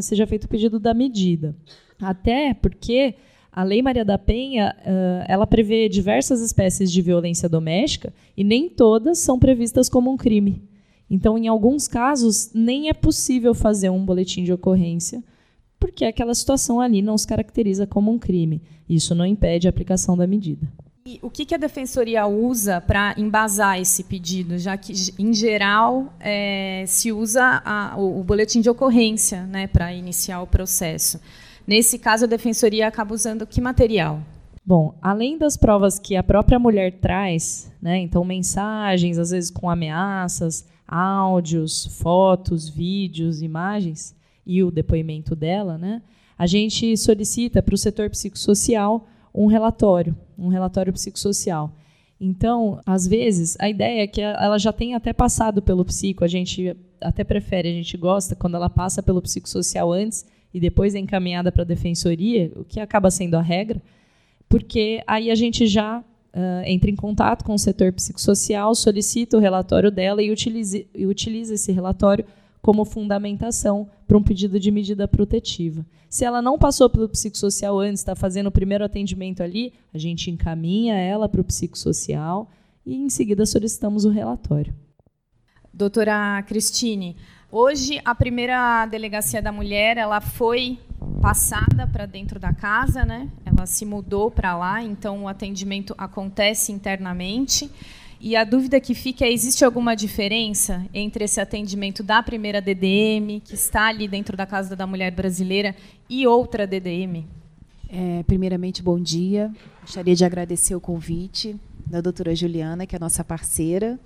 seja 0.00 0.26
feito 0.26 0.44
o 0.44 0.48
pedido 0.48 0.78
da 0.78 0.94
medida. 0.94 1.54
Até 2.00 2.54
porque 2.54 3.14
a 3.52 3.62
Lei 3.62 3.80
Maria 3.80 4.04
da 4.04 4.18
Penha, 4.18 4.76
uh, 4.80 5.24
ela 5.26 5.46
prevê 5.46 5.88
diversas 5.88 6.42
espécies 6.42 6.92
de 6.92 7.00
violência 7.00 7.48
doméstica 7.48 8.12
e 8.36 8.44
nem 8.44 8.68
todas 8.68 9.18
são 9.18 9.38
previstas 9.38 9.88
como 9.88 10.10
um 10.10 10.16
crime. 10.16 10.62
Então, 11.08 11.38
em 11.38 11.48
alguns 11.48 11.88
casos, 11.88 12.50
nem 12.52 12.90
é 12.90 12.92
possível 12.92 13.54
fazer 13.54 13.88
um 13.88 14.04
boletim 14.04 14.44
de 14.44 14.52
ocorrência, 14.52 15.24
porque 15.78 16.04
aquela 16.04 16.34
situação 16.34 16.80
ali 16.80 17.02
não 17.02 17.16
se 17.18 17.26
caracteriza 17.26 17.86
como 17.86 18.10
um 18.10 18.18
crime. 18.18 18.62
Isso 18.88 19.14
não 19.14 19.26
impede 19.26 19.66
a 19.66 19.70
aplicação 19.70 20.16
da 20.16 20.26
medida. 20.26 20.66
E 21.04 21.20
o 21.22 21.30
que, 21.30 21.54
a 21.54 21.58
defensoria 21.58 22.26
usa 22.26 22.80
para 22.80 23.14
embasar 23.16 23.80
esse 23.80 24.02
pedido, 24.02 24.58
já 24.58 24.76
que, 24.76 24.92
em 25.16 25.32
geral, 25.32 26.12
é, 26.18 26.82
se 26.88 27.12
usa 27.12 27.62
a, 27.64 27.94
o, 27.96 28.18
o, 28.18 28.24
boletim 28.24 28.60
de 28.60 28.68
ocorrência 28.68 29.44
né, 29.46 29.68
para 29.68 29.92
iniciar 29.92 30.42
o 30.42 30.48
processo? 30.48 31.20
Nesse 31.64 31.96
caso, 31.96 32.24
a 32.24 32.28
defensoria 32.28 32.88
acaba 32.88 33.14
usando 33.14 33.46
que 33.46 33.60
material? 33.60 34.20
Bom, 34.64 34.98
além 35.00 35.38
das 35.38 35.56
provas 35.56 35.96
que 35.96 36.16
a 36.16 36.24
própria 36.24 36.58
mulher 36.58 36.98
traz, 36.98 37.72
né, 37.80 37.98
então 37.98 38.24
mensagens, 38.24 39.16
às 39.16 39.30
vezes 39.30 39.48
com 39.48 39.70
ameaças, 39.70 40.66
áudios, 40.88 41.86
fotos, 42.00 42.68
vídeos, 42.68 43.42
imagens 43.42 44.15
e 44.46 44.62
o 44.62 44.70
depoimento 44.70 45.34
dela, 45.34 45.76
né, 45.76 46.02
a 46.38 46.46
gente 46.46 46.96
solicita 46.96 47.62
para 47.62 47.74
o 47.74 47.78
setor 47.78 48.10
psicossocial 48.10 49.08
um 49.34 49.46
relatório, 49.46 50.16
um 50.38 50.48
relatório 50.48 50.92
psicossocial. 50.92 51.72
Então, 52.18 52.80
às 52.86 53.06
vezes, 53.06 53.56
a 53.60 53.68
ideia 53.68 54.02
é 54.02 54.06
que 54.06 54.20
ela 54.20 54.58
já 54.58 54.72
tenha 54.72 54.96
até 54.96 55.12
passado 55.12 55.60
pelo 55.60 55.84
psico, 55.84 56.24
a 56.24 56.28
gente 56.28 56.74
até 57.00 57.22
prefere, 57.22 57.68
a 57.68 57.72
gente 57.72 57.96
gosta 57.96 58.34
quando 58.34 58.54
ela 58.54 58.70
passa 58.70 59.02
pelo 59.02 59.20
psicossocial 59.20 59.92
antes 59.92 60.24
e 60.52 60.58
depois 60.58 60.94
é 60.94 60.98
encaminhada 60.98 61.52
para 61.52 61.62
a 61.62 61.66
defensoria, 61.66 62.50
o 62.56 62.64
que 62.64 62.80
acaba 62.80 63.10
sendo 63.10 63.34
a 63.34 63.42
regra, 63.42 63.82
porque 64.48 65.02
aí 65.06 65.30
a 65.30 65.34
gente 65.34 65.66
já 65.66 66.00
uh, 66.00 66.62
entra 66.64 66.90
em 66.90 66.96
contato 66.96 67.44
com 67.44 67.52
o 67.52 67.58
setor 67.58 67.92
psicossocial, 67.92 68.74
solicita 68.74 69.36
o 69.36 69.40
relatório 69.40 69.90
dela 69.90 70.22
e 70.22 70.30
utiliza, 70.30 70.82
e 70.94 71.06
utiliza 71.06 71.52
esse 71.52 71.72
relatório 71.72 72.24
como 72.66 72.84
fundamentação 72.84 73.88
para 74.08 74.18
um 74.18 74.22
pedido 74.24 74.58
de 74.58 74.72
medida 74.72 75.06
protetiva. 75.06 75.86
Se 76.10 76.24
ela 76.24 76.42
não 76.42 76.58
passou 76.58 76.90
pelo 76.90 77.08
psicossocial 77.08 77.78
antes, 77.78 78.00
está 78.00 78.16
fazendo 78.16 78.48
o 78.48 78.50
primeiro 78.50 78.84
atendimento 78.84 79.40
ali, 79.40 79.72
a 79.94 79.98
gente 79.98 80.32
encaminha 80.32 80.96
ela 80.96 81.28
para 81.28 81.40
o 81.40 81.44
psicossocial 81.44 82.50
e 82.84 82.96
em 82.96 83.08
seguida 83.08 83.46
solicitamos 83.46 84.04
o 84.04 84.10
relatório. 84.10 84.74
Doutora 85.72 86.42
Cristine, 86.42 87.16
hoje 87.52 88.00
a 88.04 88.16
primeira 88.16 88.84
delegacia 88.86 89.40
da 89.40 89.52
mulher 89.52 89.96
ela 89.96 90.20
foi 90.20 90.76
passada 91.22 91.86
para 91.86 92.04
dentro 92.04 92.40
da 92.40 92.52
casa, 92.52 93.04
né? 93.04 93.30
Ela 93.44 93.64
se 93.64 93.86
mudou 93.86 94.28
para 94.28 94.56
lá, 94.56 94.82
então 94.82 95.22
o 95.22 95.28
atendimento 95.28 95.94
acontece 95.96 96.72
internamente. 96.72 97.70
E 98.20 98.34
a 98.34 98.44
dúvida 98.44 98.80
que 98.80 98.94
fica 98.94 99.24
é: 99.24 99.32
existe 99.32 99.64
alguma 99.64 99.94
diferença 99.94 100.84
entre 100.92 101.24
esse 101.24 101.40
atendimento 101.40 102.02
da 102.02 102.22
primeira 102.22 102.60
DDM, 102.60 103.40
que 103.44 103.54
está 103.54 103.88
ali 103.88 104.08
dentro 104.08 104.36
da 104.36 104.46
Casa 104.46 104.74
da 104.74 104.86
Mulher 104.86 105.12
Brasileira, 105.12 105.74
e 106.08 106.26
outra 106.26 106.66
DDM? 106.66 107.26
É, 107.88 108.22
primeiramente, 108.24 108.82
bom 108.82 108.98
dia. 108.98 109.52
Gostaria 109.82 110.14
de 110.14 110.24
agradecer 110.24 110.74
o 110.74 110.80
convite 110.80 111.56
da 111.86 112.00
doutora 112.00 112.34
Juliana, 112.34 112.86
que 112.86 112.96
é 112.96 112.98
nossa 112.98 113.22
parceira, 113.22 113.98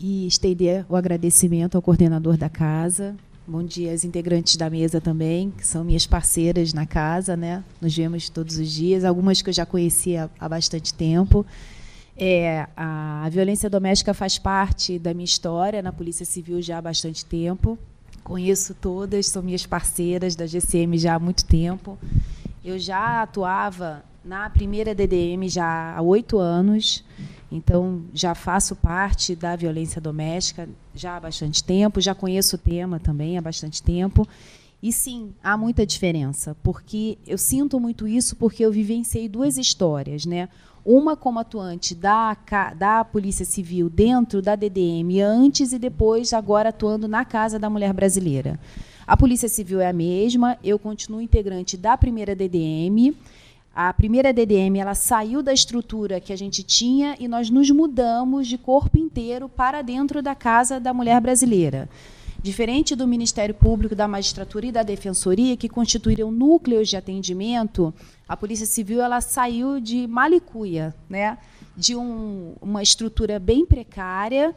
e 0.00 0.26
estender 0.26 0.86
o 0.88 0.96
agradecimento 0.96 1.76
ao 1.76 1.82
coordenador 1.82 2.36
da 2.36 2.48
casa. 2.48 3.14
Bom 3.46 3.62
dia 3.62 3.92
aos 3.92 4.04
integrantes 4.04 4.56
da 4.56 4.70
mesa 4.70 5.02
também, 5.02 5.50
que 5.50 5.66
são 5.66 5.84
minhas 5.84 6.06
parceiras 6.06 6.72
na 6.72 6.86
casa, 6.86 7.36
né? 7.36 7.62
Nos 7.78 7.94
vemos 7.94 8.30
todos 8.30 8.56
os 8.56 8.70
dias, 8.70 9.04
algumas 9.04 9.42
que 9.42 9.50
eu 9.50 9.52
já 9.52 9.66
conhecia 9.66 10.30
há 10.40 10.48
bastante 10.48 10.94
tempo. 10.94 11.44
É, 12.16 12.68
a, 12.76 13.24
a 13.24 13.28
violência 13.28 13.68
doméstica 13.68 14.14
faz 14.14 14.38
parte 14.38 14.98
da 14.98 15.12
minha 15.12 15.24
história 15.24 15.82
na 15.82 15.92
Polícia 15.92 16.24
Civil 16.24 16.62
já 16.62 16.78
há 16.78 16.82
bastante 16.82 17.24
tempo. 17.24 17.78
Conheço 18.22 18.74
todas, 18.74 19.26
são 19.26 19.42
minhas 19.42 19.66
parceiras 19.66 20.36
da 20.36 20.46
GCM 20.46 20.96
já 20.96 21.14
há 21.14 21.18
muito 21.18 21.44
tempo. 21.44 21.98
Eu 22.64 22.78
já 22.78 23.22
atuava 23.22 24.04
na 24.24 24.48
primeira 24.48 24.94
DDM 24.94 25.48
já 25.48 25.94
há 25.94 26.00
oito 26.00 26.38
anos, 26.38 27.04
então 27.52 28.02
já 28.14 28.34
faço 28.34 28.74
parte 28.74 29.36
da 29.36 29.54
violência 29.54 30.00
doméstica 30.00 30.68
já 30.94 31.16
há 31.16 31.20
bastante 31.20 31.62
tempo, 31.62 32.00
já 32.00 32.14
conheço 32.14 32.56
o 32.56 32.58
tema 32.58 32.98
também 32.98 33.36
há 33.36 33.42
bastante 33.42 33.82
tempo. 33.82 34.26
E 34.82 34.92
sim, 34.92 35.32
há 35.42 35.56
muita 35.56 35.86
diferença, 35.86 36.56
porque 36.62 37.18
eu 37.26 37.38
sinto 37.38 37.80
muito 37.80 38.06
isso 38.06 38.36
porque 38.36 38.64
eu 38.64 38.72
vivenciei 38.72 39.28
duas 39.28 39.56
histórias, 39.56 40.24
né? 40.26 40.48
Uma 40.84 41.16
como 41.16 41.38
atuante 41.38 41.94
da, 41.94 42.36
da 42.76 43.04
Polícia 43.04 43.44
Civil 43.44 43.88
dentro 43.88 44.42
da 44.42 44.54
DDM, 44.54 45.20
antes 45.20 45.72
e 45.72 45.78
depois, 45.78 46.32
agora 46.32 46.68
atuando 46.68 47.08
na 47.08 47.24
Casa 47.24 47.58
da 47.58 47.70
Mulher 47.70 47.92
Brasileira. 47.92 48.60
A 49.06 49.16
Polícia 49.16 49.48
Civil 49.48 49.80
é 49.80 49.88
a 49.88 49.92
mesma, 49.92 50.58
eu 50.62 50.78
continuo 50.78 51.20
integrante 51.20 51.76
da 51.76 51.96
primeira 51.96 52.34
DDM. 52.34 53.14
A 53.74 53.92
primeira 53.92 54.32
DDM 54.32 54.78
ela 54.78 54.94
saiu 54.94 55.42
da 55.42 55.52
estrutura 55.52 56.20
que 56.20 56.32
a 56.32 56.36
gente 56.36 56.62
tinha 56.62 57.16
e 57.18 57.26
nós 57.26 57.50
nos 57.50 57.70
mudamos 57.70 58.46
de 58.46 58.56
corpo 58.56 58.96
inteiro 58.96 59.48
para 59.48 59.82
dentro 59.82 60.22
da 60.22 60.34
Casa 60.34 60.78
da 60.78 60.94
Mulher 60.94 61.20
Brasileira. 61.20 61.88
Diferente 62.44 62.94
do 62.94 63.08
Ministério 63.08 63.54
Público, 63.54 63.94
da 63.94 64.06
Magistratura 64.06 64.66
e 64.66 64.72
da 64.72 64.82
Defensoria, 64.82 65.56
que 65.56 65.68
constituíram 65.68 66.30
núcleos 66.30 66.90
de 66.90 66.96
atendimento, 66.96 67.92
a 68.28 68.36
Polícia 68.36 68.66
Civil 68.66 69.00
ela 69.00 69.20
saiu 69.20 69.80
de 69.80 70.06
malicuia, 70.06 70.94
né? 71.08 71.38
de 71.76 71.96
um, 71.96 72.54
uma 72.60 72.82
estrutura 72.82 73.38
bem 73.38 73.66
precária, 73.66 74.54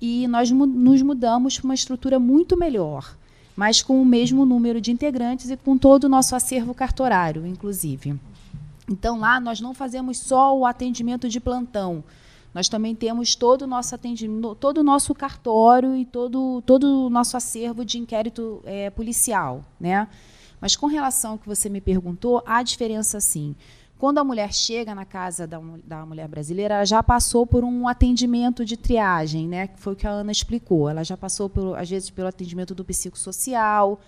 e 0.00 0.26
nós 0.28 0.50
nos 0.50 1.02
mudamos 1.02 1.58
para 1.58 1.66
uma 1.66 1.74
estrutura 1.74 2.18
muito 2.18 2.56
melhor, 2.56 3.14
mas 3.54 3.82
com 3.82 4.00
o 4.00 4.04
mesmo 4.04 4.46
número 4.46 4.80
de 4.80 4.90
integrantes 4.90 5.50
e 5.50 5.56
com 5.56 5.76
todo 5.76 6.04
o 6.04 6.08
nosso 6.08 6.34
acervo 6.34 6.72
cartorário, 6.72 7.46
inclusive. 7.46 8.18
Então, 8.88 9.18
lá 9.18 9.38
nós 9.38 9.60
não 9.60 9.74
fazemos 9.74 10.18
só 10.18 10.56
o 10.56 10.64
atendimento 10.64 11.28
de 11.28 11.38
plantão, 11.38 12.02
nós 12.52 12.68
também 12.68 12.94
temos 12.94 13.34
todo 13.34 13.62
o 13.62 13.66
nosso 13.66 13.94
atendimento, 13.94 14.56
todo 14.56 14.78
o 14.78 14.82
nosso 14.82 15.14
cartório 15.14 15.94
e 15.94 16.04
todo, 16.04 16.62
todo 16.66 17.06
o 17.06 17.10
nosso 17.10 17.36
acervo 17.36 17.84
de 17.84 17.98
inquérito 17.98 18.60
é, 18.64 18.90
policial. 18.90 19.64
Né? 19.78 20.08
Mas 20.60 20.76
com 20.76 20.86
relação 20.86 21.32
ao 21.32 21.38
que 21.38 21.48
você 21.48 21.68
me 21.68 21.80
perguntou, 21.80 22.42
há 22.46 22.62
diferença 22.62 23.20
sim. 23.20 23.54
Quando 23.98 24.18
a 24.18 24.24
mulher 24.24 24.52
chega 24.52 24.94
na 24.94 25.04
casa 25.04 25.46
da, 25.46 25.60
da 25.84 26.06
mulher 26.06 26.26
brasileira, 26.26 26.76
ela 26.76 26.84
já 26.84 27.02
passou 27.02 27.46
por 27.46 27.64
um 27.64 27.86
atendimento 27.86 28.64
de 28.64 28.76
triagem, 28.76 29.46
né? 29.46 29.66
que 29.68 29.78
foi 29.78 29.92
o 29.92 29.96
que 29.96 30.06
a 30.06 30.10
Ana 30.10 30.32
explicou. 30.32 30.88
Ela 30.88 31.04
já 31.04 31.16
passou, 31.16 31.50
por, 31.50 31.78
às 31.78 31.88
vezes, 31.88 32.08
pelo 32.08 32.28
atendimento 32.28 32.74
do 32.74 32.84
psicossocial, 32.84 34.00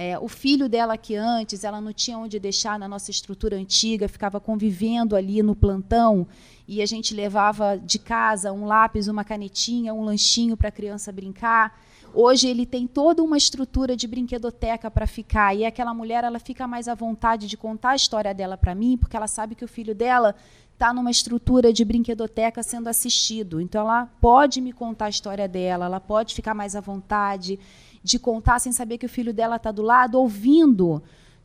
é, 0.00 0.16
o 0.16 0.28
filho 0.28 0.68
dela 0.68 0.96
que 0.96 1.16
antes 1.16 1.64
ela 1.64 1.80
não 1.80 1.92
tinha 1.92 2.16
onde 2.16 2.38
deixar 2.38 2.78
na 2.78 2.86
nossa 2.86 3.10
estrutura 3.10 3.56
antiga, 3.56 4.06
ficava 4.08 4.38
convivendo 4.38 5.16
ali 5.16 5.42
no 5.42 5.56
plantão 5.56 6.24
e 6.68 6.80
a 6.80 6.86
gente 6.86 7.12
levava 7.12 7.76
de 7.76 7.98
casa 7.98 8.52
um 8.52 8.64
lápis, 8.64 9.08
uma 9.08 9.24
canetinha, 9.24 9.92
um 9.92 10.04
lanchinho 10.04 10.56
para 10.56 10.68
a 10.68 10.72
criança 10.72 11.10
brincar. 11.10 11.80
Hoje 12.14 12.48
ele 12.48 12.64
tem 12.64 12.86
toda 12.86 13.22
uma 13.22 13.36
estrutura 13.36 13.96
de 13.96 14.06
brinquedoteca 14.06 14.90
para 14.90 15.06
ficar 15.06 15.54
e 15.54 15.64
aquela 15.64 15.92
mulher 15.92 16.24
ela 16.24 16.38
fica 16.38 16.66
mais 16.66 16.88
à 16.88 16.94
vontade 16.94 17.46
de 17.46 17.56
contar 17.56 17.90
a 17.90 17.96
história 17.96 18.34
dela 18.34 18.56
para 18.56 18.74
mim, 18.74 18.96
porque 18.96 19.16
ela 19.16 19.28
sabe 19.28 19.54
que 19.54 19.64
o 19.64 19.68
filho 19.68 19.94
dela 19.94 20.34
está 20.72 20.92
numa 20.92 21.10
estrutura 21.10 21.72
de 21.72 21.84
brinquedoteca 21.84 22.62
sendo 22.62 22.88
assistido. 22.88 23.60
Então 23.60 23.82
ela 23.82 24.06
pode 24.20 24.60
me 24.60 24.72
contar 24.72 25.06
a 25.06 25.10
história 25.10 25.46
dela, 25.46 25.86
ela 25.86 26.00
pode 26.00 26.34
ficar 26.34 26.54
mais 26.54 26.74
à 26.74 26.80
vontade 26.80 27.58
de 28.02 28.18
contar 28.18 28.58
sem 28.58 28.72
saber 28.72 28.96
que 28.96 29.06
o 29.06 29.08
filho 29.08 29.34
dela 29.34 29.56
está 29.56 29.70
do 29.70 29.82
lado, 29.82 30.18
ouvindo 30.18 31.02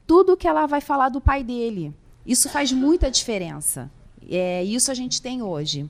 tudo 0.08 0.38
que 0.38 0.48
ela 0.48 0.66
vai 0.66 0.82
falar 0.82 1.10
do 1.10 1.20
pai 1.20 1.44
dele. 1.44 1.94
Isso 2.26 2.48
faz 2.50 2.72
muita 2.72 3.12
diferença. 3.12 3.92
É, 4.30 4.64
isso 4.64 4.90
a 4.92 4.94
gente 4.94 5.22
tem 5.22 5.42
hoje. 5.42 5.90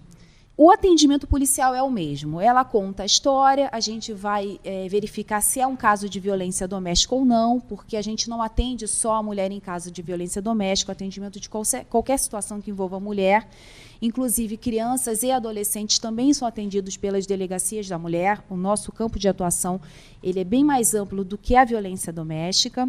O 0.55 0.69
atendimento 0.69 1.25
policial 1.25 1.73
é 1.73 1.81
o 1.81 1.89
mesmo. 1.89 2.39
Ela 2.39 2.63
conta 2.63 3.01
a 3.01 3.05
história, 3.07 3.69
a 3.71 3.79
gente 3.79 4.13
vai 4.13 4.59
é, 4.63 4.87
verificar 4.87 5.41
se 5.41 5.59
é 5.59 5.65
um 5.65 5.75
caso 5.75 6.07
de 6.07 6.19
violência 6.19 6.67
doméstica 6.67 7.15
ou 7.15 7.25
não, 7.25 7.59
porque 7.59 7.97
a 7.97 8.03
gente 8.03 8.29
não 8.29 8.39
atende 8.39 8.87
só 8.87 9.15
a 9.15 9.23
mulher 9.23 9.51
em 9.51 9.59
caso 9.59 9.89
de 9.89 9.99
violência 10.03 10.39
doméstica, 10.43 10.91
atendimento 10.91 11.39
de 11.39 11.49
qualquer, 11.49 12.19
situação 12.19 12.61
que 12.61 12.69
envolva 12.69 12.97
a 12.97 12.99
mulher. 12.99 13.49
Inclusive, 13.99 14.55
crianças 14.55 15.23
e 15.23 15.31
adolescentes 15.31 15.97
também 15.97 16.31
são 16.35 16.47
atendidos 16.47 16.97
pelas 16.97 17.25
delegacias 17.25 17.87
da 17.87 17.97
mulher. 17.97 18.43
O 18.47 18.55
nosso 18.55 18.91
campo 18.91 19.17
de 19.17 19.27
atuação 19.27 19.81
ele 20.21 20.39
é 20.39 20.43
bem 20.43 20.63
mais 20.63 20.93
amplo 20.93 21.23
do 21.23 21.35
que 21.35 21.55
a 21.55 21.65
violência 21.65 22.13
doméstica. 22.13 22.87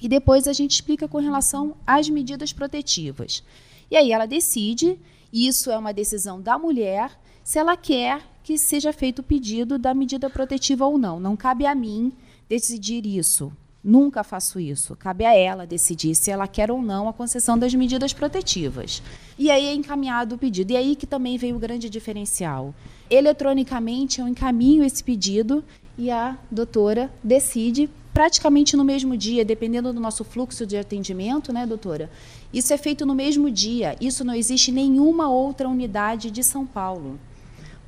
E 0.00 0.08
depois 0.08 0.48
a 0.48 0.54
gente 0.54 0.70
explica 0.70 1.06
com 1.06 1.18
relação 1.18 1.76
às 1.86 2.08
medidas 2.08 2.50
protetivas. 2.50 3.44
E 3.90 3.96
aí 3.96 4.10
ela 4.10 4.24
decide 4.24 4.98
isso 5.32 5.70
é 5.70 5.78
uma 5.78 5.92
decisão 5.92 6.40
da 6.40 6.58
mulher 6.58 7.10
se 7.44 7.58
ela 7.58 7.76
quer 7.76 8.22
que 8.42 8.56
seja 8.56 8.92
feito 8.92 9.20
o 9.20 9.22
pedido 9.22 9.78
da 9.78 9.92
medida 9.92 10.30
protetiva 10.30 10.86
ou 10.86 10.96
não. 10.96 11.20
Não 11.20 11.36
cabe 11.36 11.66
a 11.66 11.74
mim 11.74 12.12
decidir 12.48 13.06
isso. 13.06 13.52
Nunca 13.82 14.24
faço 14.24 14.58
isso. 14.58 14.96
Cabe 14.96 15.24
a 15.24 15.34
ela 15.34 15.66
decidir 15.66 16.14
se 16.14 16.30
ela 16.30 16.48
quer 16.48 16.70
ou 16.70 16.82
não 16.82 17.08
a 17.08 17.12
concessão 17.12 17.58
das 17.58 17.74
medidas 17.74 18.12
protetivas. 18.12 19.02
E 19.38 19.50
aí 19.50 19.66
é 19.66 19.74
encaminhado 19.74 20.34
o 20.34 20.38
pedido. 20.38 20.72
E 20.72 20.76
aí 20.76 20.96
que 20.96 21.06
também 21.06 21.38
veio 21.38 21.56
o 21.56 21.60
grande 21.60 21.88
diferencial. 21.88 22.74
Eletronicamente 23.08 24.20
eu 24.20 24.28
encaminho 24.28 24.84
esse 24.84 25.02
pedido 25.02 25.64
e 25.96 26.10
a 26.10 26.36
doutora 26.50 27.10
decide 27.22 27.88
praticamente 28.18 28.76
no 28.76 28.82
mesmo 28.82 29.16
dia, 29.16 29.44
dependendo 29.44 29.92
do 29.92 30.00
nosso 30.00 30.24
fluxo 30.24 30.66
de 30.66 30.76
atendimento, 30.76 31.52
né, 31.52 31.64
doutora? 31.64 32.10
Isso 32.52 32.74
é 32.74 32.76
feito 32.76 33.06
no 33.06 33.14
mesmo 33.14 33.48
dia. 33.48 33.96
Isso 34.00 34.24
não 34.24 34.34
existe 34.34 34.72
em 34.72 34.74
nenhuma 34.74 35.30
outra 35.30 35.68
unidade 35.68 36.28
de 36.28 36.42
São 36.42 36.66
Paulo. 36.66 37.16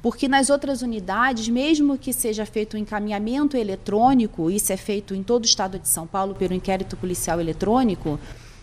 Porque 0.01 0.29
nas 0.29 0.49
outras 0.49 0.83
unidades, 0.83 1.49
mesmo 1.49 1.99
que 1.99 2.13
seja 2.13 2.47
feito 2.47 2.75
o 2.75 2.77
um 2.77 2.81
encaminhamento 2.81 3.57
eletrônico, 3.57 4.49
isso 4.53 4.73
é 4.73 4.77
feito 4.77 5.17
em 5.17 5.23
todo 5.25 5.43
o 5.43 5.47
estado 5.47 5.81
de 5.81 5.89
São 5.89 6.07
Paulo 6.07 6.33
pelo 6.33 6.55
inquérito 6.55 6.97
policial 6.97 7.41
eletrônico, 7.41 8.17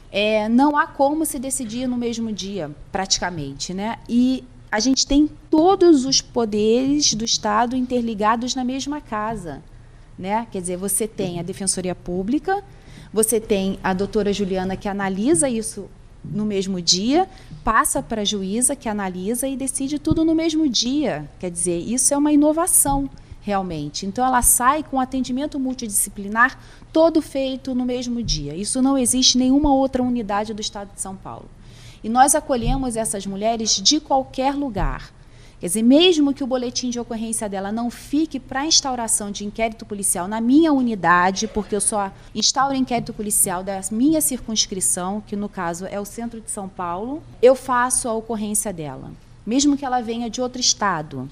é, 0.09 0.47
não 0.47 0.77
há 0.77 0.87
como 0.87 1.25
se 1.25 1.37
decidir 1.37 1.85
no 1.85 1.97
mesmo 1.97 2.31
dia, 2.31 2.71
praticamente. 2.93 3.73
Né? 3.73 3.99
E 4.07 4.41
a 4.71 4.79
gente 4.79 5.05
tem 5.05 5.29
todos 5.49 6.05
os 6.05 6.21
poderes 6.21 7.13
do 7.13 7.25
Estado 7.25 7.75
interligados 7.75 8.55
na 8.55 8.63
mesma 8.63 9.01
casa. 9.01 9.61
Né? 10.17 10.47
Quer 10.51 10.61
dizer, 10.61 10.77
você 10.77 11.07
tem 11.07 11.39
a 11.39 11.43
Defensoria 11.43 11.93
Pública, 11.93 12.63
você 13.13 13.39
tem 13.39 13.79
a 13.83 13.93
doutora 13.93 14.33
Juliana 14.33 14.75
que 14.75 14.87
analisa 14.87 15.49
isso 15.49 15.89
no 16.23 16.45
mesmo 16.45 16.81
dia, 16.81 17.29
passa 17.63 18.01
para 18.01 18.21
a 18.21 18.25
juíza 18.25 18.75
que 18.75 18.89
analisa 18.89 19.47
e 19.47 19.55
decide 19.55 19.99
tudo 19.99 20.25
no 20.25 20.35
mesmo 20.35 20.67
dia. 20.67 21.29
Quer 21.39 21.51
dizer, 21.51 21.77
isso 21.77 22.13
é 22.13 22.17
uma 22.17 22.31
inovação 22.31 23.09
realmente. 23.41 24.05
Então 24.05 24.25
ela 24.25 24.41
sai 24.41 24.83
com 24.83 24.99
atendimento 24.99 25.59
multidisciplinar 25.59 26.59
todo 26.91 27.21
feito 27.21 27.73
no 27.73 27.85
mesmo 27.85 28.21
dia. 28.21 28.55
Isso 28.55 28.81
não 28.81 28.97
existe 28.97 29.37
em 29.37 29.41
nenhuma 29.41 29.73
outra 29.73 30.03
unidade 30.03 30.53
do 30.53 30.61
estado 30.61 30.93
de 30.93 30.99
São 30.99 31.15
Paulo. 31.15 31.49
E 32.03 32.09
nós 32.09 32.35
acolhemos 32.35 32.95
essas 32.95 33.25
mulheres 33.25 33.75
de 33.75 33.99
qualquer 33.99 34.53
lugar. 34.53 35.11
Quer 35.59 35.67
dizer, 35.67 35.81
mesmo 35.81 36.35
que 36.35 36.43
o 36.43 36.47
boletim 36.47 36.91
de 36.91 36.99
ocorrência 36.99 37.49
dela 37.49 37.71
não 37.71 37.89
fique 37.89 38.39
para 38.39 38.67
instauração 38.67 39.31
de 39.31 39.43
inquérito 39.43 39.87
policial 39.87 40.27
na 40.27 40.39
minha 40.39 40.71
unidade, 40.71 41.47
porque 41.47 41.75
eu 41.75 41.81
só 41.81 42.11
instauro 42.35 42.75
inquérito 42.75 43.11
policial 43.11 43.63
da 43.63 43.81
minha 43.91 44.21
circunscrição, 44.21 45.23
que 45.25 45.35
no 45.35 45.49
caso 45.49 45.87
é 45.87 45.99
o 45.99 46.05
centro 46.05 46.39
de 46.39 46.51
São 46.51 46.69
Paulo, 46.69 47.23
eu 47.41 47.55
faço 47.55 48.07
a 48.07 48.13
ocorrência 48.13 48.71
dela. 48.71 49.11
Mesmo 49.43 49.75
que 49.75 49.83
ela 49.83 49.99
venha 49.99 50.29
de 50.29 50.39
outro 50.41 50.61
estado, 50.61 51.27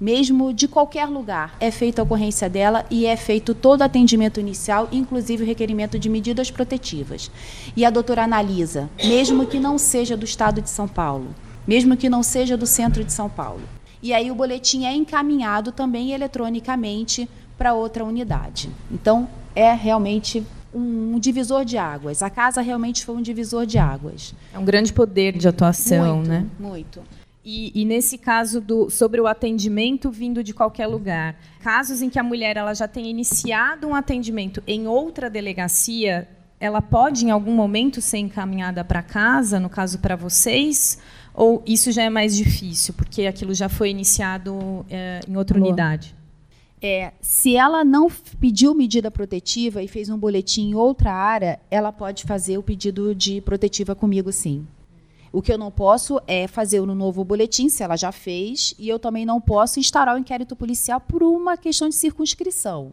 mesmo 0.00 0.52
de 0.52 0.66
qualquer 0.66 1.06
lugar, 1.06 1.54
é 1.60 1.70
feita 1.70 2.02
a 2.02 2.04
ocorrência 2.04 2.50
dela 2.50 2.84
e 2.90 3.06
é 3.06 3.16
feito 3.16 3.54
todo 3.54 3.82
o 3.82 3.84
atendimento 3.84 4.40
inicial, 4.40 4.88
inclusive 4.90 5.44
o 5.44 5.46
requerimento 5.46 5.96
de 5.96 6.08
medidas 6.08 6.50
protetivas. 6.50 7.30
E 7.76 7.84
a 7.84 7.90
doutora 7.90 8.24
analisa, 8.24 8.90
mesmo 9.04 9.46
que 9.46 9.60
não 9.60 9.78
seja 9.78 10.16
do 10.16 10.24
estado 10.24 10.60
de 10.60 10.70
São 10.70 10.88
Paulo, 10.88 11.28
mesmo 11.70 11.96
que 11.96 12.08
não 12.08 12.20
seja 12.20 12.56
do 12.56 12.66
centro 12.66 13.04
de 13.04 13.12
São 13.12 13.30
Paulo. 13.30 13.62
E 14.02 14.12
aí 14.12 14.28
o 14.28 14.34
boletim 14.34 14.86
é 14.86 14.92
encaminhado 14.92 15.70
também 15.70 16.10
eletronicamente 16.10 17.30
para 17.56 17.74
outra 17.74 18.04
unidade. 18.04 18.68
Então, 18.90 19.28
é 19.54 19.72
realmente 19.72 20.44
um 20.74 21.16
divisor 21.20 21.64
de 21.64 21.78
águas. 21.78 22.24
A 22.24 22.30
casa 22.30 22.60
realmente 22.60 23.04
foi 23.04 23.14
um 23.14 23.22
divisor 23.22 23.66
de 23.66 23.78
águas. 23.78 24.34
É 24.52 24.58
um 24.58 24.64
grande 24.64 24.92
poder 24.92 25.38
de 25.38 25.46
atuação, 25.46 26.16
muito, 26.16 26.28
né? 26.28 26.46
Muito. 26.58 27.02
E, 27.44 27.70
e, 27.72 27.84
nesse 27.84 28.18
caso 28.18 28.60
do, 28.60 28.90
sobre 28.90 29.20
o 29.20 29.28
atendimento 29.28 30.10
vindo 30.10 30.42
de 30.42 30.52
qualquer 30.52 30.88
lugar, 30.88 31.36
casos 31.60 32.02
em 32.02 32.10
que 32.10 32.18
a 32.18 32.22
mulher 32.24 32.56
ela 32.56 32.74
já 32.74 32.88
tem 32.88 33.08
iniciado 33.08 33.86
um 33.86 33.94
atendimento 33.94 34.60
em 34.66 34.88
outra 34.88 35.30
delegacia, 35.30 36.26
ela 36.58 36.82
pode 36.82 37.24
em 37.24 37.30
algum 37.30 37.54
momento 37.54 38.00
ser 38.00 38.18
encaminhada 38.18 38.84
para 38.84 39.02
casa, 39.02 39.60
no 39.60 39.70
caso 39.70 40.00
para 40.00 40.16
vocês, 40.16 40.98
ou 41.34 41.62
isso 41.66 41.92
já 41.92 42.02
é 42.02 42.10
mais 42.10 42.36
difícil 42.36 42.94
porque 42.94 43.26
aquilo 43.26 43.54
já 43.54 43.68
foi 43.68 43.90
iniciado 43.90 44.84
é, 44.90 45.20
em 45.28 45.36
outra 45.36 45.58
unidade? 45.58 46.14
É, 46.82 47.12
se 47.20 47.56
ela 47.56 47.84
não 47.84 48.08
pediu 48.40 48.74
medida 48.74 49.10
protetiva 49.10 49.82
e 49.82 49.88
fez 49.88 50.08
um 50.08 50.16
boletim 50.16 50.70
em 50.70 50.74
outra 50.74 51.12
área, 51.12 51.60
ela 51.70 51.92
pode 51.92 52.24
fazer 52.24 52.56
o 52.56 52.62
pedido 52.62 53.14
de 53.14 53.40
protetiva 53.42 53.94
comigo, 53.94 54.32
sim. 54.32 54.66
O 55.32 55.42
que 55.42 55.52
eu 55.52 55.58
não 55.58 55.70
posso 55.70 56.20
é 56.26 56.48
fazer 56.48 56.80
no 56.80 56.94
novo 56.94 57.22
boletim, 57.22 57.68
se 57.68 57.82
ela 57.82 57.96
já 57.96 58.10
fez, 58.10 58.74
e 58.78 58.88
eu 58.88 58.98
também 58.98 59.24
não 59.24 59.40
posso 59.40 59.78
instaurar 59.78 60.16
o 60.16 60.18
inquérito 60.18 60.56
policial 60.56 61.00
por 61.00 61.22
uma 61.22 61.56
questão 61.56 61.88
de 61.88 61.94
circunscrição. 61.94 62.92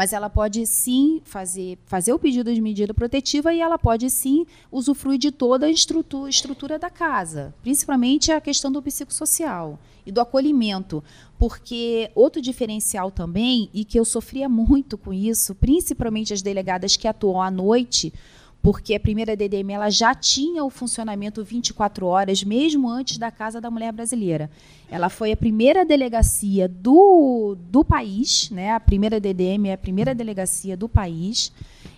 Mas 0.00 0.14
ela 0.14 0.30
pode 0.30 0.64
sim 0.64 1.20
fazer, 1.26 1.76
fazer 1.84 2.14
o 2.14 2.18
pedido 2.18 2.54
de 2.54 2.60
medida 2.62 2.94
protetiva 2.94 3.52
e 3.52 3.60
ela 3.60 3.76
pode 3.76 4.08
sim 4.08 4.46
usufruir 4.72 5.18
de 5.18 5.30
toda 5.30 5.66
a 5.66 5.70
estrutura, 5.70 6.30
estrutura 6.30 6.78
da 6.78 6.88
casa, 6.88 7.54
principalmente 7.60 8.32
a 8.32 8.40
questão 8.40 8.72
do 8.72 8.80
psicossocial 8.80 9.78
e 10.06 10.10
do 10.10 10.18
acolhimento. 10.18 11.04
Porque 11.38 12.10
outro 12.14 12.40
diferencial 12.40 13.10
também, 13.10 13.68
e 13.74 13.84
que 13.84 14.00
eu 14.00 14.04
sofria 14.06 14.48
muito 14.48 14.96
com 14.96 15.12
isso, 15.12 15.54
principalmente 15.54 16.32
as 16.32 16.40
delegadas 16.40 16.96
que 16.96 17.06
atuam 17.06 17.42
à 17.42 17.50
noite, 17.50 18.10
porque 18.62 18.94
a 18.94 19.00
primeira 19.00 19.34
DDM 19.34 19.72
ela 19.72 19.88
já 19.88 20.14
tinha 20.14 20.62
o 20.64 20.70
funcionamento 20.70 21.42
24 21.42 22.06
horas, 22.06 22.44
mesmo 22.44 22.88
antes 22.88 23.16
da 23.16 23.30
Casa 23.30 23.60
da 23.60 23.70
Mulher 23.70 23.92
Brasileira. 23.92 24.50
Ela 24.90 25.08
foi 25.08 25.32
a 25.32 25.36
primeira 25.36 25.84
delegacia 25.84 26.68
do, 26.68 27.56
do 27.70 27.84
país, 27.84 28.50
né? 28.50 28.72
a 28.72 28.80
primeira 28.80 29.18
DDM 29.18 29.68
é 29.68 29.72
a 29.72 29.78
primeira 29.78 30.14
delegacia 30.14 30.76
do 30.76 30.88
país, 30.88 31.52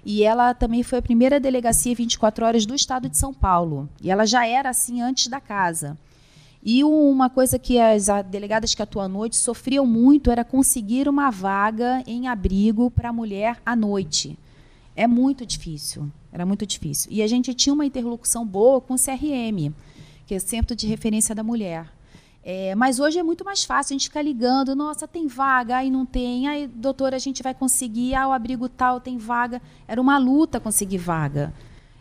e 0.04 0.22
ela 0.22 0.54
também 0.54 0.82
foi 0.82 0.98
a 0.98 1.02
primeira 1.02 1.40
delegacia 1.40 1.94
24 1.94 2.44
horas 2.44 2.66
do 2.66 2.74
estado 2.74 3.08
de 3.08 3.16
São 3.16 3.34
Paulo. 3.34 3.88
E 4.00 4.10
ela 4.10 4.24
já 4.24 4.46
era 4.46 4.68
assim 4.68 5.00
antes 5.00 5.26
da 5.26 5.40
casa. 5.40 5.96
E 6.64 6.84
uma 6.84 7.28
coisa 7.28 7.58
que 7.58 7.78
as 7.78 8.06
delegadas 8.30 8.72
que 8.72 8.82
atuam 8.82 9.04
à 9.04 9.08
noite 9.08 9.36
sofriam 9.36 9.84
muito 9.84 10.30
era 10.30 10.44
conseguir 10.44 11.08
uma 11.08 11.28
vaga 11.28 12.04
em 12.06 12.28
abrigo 12.28 12.88
para 12.88 13.08
a 13.08 13.12
mulher 13.12 13.60
à 13.66 13.74
noite. 13.74 14.38
É 14.94 15.08
muito 15.08 15.44
difícil. 15.44 16.08
Era 16.32 16.46
muito 16.46 16.64
difícil. 16.66 17.12
E 17.12 17.22
a 17.22 17.26
gente 17.26 17.52
tinha 17.52 17.74
uma 17.74 17.84
interlocução 17.84 18.46
boa 18.46 18.80
com 18.80 18.94
o 18.94 18.96
CRM, 18.96 19.72
que 20.26 20.34
é 20.34 20.36
o 20.38 20.40
Centro 20.40 20.74
de 20.74 20.86
Referência 20.86 21.34
da 21.34 21.42
Mulher. 21.42 21.86
É, 22.44 22.74
mas 22.74 22.98
hoje 22.98 23.18
é 23.18 23.22
muito 23.22 23.44
mais 23.44 23.62
fácil 23.62 23.94
a 23.94 23.98
gente 23.98 24.08
ficar 24.08 24.22
ligando, 24.22 24.74
nossa, 24.74 25.06
tem 25.06 25.28
vaga, 25.28 25.76
aí 25.76 25.90
não 25.90 26.04
tem, 26.04 26.48
aí, 26.48 26.66
doutora, 26.66 27.14
a 27.14 27.18
gente 27.18 27.40
vai 27.40 27.54
conseguir, 27.54 28.16
ah, 28.16 28.26
o 28.26 28.32
abrigo 28.32 28.68
tal 28.68 28.98
tem 28.98 29.16
vaga. 29.16 29.62
Era 29.86 30.00
uma 30.00 30.18
luta 30.18 30.58
conseguir 30.58 30.98
vaga. 30.98 31.54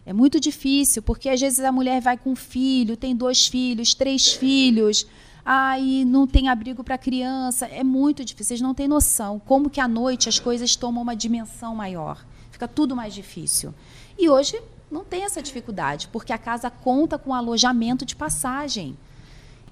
É 0.04 0.14
muito 0.14 0.40
difícil, 0.40 1.04
porque 1.04 1.30
às 1.30 1.40
vezes 1.40 1.60
a 1.60 1.72
mulher 1.72 2.02
vai 2.02 2.18
com 2.18 2.32
um 2.32 2.36
filho, 2.36 2.98
tem 2.98 3.16
dois 3.16 3.46
filhos, 3.46 3.94
três 3.94 4.34
filhos, 4.34 5.06
aí 5.46 6.04
não 6.06 6.26
tem 6.26 6.50
abrigo 6.50 6.84
para 6.84 6.98
criança. 6.98 7.68
É 7.68 7.84
muito 7.84 8.26
difícil, 8.26 8.48
vocês 8.48 8.62
não 8.62 8.74
têm 8.74 8.88
noção 8.88 9.40
como 9.40 9.70
que 9.70 9.80
à 9.80 9.88
noite 9.88 10.28
as 10.28 10.40
coisas 10.40 10.76
tomam 10.76 11.04
uma 11.04 11.16
dimensão 11.16 11.76
maior. 11.76 12.26
Fica 12.50 12.68
tudo 12.68 12.96
mais 12.96 13.14
difícil. 13.14 13.74
E 14.22 14.30
hoje 14.30 14.62
não 14.92 15.04
tem 15.04 15.24
essa 15.24 15.42
dificuldade, 15.42 16.08
porque 16.12 16.32
a 16.32 16.38
casa 16.38 16.70
conta 16.70 17.18
com 17.18 17.34
alojamento 17.34 18.06
de 18.06 18.16
passagem. 18.16 18.96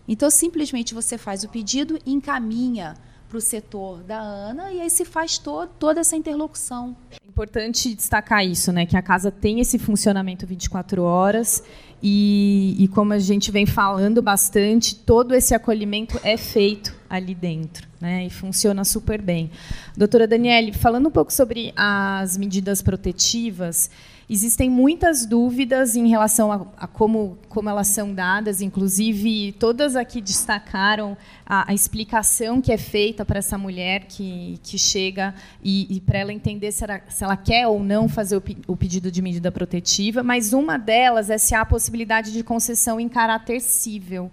Então, 0.07 0.27
simplesmente 0.31 0.91
você 0.91 1.19
faz 1.19 1.43
o 1.43 1.49
pedido 1.49 1.99
encaminha 2.03 2.95
para 3.29 3.37
o 3.37 3.41
setor 3.41 4.01
da 4.01 4.19
ANA 4.19 4.71
e 4.71 4.81
aí 4.81 4.89
se 4.89 5.05
faz 5.05 5.37
to 5.37 5.67
toda 5.77 6.01
essa 6.01 6.15
interlocução. 6.15 6.97
É 7.11 7.27
importante 7.27 7.93
destacar 7.93 8.43
isso, 8.43 8.71
né? 8.71 8.87
Que 8.87 8.97
a 8.97 9.03
casa 9.03 9.29
tem 9.29 9.59
esse 9.59 9.77
funcionamento 9.77 10.47
24 10.47 11.03
horas 11.03 11.63
e, 12.01 12.75
e, 12.79 12.87
como 12.87 13.13
a 13.13 13.19
gente 13.19 13.51
vem 13.51 13.67
falando 13.67 14.19
bastante, 14.19 14.95
todo 14.95 15.35
esse 15.35 15.53
acolhimento 15.53 16.19
é 16.23 16.37
feito 16.37 16.95
ali 17.07 17.35
dentro, 17.35 17.87
né? 18.01 18.25
E 18.25 18.31
funciona 18.31 18.83
super 18.83 19.21
bem. 19.21 19.51
Doutora 19.95 20.27
Daniele, 20.27 20.73
falando 20.73 21.07
um 21.07 21.11
pouco 21.11 21.31
sobre 21.31 21.71
as 21.75 22.35
medidas 22.35 22.81
protetivas, 22.81 23.91
Existem 24.31 24.69
muitas 24.69 25.25
dúvidas 25.25 25.95
em 25.95 26.07
relação 26.07 26.51
a, 26.51 26.67
a, 26.77 26.85
como, 26.85 27.35
como 27.49 27.67
elas 27.67 27.87
são 27.87 28.13
dadas, 28.13 28.61
inclusive 28.61 29.53
todas 29.53 29.95
aqui 29.95 30.21
destacaram 30.21 31.17
a, 31.43 31.71
a 31.71 31.73
explicação 31.73 32.61
que 32.61 32.71
é 32.71 32.77
feita 32.77 33.25
para 33.25 33.39
essa 33.39 33.57
mulher 33.57 34.05
que, 34.05 34.59
que 34.61 34.77
chega 34.77 35.33
e, 35.63 35.95
e 35.95 35.99
para 35.99 36.19
ela 36.19 36.31
entender 36.31 36.71
se 36.71 36.83
ela, 36.83 37.01
se 37.09 37.23
ela, 37.23 37.35
quer 37.35 37.65
ou 37.65 37.83
não 37.83 38.07
fazer 38.07 38.37
o, 38.37 38.43
o 38.67 38.77
pedido 38.77 39.11
de 39.11 39.19
medida 39.19 39.51
protetiva, 39.51 40.21
mas 40.21 40.53
uma 40.53 40.77
delas 40.77 41.31
é 41.31 41.39
se 41.39 41.55
há 41.55 41.61
a 41.61 41.65
possibilidade 41.65 42.31
de 42.31 42.43
concessão 42.43 42.99
em 42.99 43.09
caráter 43.09 43.59
cível. 43.59 44.31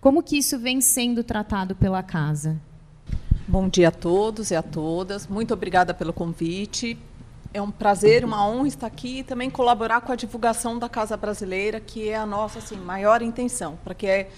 Como 0.00 0.24
que 0.24 0.38
isso 0.38 0.58
vem 0.58 0.80
sendo 0.80 1.22
tratado 1.22 1.76
pela 1.76 2.02
casa? 2.02 2.60
Bom 3.46 3.68
dia 3.68 3.88
a 3.88 3.92
todos 3.92 4.50
e 4.50 4.56
a 4.56 4.62
todas. 4.62 5.28
Muito 5.28 5.54
obrigada 5.54 5.94
pelo 5.94 6.12
convite 6.12 6.98
é 7.56 7.62
um 7.62 7.70
prazer, 7.70 8.22
uma 8.22 8.46
honra 8.46 8.68
estar 8.68 8.86
aqui 8.86 9.20
e 9.20 9.22
também 9.22 9.48
colaborar 9.48 10.02
com 10.02 10.12
a 10.12 10.16
divulgação 10.16 10.78
da 10.78 10.90
Casa 10.90 11.16
Brasileira, 11.16 11.80
que 11.80 12.08
é 12.08 12.14
a 12.14 12.26
nossa 12.26 12.58
assim, 12.58 12.76
maior 12.76 13.22
intenção, 13.22 13.78
para 13.82 13.94
que 13.94 14.06
é, 14.06 14.28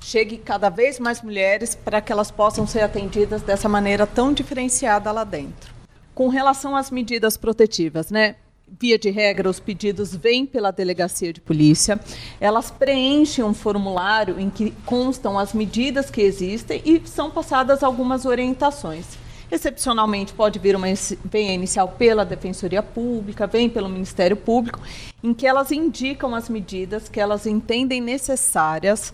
chegue 0.00 0.38
cada 0.38 0.68
vez 0.68 1.00
mais 1.00 1.20
mulheres, 1.20 1.74
para 1.74 2.00
que 2.00 2.12
elas 2.12 2.30
possam 2.30 2.68
ser 2.68 2.80
atendidas 2.80 3.42
dessa 3.42 3.68
maneira 3.68 4.06
tão 4.06 4.32
diferenciada 4.32 5.10
lá 5.10 5.24
dentro. 5.24 5.74
Com 6.14 6.28
relação 6.28 6.76
às 6.76 6.88
medidas 6.88 7.36
protetivas, 7.36 8.10
né? 8.10 8.36
Via 8.78 8.98
de 8.98 9.10
regra, 9.10 9.48
os 9.48 9.58
pedidos 9.58 10.14
vêm 10.14 10.46
pela 10.46 10.70
delegacia 10.70 11.32
de 11.32 11.40
polícia, 11.40 11.98
elas 12.38 12.70
preenchem 12.70 13.42
um 13.42 13.54
formulário 13.54 14.38
em 14.38 14.50
que 14.50 14.70
constam 14.84 15.38
as 15.38 15.52
medidas 15.52 16.10
que 16.10 16.20
existem 16.20 16.80
e 16.84 17.02
são 17.06 17.30
passadas 17.30 17.82
algumas 17.82 18.24
orientações. 18.24 19.27
Excepcionalmente, 19.50 20.34
pode 20.34 20.58
vir 20.58 20.76
uma 20.76 20.86
vem 21.24 21.54
inicial 21.54 21.88
pela 21.88 22.24
Defensoria 22.24 22.82
Pública, 22.82 23.46
vem 23.46 23.68
pelo 23.68 23.88
Ministério 23.88 24.36
Público, 24.36 24.78
em 25.22 25.32
que 25.32 25.46
elas 25.46 25.72
indicam 25.72 26.34
as 26.34 26.48
medidas 26.48 27.08
que 27.08 27.18
elas 27.18 27.46
entendem 27.46 28.00
necessárias 28.00 29.12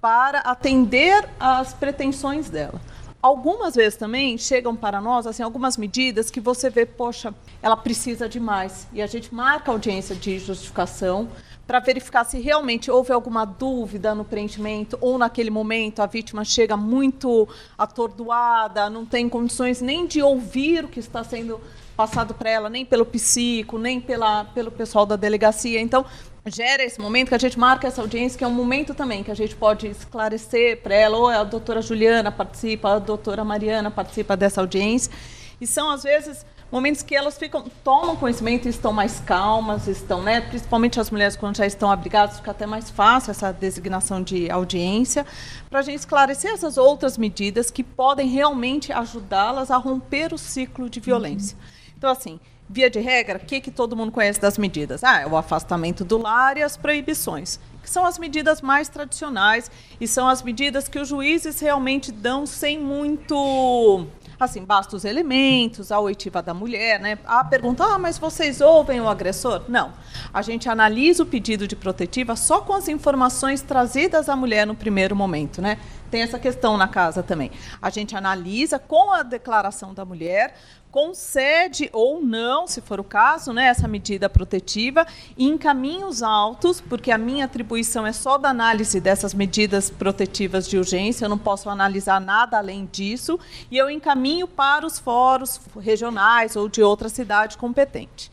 para 0.00 0.40
atender 0.40 1.28
às 1.38 1.72
pretensões 1.72 2.50
dela. 2.50 2.80
Algumas 3.22 3.74
vezes 3.74 3.98
também 3.98 4.38
chegam 4.38 4.74
para 4.74 5.00
nós 5.00 5.26
assim 5.26 5.42
algumas 5.42 5.76
medidas 5.76 6.30
que 6.30 6.40
você 6.40 6.70
vê, 6.70 6.86
poxa, 6.86 7.34
ela 7.62 7.76
precisa 7.76 8.28
de 8.28 8.40
mais 8.40 8.86
e 8.94 9.02
a 9.02 9.06
gente 9.06 9.34
marca 9.34 9.70
audiência 9.70 10.16
de 10.16 10.38
justificação 10.38 11.28
para 11.70 11.78
verificar 11.78 12.24
se 12.24 12.40
realmente 12.40 12.90
houve 12.90 13.12
alguma 13.12 13.44
dúvida 13.44 14.12
no 14.12 14.24
preenchimento 14.24 14.98
ou 15.00 15.16
naquele 15.16 15.50
momento 15.50 16.00
a 16.00 16.06
vítima 16.06 16.44
chega 16.44 16.76
muito 16.76 17.48
atordoada, 17.78 18.90
não 18.90 19.06
tem 19.06 19.28
condições 19.28 19.80
nem 19.80 20.04
de 20.04 20.20
ouvir 20.20 20.86
o 20.86 20.88
que 20.88 20.98
está 20.98 21.22
sendo 21.22 21.60
passado 21.96 22.34
para 22.34 22.50
ela, 22.50 22.68
nem 22.68 22.84
pelo 22.84 23.06
psico, 23.06 23.78
nem 23.78 24.00
pela, 24.00 24.46
pelo 24.46 24.72
pessoal 24.72 25.06
da 25.06 25.14
delegacia. 25.14 25.80
Então, 25.80 26.04
gera 26.44 26.82
esse 26.82 27.00
momento 27.00 27.28
que 27.28 27.36
a 27.36 27.38
gente 27.38 27.56
marca 27.56 27.86
essa 27.86 28.00
audiência, 28.00 28.36
que 28.36 28.42
é 28.42 28.48
um 28.48 28.52
momento 28.52 28.92
também 28.92 29.22
que 29.22 29.30
a 29.30 29.36
gente 29.36 29.54
pode 29.54 29.86
esclarecer 29.86 30.82
para 30.82 30.96
ela, 30.96 31.16
ou 31.18 31.28
a 31.28 31.44
doutora 31.44 31.80
Juliana 31.80 32.32
participa, 32.32 32.96
a 32.96 32.98
doutora 32.98 33.44
Mariana 33.44 33.92
participa 33.92 34.36
dessa 34.36 34.60
audiência. 34.60 35.12
E 35.60 35.68
são, 35.68 35.88
às 35.88 36.02
vezes, 36.02 36.44
momentos 36.70 37.02
que 37.02 37.14
elas 37.14 37.36
ficam, 37.36 37.64
tomam 37.82 38.16
conhecimento 38.16 38.66
e 38.66 38.70
estão 38.70 38.92
mais 38.92 39.20
calmas, 39.20 39.88
estão, 39.88 40.22
né, 40.22 40.40
principalmente 40.40 41.00
as 41.00 41.10
mulheres 41.10 41.36
quando 41.36 41.56
já 41.56 41.66
estão 41.66 41.90
abrigadas, 41.90 42.36
fica 42.36 42.50
até 42.50 42.66
mais 42.66 42.90
fácil 42.90 43.30
essa 43.30 43.52
designação 43.52 44.22
de 44.22 44.50
audiência, 44.50 45.26
para 45.68 45.80
a 45.80 45.82
gente 45.82 45.98
esclarecer 45.98 46.52
essas 46.52 46.78
outras 46.78 47.18
medidas 47.18 47.70
que 47.70 47.82
podem 47.82 48.28
realmente 48.28 48.92
ajudá-las 48.92 49.70
a 49.70 49.76
romper 49.76 50.32
o 50.32 50.38
ciclo 50.38 50.88
de 50.88 51.00
violência. 51.00 51.56
Então, 51.96 52.10
assim, 52.10 52.38
via 52.68 52.88
de 52.88 53.00
regra, 53.00 53.38
o 53.38 53.40
que, 53.44 53.60
que 53.60 53.70
todo 53.70 53.96
mundo 53.96 54.12
conhece 54.12 54.40
das 54.40 54.56
medidas? 54.56 55.02
Ah, 55.02 55.20
é 55.20 55.26
o 55.26 55.36
afastamento 55.36 56.04
do 56.04 56.18
lar 56.18 56.56
e 56.56 56.62
as 56.62 56.76
proibições, 56.76 57.58
são 57.90 58.06
as 58.06 58.18
medidas 58.18 58.62
mais 58.62 58.88
tradicionais 58.88 59.70
e 60.00 60.06
são 60.06 60.28
as 60.28 60.42
medidas 60.42 60.86
que 60.86 60.98
os 60.98 61.08
juízes 61.08 61.58
realmente 61.58 62.12
dão 62.12 62.46
sem 62.46 62.78
muito 62.78 64.06
assim, 64.38 64.64
basta 64.64 64.96
os 64.96 65.04
elementos, 65.04 65.92
a 65.92 66.00
oitiva 66.00 66.42
da 66.42 66.54
mulher, 66.54 66.98
né? 66.98 67.18
A 67.26 67.44
pergunta, 67.44 67.84
ah, 67.84 67.98
mas 67.98 68.16
vocês 68.16 68.62
ouvem 68.62 68.98
o 68.98 69.06
agressor? 69.06 69.62
Não. 69.68 69.92
A 70.32 70.40
gente 70.40 70.66
analisa 70.66 71.22
o 71.22 71.26
pedido 71.26 71.68
de 71.68 71.76
protetiva 71.76 72.34
só 72.36 72.62
com 72.62 72.72
as 72.72 72.88
informações 72.88 73.60
trazidas 73.60 74.30
à 74.30 74.36
mulher 74.36 74.66
no 74.66 74.74
primeiro 74.74 75.14
momento, 75.14 75.60
né? 75.60 75.76
Tem 76.10 76.22
essa 76.22 76.38
questão 76.38 76.76
na 76.76 76.88
casa 76.88 77.22
também. 77.22 77.50
A 77.80 77.88
gente 77.90 78.16
analisa 78.16 78.78
com 78.78 79.12
a 79.12 79.22
declaração 79.22 79.94
da 79.94 80.04
mulher 80.04 80.54
concede 80.90 81.88
ou 81.92 82.20
não, 82.20 82.66
se 82.66 82.80
for 82.80 82.98
o 82.98 83.04
caso, 83.04 83.52
né, 83.52 83.66
essa 83.66 83.86
medida 83.86 84.28
protetiva 84.28 85.06
e 85.36 85.46
em 85.46 85.56
caminhos 85.56 86.22
altos, 86.22 86.80
porque 86.80 87.12
a 87.12 87.18
minha 87.18 87.44
atribuição 87.44 88.06
é 88.06 88.12
só 88.12 88.36
da 88.36 88.50
análise 88.50 89.00
dessas 89.00 89.32
medidas 89.32 89.88
protetivas 89.88 90.68
de 90.68 90.76
urgência, 90.76 91.24
eu 91.24 91.28
não 91.28 91.38
posso 91.38 91.70
analisar 91.70 92.20
nada 92.20 92.58
além 92.58 92.88
disso, 92.90 93.38
e 93.70 93.76
eu 93.76 93.88
encaminho 93.88 94.48
para 94.48 94.84
os 94.84 94.98
fóruns 94.98 95.60
regionais 95.78 96.56
ou 96.56 96.68
de 96.68 96.82
outra 96.82 97.08
cidade 97.08 97.56
competente. 97.56 98.30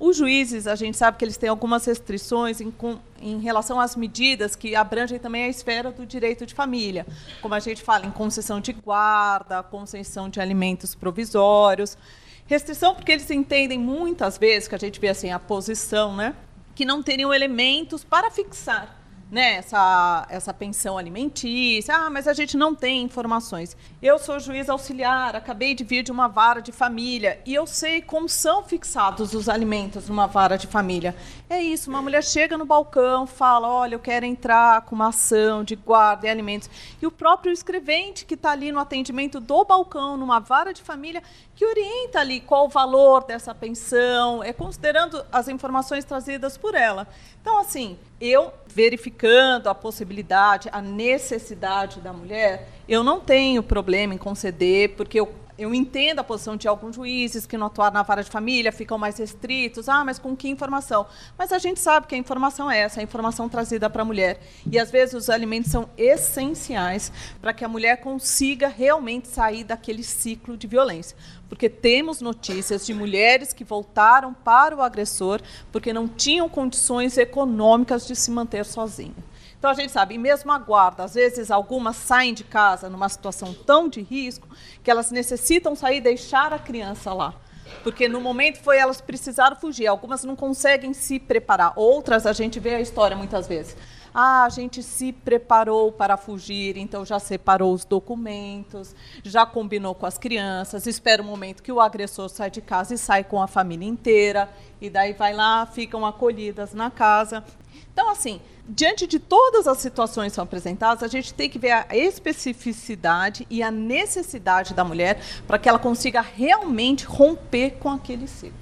Os 0.00 0.16
juízes, 0.16 0.66
a 0.66 0.74
gente 0.74 0.96
sabe 0.96 1.18
que 1.18 1.24
eles 1.26 1.36
têm 1.36 1.50
algumas 1.50 1.84
restrições 1.84 2.58
em, 2.58 2.72
em, 3.20 3.38
relação 3.38 3.78
às 3.78 3.94
medidas 3.94 4.56
que 4.56 4.74
abrangem 4.74 5.18
também 5.18 5.44
a 5.44 5.48
esfera 5.48 5.92
do 5.92 6.06
direito 6.06 6.46
de 6.46 6.54
família, 6.54 7.06
como 7.42 7.54
a 7.54 7.60
gente 7.60 7.82
fala 7.82 8.06
em 8.06 8.10
concessão 8.10 8.62
de 8.62 8.72
guarda, 8.72 9.62
concessão 9.62 10.30
de 10.30 10.40
alimentos 10.40 10.94
provisórios. 10.94 11.98
Restrição 12.46 12.94
porque 12.94 13.12
eles 13.12 13.30
entendem 13.30 13.78
muitas 13.78 14.38
vezes, 14.38 14.66
que 14.66 14.74
a 14.74 14.78
gente 14.78 14.98
vê 14.98 15.08
assim 15.08 15.32
a 15.32 15.38
posição, 15.38 16.16
né, 16.16 16.34
que 16.74 16.86
não 16.86 17.02
teriam 17.02 17.32
elementos 17.32 18.02
para 18.02 18.30
fixar 18.30 18.99
né, 19.30 19.54
essa, 19.54 20.26
essa 20.28 20.52
pensão 20.52 20.98
alimentícia. 20.98 21.94
Ah, 21.94 22.10
mas 22.10 22.26
a 22.26 22.32
gente 22.32 22.56
não 22.56 22.74
tem 22.74 23.02
informações. 23.02 23.76
Eu 24.02 24.18
sou 24.18 24.40
juiz 24.40 24.68
auxiliar, 24.68 25.36
acabei 25.36 25.74
de 25.74 25.84
vir 25.84 26.02
de 26.02 26.10
uma 26.10 26.26
vara 26.26 26.60
de 26.60 26.72
família 26.72 27.40
e 27.46 27.54
eu 27.54 27.66
sei 27.66 28.02
como 28.02 28.28
são 28.28 28.64
fixados 28.64 29.32
os 29.32 29.48
alimentos 29.48 30.08
numa 30.08 30.26
vara 30.26 30.56
de 30.56 30.66
família. 30.66 31.14
É 31.48 31.62
isso, 31.62 31.90
uma 31.90 32.02
mulher 32.02 32.24
chega 32.24 32.58
no 32.58 32.64
balcão, 32.64 33.26
fala: 33.26 33.68
olha, 33.68 33.94
eu 33.94 34.00
quero 34.00 34.26
entrar 34.26 34.82
com 34.82 34.94
uma 34.94 35.08
ação 35.08 35.62
de 35.62 35.76
guarda 35.76 36.26
e 36.26 36.30
alimentos. 36.30 36.68
E 37.00 37.06
o 37.06 37.10
próprio 37.10 37.52
escrevente 37.52 38.24
que 38.24 38.34
está 38.34 38.50
ali 38.50 38.72
no 38.72 38.80
atendimento 38.80 39.38
do 39.38 39.64
balcão, 39.64 40.16
numa 40.16 40.40
vara 40.40 40.72
de 40.72 40.82
família, 40.82 41.22
que 41.60 41.66
orienta 41.66 42.20
ali 42.20 42.40
qual 42.40 42.64
o 42.64 42.68
valor 42.70 43.22
dessa 43.24 43.54
pensão, 43.54 44.42
é 44.42 44.50
considerando 44.50 45.22
as 45.30 45.46
informações 45.46 46.06
trazidas 46.06 46.56
por 46.56 46.74
ela. 46.74 47.06
Então, 47.38 47.58
assim, 47.58 47.98
eu 48.18 48.50
verificando 48.66 49.68
a 49.68 49.74
possibilidade, 49.74 50.70
a 50.72 50.80
necessidade 50.80 52.00
da 52.00 52.14
mulher, 52.14 52.66
eu 52.88 53.04
não 53.04 53.20
tenho 53.20 53.62
problema 53.62 54.14
em 54.14 54.16
conceder, 54.16 54.96
porque 54.96 55.20
eu 55.20 55.26
eu 55.60 55.74
entendo 55.74 56.20
a 56.20 56.24
posição 56.24 56.56
de 56.56 56.66
alguns 56.66 56.96
juízes 56.96 57.44
que 57.44 57.58
não 57.58 57.66
atuaram 57.66 57.92
na 57.92 58.02
vara 58.02 58.24
de 58.24 58.30
família, 58.30 58.72
ficam 58.72 58.96
mais 58.96 59.18
restritos. 59.18 59.90
Ah, 59.90 60.02
mas 60.02 60.18
com 60.18 60.34
que 60.34 60.48
informação? 60.48 61.06
Mas 61.36 61.52
a 61.52 61.58
gente 61.58 61.78
sabe 61.78 62.06
que 62.06 62.14
a 62.14 62.18
informação 62.18 62.70
é 62.70 62.78
essa, 62.78 63.00
a 63.00 63.02
informação 63.02 63.46
trazida 63.46 63.90
para 63.90 64.00
a 64.00 64.04
mulher. 64.04 64.40
E 64.72 64.78
às 64.78 64.90
vezes 64.90 65.14
os 65.14 65.28
alimentos 65.28 65.70
são 65.70 65.86
essenciais 65.98 67.12
para 67.42 67.52
que 67.52 67.62
a 67.62 67.68
mulher 67.68 67.98
consiga 67.98 68.68
realmente 68.68 69.28
sair 69.28 69.62
daquele 69.62 70.02
ciclo 70.02 70.56
de 70.56 70.66
violência. 70.66 71.14
Porque 71.46 71.68
temos 71.68 72.22
notícias 72.22 72.86
de 72.86 72.94
mulheres 72.94 73.52
que 73.52 73.62
voltaram 73.62 74.32
para 74.32 74.74
o 74.74 74.80
agressor 74.80 75.42
porque 75.70 75.92
não 75.92 76.08
tinham 76.08 76.48
condições 76.48 77.18
econômicas 77.18 78.06
de 78.06 78.16
se 78.16 78.30
manter 78.30 78.64
sozinhas. 78.64 79.30
Então 79.60 79.70
a 79.70 79.74
gente 79.74 79.92
sabe, 79.92 80.14
e 80.14 80.18
mesmo 80.18 80.50
a 80.50 80.58
guarda, 80.58 81.04
às 81.04 81.12
vezes 81.12 81.50
algumas 81.50 81.94
saem 81.94 82.32
de 82.32 82.42
casa 82.44 82.88
numa 82.88 83.10
situação 83.10 83.52
tão 83.52 83.90
de 83.90 84.00
risco 84.00 84.48
que 84.82 84.90
elas 84.90 85.10
necessitam 85.10 85.76
sair 85.76 85.98
e 85.98 86.00
deixar 86.00 86.50
a 86.50 86.58
criança 86.58 87.12
lá. 87.12 87.34
Porque 87.82 88.08
no 88.08 88.22
momento 88.22 88.58
foi 88.62 88.78
elas 88.78 89.02
precisaram 89.02 89.54
fugir. 89.54 89.86
Algumas 89.86 90.24
não 90.24 90.34
conseguem 90.34 90.94
se 90.94 91.20
preparar. 91.20 91.74
Outras 91.76 92.26
a 92.26 92.32
gente 92.32 92.58
vê 92.58 92.74
a 92.74 92.80
história 92.80 93.14
muitas 93.14 93.46
vezes. 93.46 93.76
Ah, 94.14 94.44
a 94.44 94.48
gente 94.48 94.82
se 94.82 95.12
preparou 95.12 95.92
para 95.92 96.16
fugir, 96.16 96.78
então 96.78 97.04
já 97.04 97.18
separou 97.18 97.72
os 97.74 97.84
documentos, 97.84 98.96
já 99.22 99.44
combinou 99.44 99.94
com 99.94 100.04
as 100.04 100.18
crianças, 100.18 100.86
espera 100.86 101.22
o 101.22 101.24
momento 101.24 101.62
que 101.62 101.70
o 101.70 101.80
agressor 101.80 102.28
sai 102.28 102.50
de 102.50 102.60
casa 102.60 102.94
e 102.94 102.98
sai 102.98 103.22
com 103.22 103.40
a 103.40 103.46
família 103.46 103.86
inteira, 103.86 104.48
e 104.80 104.90
daí 104.90 105.12
vai 105.12 105.32
lá, 105.32 105.64
ficam 105.64 106.04
acolhidas 106.04 106.74
na 106.74 106.90
casa. 106.90 107.44
Então, 107.92 108.10
assim, 108.10 108.40
diante 108.70 109.06
de 109.06 109.18
todas 109.18 109.66
as 109.66 109.78
situações 109.78 110.30
que 110.30 110.36
são 110.36 110.44
apresentadas, 110.44 111.02
a 111.02 111.08
gente 111.08 111.34
tem 111.34 111.50
que 111.50 111.58
ver 111.58 111.72
a 111.72 111.86
especificidade 111.90 113.46
e 113.50 113.62
a 113.62 113.70
necessidade 113.70 114.74
da 114.74 114.84
mulher 114.84 115.20
para 115.46 115.58
que 115.58 115.68
ela 115.68 115.78
consiga 115.78 116.20
realmente 116.20 117.04
romper 117.04 117.72
com 117.80 117.90
aquele 117.90 118.28
ciclo. 118.28 118.58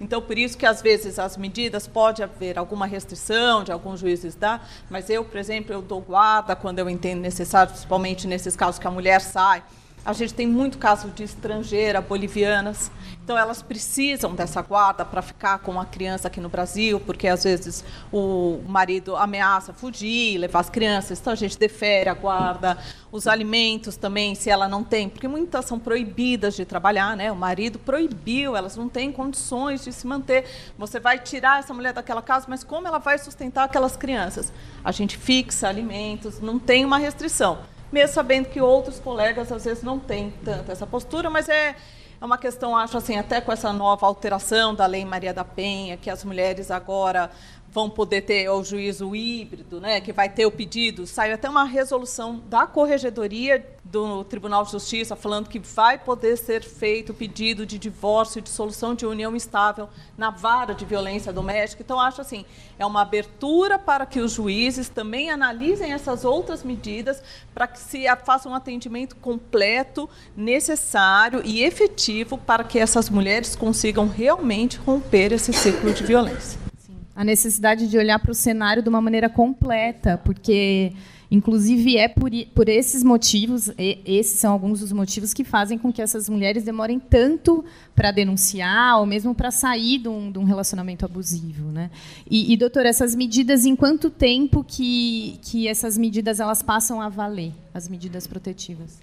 Então, 0.00 0.22
por 0.22 0.38
isso 0.38 0.56
que 0.56 0.64
às 0.64 0.80
vezes 0.80 1.18
as 1.18 1.36
medidas 1.36 1.86
pode 1.86 2.22
haver 2.22 2.58
alguma 2.58 2.86
restrição 2.86 3.62
de 3.62 3.70
alguns 3.70 4.00
juízes 4.00 4.34
dar, 4.34 4.66
mas 4.88 5.10
eu, 5.10 5.24
por 5.24 5.36
exemplo, 5.36 5.74
eu 5.74 5.82
dou 5.82 6.00
guarda 6.00 6.56
quando 6.56 6.78
eu 6.78 6.88
entendo 6.88 7.20
necessário, 7.20 7.70
principalmente 7.70 8.26
nesses 8.26 8.56
casos 8.56 8.78
que 8.78 8.86
a 8.86 8.90
mulher 8.90 9.20
sai 9.20 9.62
a 10.04 10.12
gente 10.12 10.32
tem 10.32 10.46
muito 10.46 10.78
caso 10.78 11.08
de 11.10 11.22
estrangeira, 11.22 12.00
bolivianas. 12.00 12.90
Então, 13.22 13.36
elas 13.36 13.62
precisam 13.62 14.34
dessa 14.34 14.60
guarda 14.62 15.04
para 15.04 15.22
ficar 15.22 15.58
com 15.58 15.78
a 15.78 15.84
criança 15.84 16.26
aqui 16.26 16.40
no 16.40 16.48
Brasil, 16.48 16.98
porque 16.98 17.28
às 17.28 17.44
vezes 17.44 17.84
o 18.10 18.60
marido 18.66 19.14
ameaça 19.14 19.72
fugir, 19.72 20.38
levar 20.38 20.60
as 20.60 20.70
crianças. 20.70 21.20
Então, 21.20 21.32
a 21.32 21.36
gente 21.36 21.58
defere 21.58 22.08
a 22.08 22.14
guarda. 22.14 22.78
Os 23.12 23.26
alimentos 23.26 23.96
também, 23.96 24.34
se 24.34 24.48
ela 24.48 24.68
não 24.68 24.82
tem, 24.82 25.08
porque 25.08 25.28
muitas 25.28 25.64
são 25.66 25.78
proibidas 25.78 26.54
de 26.54 26.64
trabalhar, 26.64 27.16
né? 27.16 27.30
O 27.30 27.36
marido 27.36 27.78
proibiu, 27.78 28.56
elas 28.56 28.76
não 28.76 28.88
têm 28.88 29.12
condições 29.12 29.84
de 29.84 29.92
se 29.92 30.06
manter. 30.06 30.44
Você 30.78 30.98
vai 30.98 31.18
tirar 31.18 31.60
essa 31.60 31.74
mulher 31.74 31.92
daquela 31.92 32.22
casa, 32.22 32.46
mas 32.48 32.64
como 32.64 32.88
ela 32.88 32.98
vai 32.98 33.18
sustentar 33.18 33.64
aquelas 33.64 33.96
crianças? 33.96 34.52
A 34.82 34.92
gente 34.92 35.16
fixa 35.16 35.68
alimentos, 35.68 36.40
não 36.40 36.58
tem 36.58 36.84
uma 36.84 36.98
restrição 36.98 37.58
mesmo 37.92 38.14
sabendo 38.14 38.48
que 38.48 38.60
outros 38.60 38.98
colegas 38.98 39.50
às 39.50 39.64
vezes 39.64 39.82
não 39.82 39.98
têm 39.98 40.32
tanto 40.44 40.70
essa 40.70 40.86
postura, 40.86 41.28
mas 41.28 41.48
é, 41.48 41.74
é 42.20 42.24
uma 42.24 42.38
questão, 42.38 42.76
acho 42.76 42.96
assim, 42.96 43.16
até 43.16 43.40
com 43.40 43.50
essa 43.50 43.72
nova 43.72 44.06
alteração 44.06 44.74
da 44.74 44.86
Lei 44.86 45.04
Maria 45.04 45.32
da 45.32 45.44
Penha, 45.44 45.96
que 45.96 46.10
as 46.10 46.24
mulheres 46.24 46.70
agora 46.70 47.30
vão 47.72 47.88
poder 47.88 48.22
ter 48.22 48.48
o 48.48 48.62
juízo 48.64 49.14
híbrido, 49.14 49.80
né, 49.80 50.00
que 50.00 50.12
vai 50.12 50.28
ter 50.28 50.44
o 50.44 50.50
pedido. 50.50 51.06
Saiu 51.06 51.34
até 51.34 51.48
uma 51.48 51.64
resolução 51.64 52.42
da 52.48 52.66
Corregedoria 52.66 53.64
do 53.84 54.22
Tribunal 54.24 54.64
de 54.64 54.70
Justiça 54.72 55.16
falando 55.16 55.48
que 55.48 55.58
vai 55.58 55.98
poder 55.98 56.36
ser 56.36 56.62
feito 56.62 57.10
o 57.10 57.14
pedido 57.14 57.66
de 57.66 57.78
divórcio 57.78 58.38
e 58.38 58.42
de 58.42 58.48
solução 58.48 58.94
de 58.94 59.04
união 59.04 59.34
estável 59.34 59.88
na 60.16 60.30
vara 60.30 60.74
de 60.74 60.84
violência 60.84 61.32
doméstica. 61.32 61.82
Então, 61.82 61.98
acho 61.98 62.20
assim, 62.20 62.44
é 62.78 62.86
uma 62.86 63.02
abertura 63.02 63.78
para 63.78 64.06
que 64.06 64.20
os 64.20 64.32
juízes 64.32 64.88
também 64.88 65.30
analisem 65.30 65.92
essas 65.92 66.24
outras 66.24 66.62
medidas 66.62 67.22
para 67.52 67.66
que 67.66 67.78
se 67.78 68.04
faça 68.24 68.48
um 68.48 68.54
atendimento 68.54 69.16
completo, 69.16 70.08
necessário 70.36 71.42
e 71.44 71.62
efetivo 71.62 72.38
para 72.38 72.62
que 72.62 72.78
essas 72.78 73.10
mulheres 73.10 73.56
consigam 73.56 74.08
realmente 74.08 74.78
romper 74.78 75.32
esse 75.32 75.52
ciclo 75.52 75.92
de 75.92 76.04
violência 76.04 76.69
a 77.14 77.24
necessidade 77.24 77.88
de 77.88 77.98
olhar 77.98 78.18
para 78.18 78.30
o 78.30 78.34
cenário 78.34 78.82
de 78.82 78.88
uma 78.88 79.00
maneira 79.00 79.28
completa, 79.28 80.18
porque, 80.24 80.92
inclusive, 81.30 81.96
é 81.96 82.08
por, 82.08 82.30
por 82.54 82.68
esses 82.68 83.02
motivos, 83.02 83.70
esses 83.76 84.38
são 84.38 84.52
alguns 84.52 84.80
dos 84.80 84.92
motivos 84.92 85.34
que 85.34 85.44
fazem 85.44 85.76
com 85.76 85.92
que 85.92 86.00
essas 86.00 86.28
mulheres 86.28 86.62
demorem 86.62 86.98
tanto 86.98 87.64
para 87.94 88.10
denunciar 88.10 89.00
ou 89.00 89.06
mesmo 89.06 89.34
para 89.34 89.50
sair 89.50 89.98
de 89.98 90.08
um, 90.08 90.30
de 90.30 90.38
um, 90.38 90.44
relacionamento 90.44 91.04
abusivo. 91.04 91.70
Né? 91.70 91.90
E, 92.30 92.52
e, 92.52 92.56
doutora, 92.56 92.88
essas 92.88 93.14
medidas, 93.14 93.66
em 93.66 93.74
quanto 93.74 94.08
tempo 94.08 94.64
que, 94.66 95.38
que 95.42 95.68
essas 95.68 95.98
medidas 95.98 96.40
elas 96.40 96.62
passam 96.62 97.00
a 97.00 97.08
valer, 97.08 97.52
as 97.74 97.88
medidas 97.88 98.26
protetivas? 98.26 98.98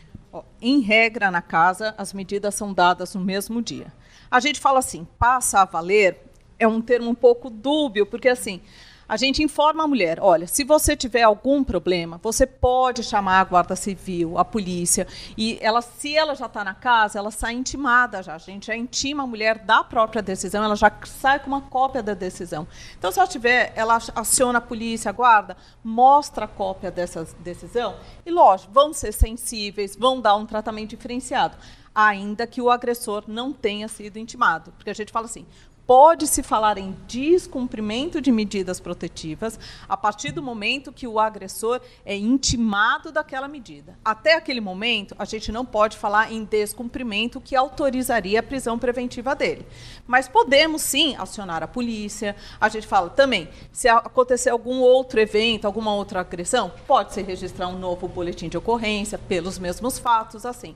Em 0.61 0.79
regra, 0.81 1.31
na 1.31 1.41
casa, 1.41 1.93
as 1.97 2.13
medidas 2.13 2.55
são 2.55 2.73
dadas 2.73 3.13
no 3.15 3.21
mesmo 3.21 3.61
dia. 3.61 3.87
A 4.29 4.39
gente 4.39 4.59
fala 4.59 4.79
assim, 4.79 5.07
passa 5.17 5.61
a 5.61 5.65
valer 5.65 6.26
é 6.59 6.67
um 6.67 6.81
termo 6.81 7.09
um 7.09 7.15
pouco 7.15 7.49
dúbio, 7.49 8.05
porque 8.05 8.29
assim, 8.29 8.61
a 9.09 9.15
gente 9.15 9.41
informa 9.41 9.85
a 9.85 9.87
mulher: 9.87 10.19
olha, 10.21 10.47
se 10.47 10.63
você 10.63 10.95
tiver 10.95 11.21
algum 11.21 11.63
problema, 11.63 12.19
você 12.21 12.45
pode 12.45 13.03
chamar 13.03 13.39
a 13.39 13.43
guarda 13.45 13.75
civil, 13.75 14.37
a 14.37 14.43
polícia, 14.43 15.07
e 15.37 15.57
ela, 15.61 15.81
se 15.81 16.15
ela 16.15 16.35
já 16.35 16.47
está 16.47 16.63
na 16.63 16.73
casa, 16.73 17.17
ela 17.17 17.31
sai 17.31 17.53
intimada 17.53 18.21
já. 18.21 18.35
A 18.35 18.37
gente 18.37 18.67
já 18.67 18.75
intima 18.75 19.23
a 19.23 19.27
mulher 19.27 19.59
da 19.59 19.83
própria 19.83 20.21
decisão, 20.21 20.63
ela 20.63 20.75
já 20.75 20.91
sai 21.05 21.39
com 21.39 21.47
uma 21.47 21.61
cópia 21.61 22.03
da 22.03 22.13
decisão. 22.13 22.67
Então, 22.97 23.11
se 23.11 23.19
ela 23.19 23.27
tiver, 23.27 23.71
ela 23.75 23.97
aciona 24.15 24.57
a 24.57 24.61
polícia, 24.61 25.09
a 25.09 25.13
guarda, 25.13 25.55
mostra 25.81 26.43
a 26.45 26.47
cópia 26.47 26.91
dessa 26.91 27.25
decisão, 27.39 27.95
e 28.25 28.31
lógico, 28.31 28.73
vão 28.73 28.91
ser 28.91 29.13
sensíveis, 29.13 29.95
vão 29.95 30.19
dar 30.19 30.35
um 30.35 30.45
tratamento 30.45 30.89
diferenciado 30.89 31.55
ainda 31.95 32.45
que 32.45 32.61
o 32.61 32.69
agressor 32.69 33.23
não 33.27 33.51
tenha 33.51 33.87
sido 33.87 34.19
intimado. 34.19 34.71
Porque 34.73 34.91
a 34.91 34.93
gente 34.93 35.11
fala 35.11 35.25
assim: 35.25 35.47
pode-se 35.87 36.43
falar 36.43 36.77
em 36.77 36.95
descumprimento 37.07 38.19
de 38.19 38.29
medidas 38.29 38.77
protetivas 38.77 39.57
a 39.87 39.95
partir 39.95 40.31
do 40.31 40.43
momento 40.43 40.91
que 40.91 41.07
o 41.07 41.17
agressor 41.17 41.79
é 42.05 42.13
intimado 42.13 43.09
daquela 43.09 43.47
medida. 43.47 43.97
Até 44.03 44.35
aquele 44.35 44.59
momento, 44.59 45.15
a 45.17 45.23
gente 45.23 45.49
não 45.49 45.65
pode 45.65 45.95
falar 45.95 46.31
em 46.33 46.43
descumprimento 46.43 47.39
que 47.39 47.55
autorizaria 47.55 48.41
a 48.41 48.43
prisão 48.43 48.77
preventiva 48.77 49.33
dele. 49.33 49.65
Mas 50.05 50.27
podemos 50.27 50.81
sim 50.81 51.15
acionar 51.15 51.63
a 51.63 51.67
polícia. 51.67 52.35
A 52.59 52.67
gente 52.67 52.85
fala 52.85 53.09
também, 53.09 53.47
se 53.71 53.87
acontecer 53.87 54.49
algum 54.49 54.81
outro 54.81 55.21
evento, 55.21 55.65
alguma 55.65 55.95
outra 55.95 56.19
agressão, 56.19 56.69
pode-se 56.85 57.21
registrar 57.21 57.69
um 57.69 57.79
novo 57.79 58.09
boletim 58.09 58.49
de 58.49 58.57
ocorrência 58.57 59.17
pelos 59.17 59.57
mesmos 59.57 59.97
fatos, 59.97 60.45
assim. 60.45 60.75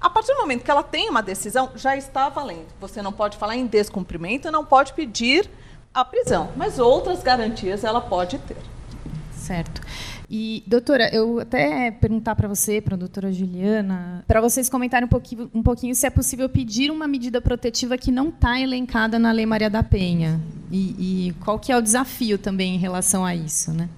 A 0.00 0.08
partir 0.08 0.32
do 0.32 0.40
momento 0.40 0.62
que 0.62 0.70
ela 0.70 0.82
tem 0.82 1.10
uma 1.10 1.22
decisão, 1.22 1.70
já 1.74 1.96
está 1.96 2.28
valendo. 2.28 2.68
Você 2.80 3.02
não 3.02 3.12
pode 3.12 3.36
falar 3.36 3.56
em 3.56 3.66
descumprimento, 3.66 4.50
não 4.50 4.64
pode 4.64 4.92
pedir 4.92 5.50
a 5.92 6.04
prisão, 6.04 6.50
mas 6.56 6.78
outras 6.78 7.22
garantias 7.22 7.82
ela 7.82 8.00
pode 8.00 8.38
ter. 8.38 8.56
Certo. 9.32 9.80
E, 10.30 10.62
doutora, 10.66 11.08
eu 11.12 11.40
até 11.40 11.90
perguntar 11.90 12.36
para 12.36 12.46
você, 12.46 12.82
para 12.82 12.94
a 12.94 12.98
doutora 12.98 13.32
Juliana, 13.32 14.22
para 14.26 14.42
vocês 14.42 14.68
comentarem 14.68 15.06
um 15.06 15.08
pouquinho, 15.08 15.50
um 15.54 15.62
pouquinho 15.62 15.94
se 15.94 16.06
é 16.06 16.10
possível 16.10 16.48
pedir 16.50 16.90
uma 16.90 17.08
medida 17.08 17.40
protetiva 17.40 17.96
que 17.96 18.12
não 18.12 18.28
está 18.28 18.60
elencada 18.60 19.18
na 19.18 19.32
Lei 19.32 19.46
Maria 19.46 19.70
da 19.70 19.82
Penha. 19.82 20.38
E, 20.70 21.28
e, 21.28 21.32
qual 21.40 21.58
que 21.58 21.72
é 21.72 21.76
o 21.78 21.80
desafio 21.80 22.36
também 22.36 22.74
em 22.74 22.78
relação 22.78 23.24
a 23.24 23.34
isso, 23.34 23.72
né? 23.72 23.88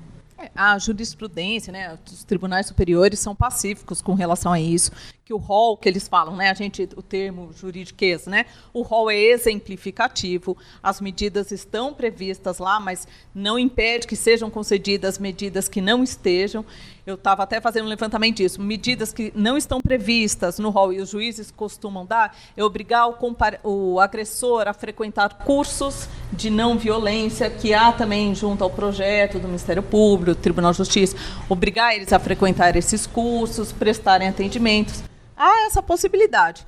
A 0.55 0.79
jurisprudência, 0.79 1.73
né, 1.73 1.99
os 2.07 2.25
tribunais 2.25 2.67
superiores 2.67 3.19
são 3.19 3.35
pacíficos 3.35 4.01
com 4.01 4.15
relação 4.15 4.53
a 4.53 4.61
isso, 4.61 4.91
que 5.25 5.35
o 5.35 5.37
rol 5.37 5.77
que 5.77 5.89
eles 5.89 6.09
falam, 6.09 6.37
né, 6.37 6.51
a 6.51 6.55
gente, 6.55 6.89
o 6.97 7.03
termo 7.03 7.53
juridiquês, 7.53 8.27
né, 8.27 8.47
o 8.73 8.83
rol 8.83 9.11
é 9.11 9.17
exemplificativo, 9.17 10.57
as 10.83 11.01
medidas 11.01 11.53
estão 11.53 11.95
previstas 11.95 12.59
lá, 12.59 12.81
mas 12.81 13.07
não 13.35 13.59
impede 13.59 14.07
que 14.07 14.17
sejam 14.17 14.51
concedidas 14.51 15.19
medidas 15.19 15.69
que 15.69 15.81
não 15.81 16.03
estejam. 16.03 16.65
Eu 17.11 17.17
estava 17.17 17.43
até 17.43 17.61
fazendo 17.61 17.87
um 17.87 17.89
levantamento 17.89 18.37
disso. 18.37 18.61
Medidas 18.63 19.13
que 19.13 19.33
não 19.35 19.57
estão 19.57 19.81
previstas 19.81 20.61
no 20.61 20.71
rol 20.71 20.93
e 20.93 21.01
os 21.01 21.11
juízes 21.11 21.51
costumam 21.51 22.07
dar 22.07 22.37
é 22.57 22.63
obrigar 22.63 23.09
o, 23.09 23.17
o 23.65 23.99
agressor 23.99 24.69
a 24.69 24.73
frequentar 24.73 25.39
cursos 25.45 26.09
de 26.33 26.49
não 26.51 26.79
violência, 26.79 27.51
que 27.51 27.75
há 27.75 27.91
também 27.91 28.33
junto 28.33 28.63
ao 28.63 28.71
projeto 28.71 29.41
do 29.41 29.49
Ministério 29.49 29.83
Público, 29.83 30.37
do 30.37 30.41
Tribunal 30.41 30.71
de 30.71 30.79
Justiça, 30.79 31.17
obrigar 31.49 31.95
eles 31.97 32.13
a 32.13 32.21
frequentar 32.21 32.77
esses 32.77 33.09
cursos, 33.09 33.73
prestarem 33.73 34.29
atendimentos. 34.29 35.03
Há 35.37 35.67
essa 35.67 35.83
possibilidade. 35.83 36.65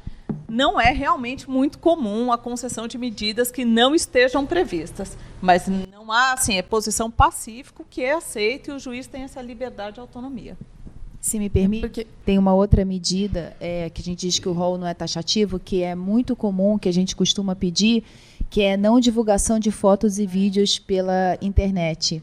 Não 0.48 0.80
é 0.80 0.90
realmente 0.90 1.48
muito 1.48 1.78
comum 1.78 2.32
a 2.32 2.36
concessão 2.36 2.88
de 2.88 2.98
medidas 2.98 3.50
que 3.50 3.64
não 3.64 3.94
estejam 3.94 4.44
previstas, 4.44 5.16
mas 5.42 5.66
não 5.66 6.10
há, 6.10 6.32
assim, 6.32 6.56
é 6.56 6.62
posição 6.62 7.10
pacífico 7.10 7.84
que 7.90 8.02
é 8.02 8.14
aceita 8.14 8.70
e 8.70 8.74
o 8.74 8.78
juiz 8.78 9.06
tem 9.06 9.22
essa 9.22 9.42
liberdade 9.42 9.98
e 9.98 10.00
autonomia. 10.00 10.56
Se 11.20 11.38
me 11.38 11.48
permite, 11.48 11.82
Porque... 11.82 12.06
tem 12.24 12.38
uma 12.38 12.54
outra 12.54 12.84
medida 12.84 13.56
é, 13.60 13.90
que 13.90 14.00
a 14.00 14.04
gente 14.04 14.20
diz 14.20 14.38
que 14.38 14.48
o 14.48 14.52
rol 14.52 14.78
não 14.78 14.86
é 14.86 14.94
taxativo, 14.94 15.58
que 15.58 15.82
é 15.82 15.94
muito 15.94 16.34
comum, 16.34 16.78
que 16.78 16.88
a 16.88 16.92
gente 16.92 17.14
costuma 17.14 17.54
pedir, 17.54 18.02
que 18.50 18.62
é 18.62 18.76
não 18.76 18.98
divulgação 18.98 19.58
de 19.58 19.70
fotos 19.70 20.18
e 20.18 20.26
vídeos 20.26 20.78
pela 20.78 21.36
internet. 21.40 22.22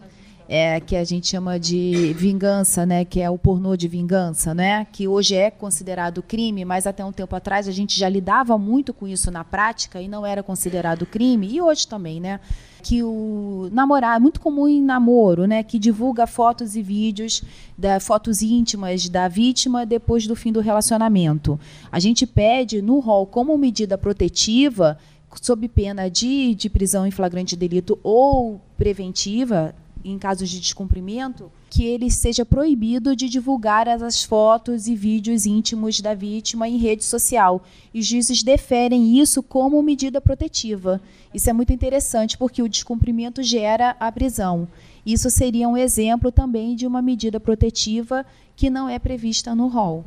É, 0.52 0.80
que 0.80 0.96
a 0.96 1.04
gente 1.04 1.28
chama 1.28 1.60
de 1.60 2.12
vingança, 2.14 2.84
né, 2.84 3.06
que 3.06 3.22
é 3.22 3.30
o 3.30 3.38
pornô 3.38 3.78
de 3.78 3.88
vingança, 3.88 4.52
né, 4.52 4.88
que 4.92 5.08
hoje 5.08 5.36
é 5.36 5.52
considerado 5.52 6.24
crime, 6.24 6.66
mas 6.66 6.88
até 6.88 7.06
um 7.06 7.12
tempo 7.12 7.36
atrás 7.36 7.68
a 7.68 7.72
gente 7.72 7.96
já 8.00 8.10
lidava 8.10 8.58
muito 8.58 8.92
com 8.92 9.08
isso 9.08 9.30
na 9.30 9.44
prática 9.44 10.02
e 10.02 10.08
não 10.08 10.26
era 10.26 10.42
considerado 10.42 11.06
crime, 11.06 11.48
e 11.48 11.62
hoje 11.62 11.88
também, 11.88 12.20
né, 12.20 12.40
que 12.82 13.04
o 13.04 13.70
namorar 13.72 14.18
é 14.18 14.20
muito 14.20 14.40
comum 14.40 14.68
em 14.68 14.82
namoro, 14.82 15.46
né, 15.46 15.64
que 15.64 15.78
divulga 15.78 16.26
fotos 16.26 16.76
e 16.76 16.82
vídeos 16.82 17.44
da 17.78 18.00
fotos 18.00 18.42
íntimas 18.42 19.10
da 19.10 19.28
vítima 19.28 19.86
depois 19.86 20.26
do 20.26 20.36
fim 20.36 20.52
do 20.52 20.60
relacionamento. 20.60 21.60
A 21.92 22.00
gente 22.00 22.26
pede 22.26 22.82
no 22.82 23.00
rol 23.00 23.26
como 23.26 23.58
medida 23.58 23.98
protetiva 23.98 24.98
sob 25.42 25.68
pena 25.68 26.10
de, 26.10 26.56
de 26.56 26.70
prisão 26.70 27.06
em 27.06 27.12
flagrante 27.12 27.56
delito 27.56 28.00
ou 28.02 28.60
preventiva, 28.78 29.76
em 30.04 30.18
casos 30.18 30.50
de 30.50 30.60
descumprimento, 30.60 31.52
que 31.70 31.84
ele 31.84 32.10
seja 32.10 32.46
proibido 32.46 33.16
de 33.16 33.30
divulgar 33.30 33.88
as 33.88 34.24
fotos 34.24 34.88
e 34.88 34.96
vídeos 34.96 35.46
íntimos 35.46 36.00
da 36.02 36.14
vítima 36.14 36.68
em 36.68 36.78
rede 36.78 37.04
social. 37.04 37.64
E 37.94 38.00
os 38.00 38.06
juízes 38.06 38.42
deferem 38.42 39.20
isso 39.20 39.44
como 39.44 39.82
medida 39.84 40.20
protetiva. 40.20 41.02
Isso 41.34 41.50
é 41.50 41.54
muito 41.54 41.74
interessante, 41.74 42.38
porque 42.38 42.62
o 42.62 42.70
descumprimento 42.70 43.44
gera 43.44 43.96
a 44.00 44.12
prisão. 44.12 44.68
Isso 45.06 45.30
seria 45.30 45.68
um 45.68 45.78
exemplo 45.78 46.32
também 46.32 46.76
de 46.76 46.88
uma 46.88 47.02
medida 47.02 47.40
protetiva 47.40 48.26
que 48.56 48.70
não 48.70 48.90
é 48.90 49.00
prevista 49.00 49.54
no 49.56 49.68
rol. 49.68 50.04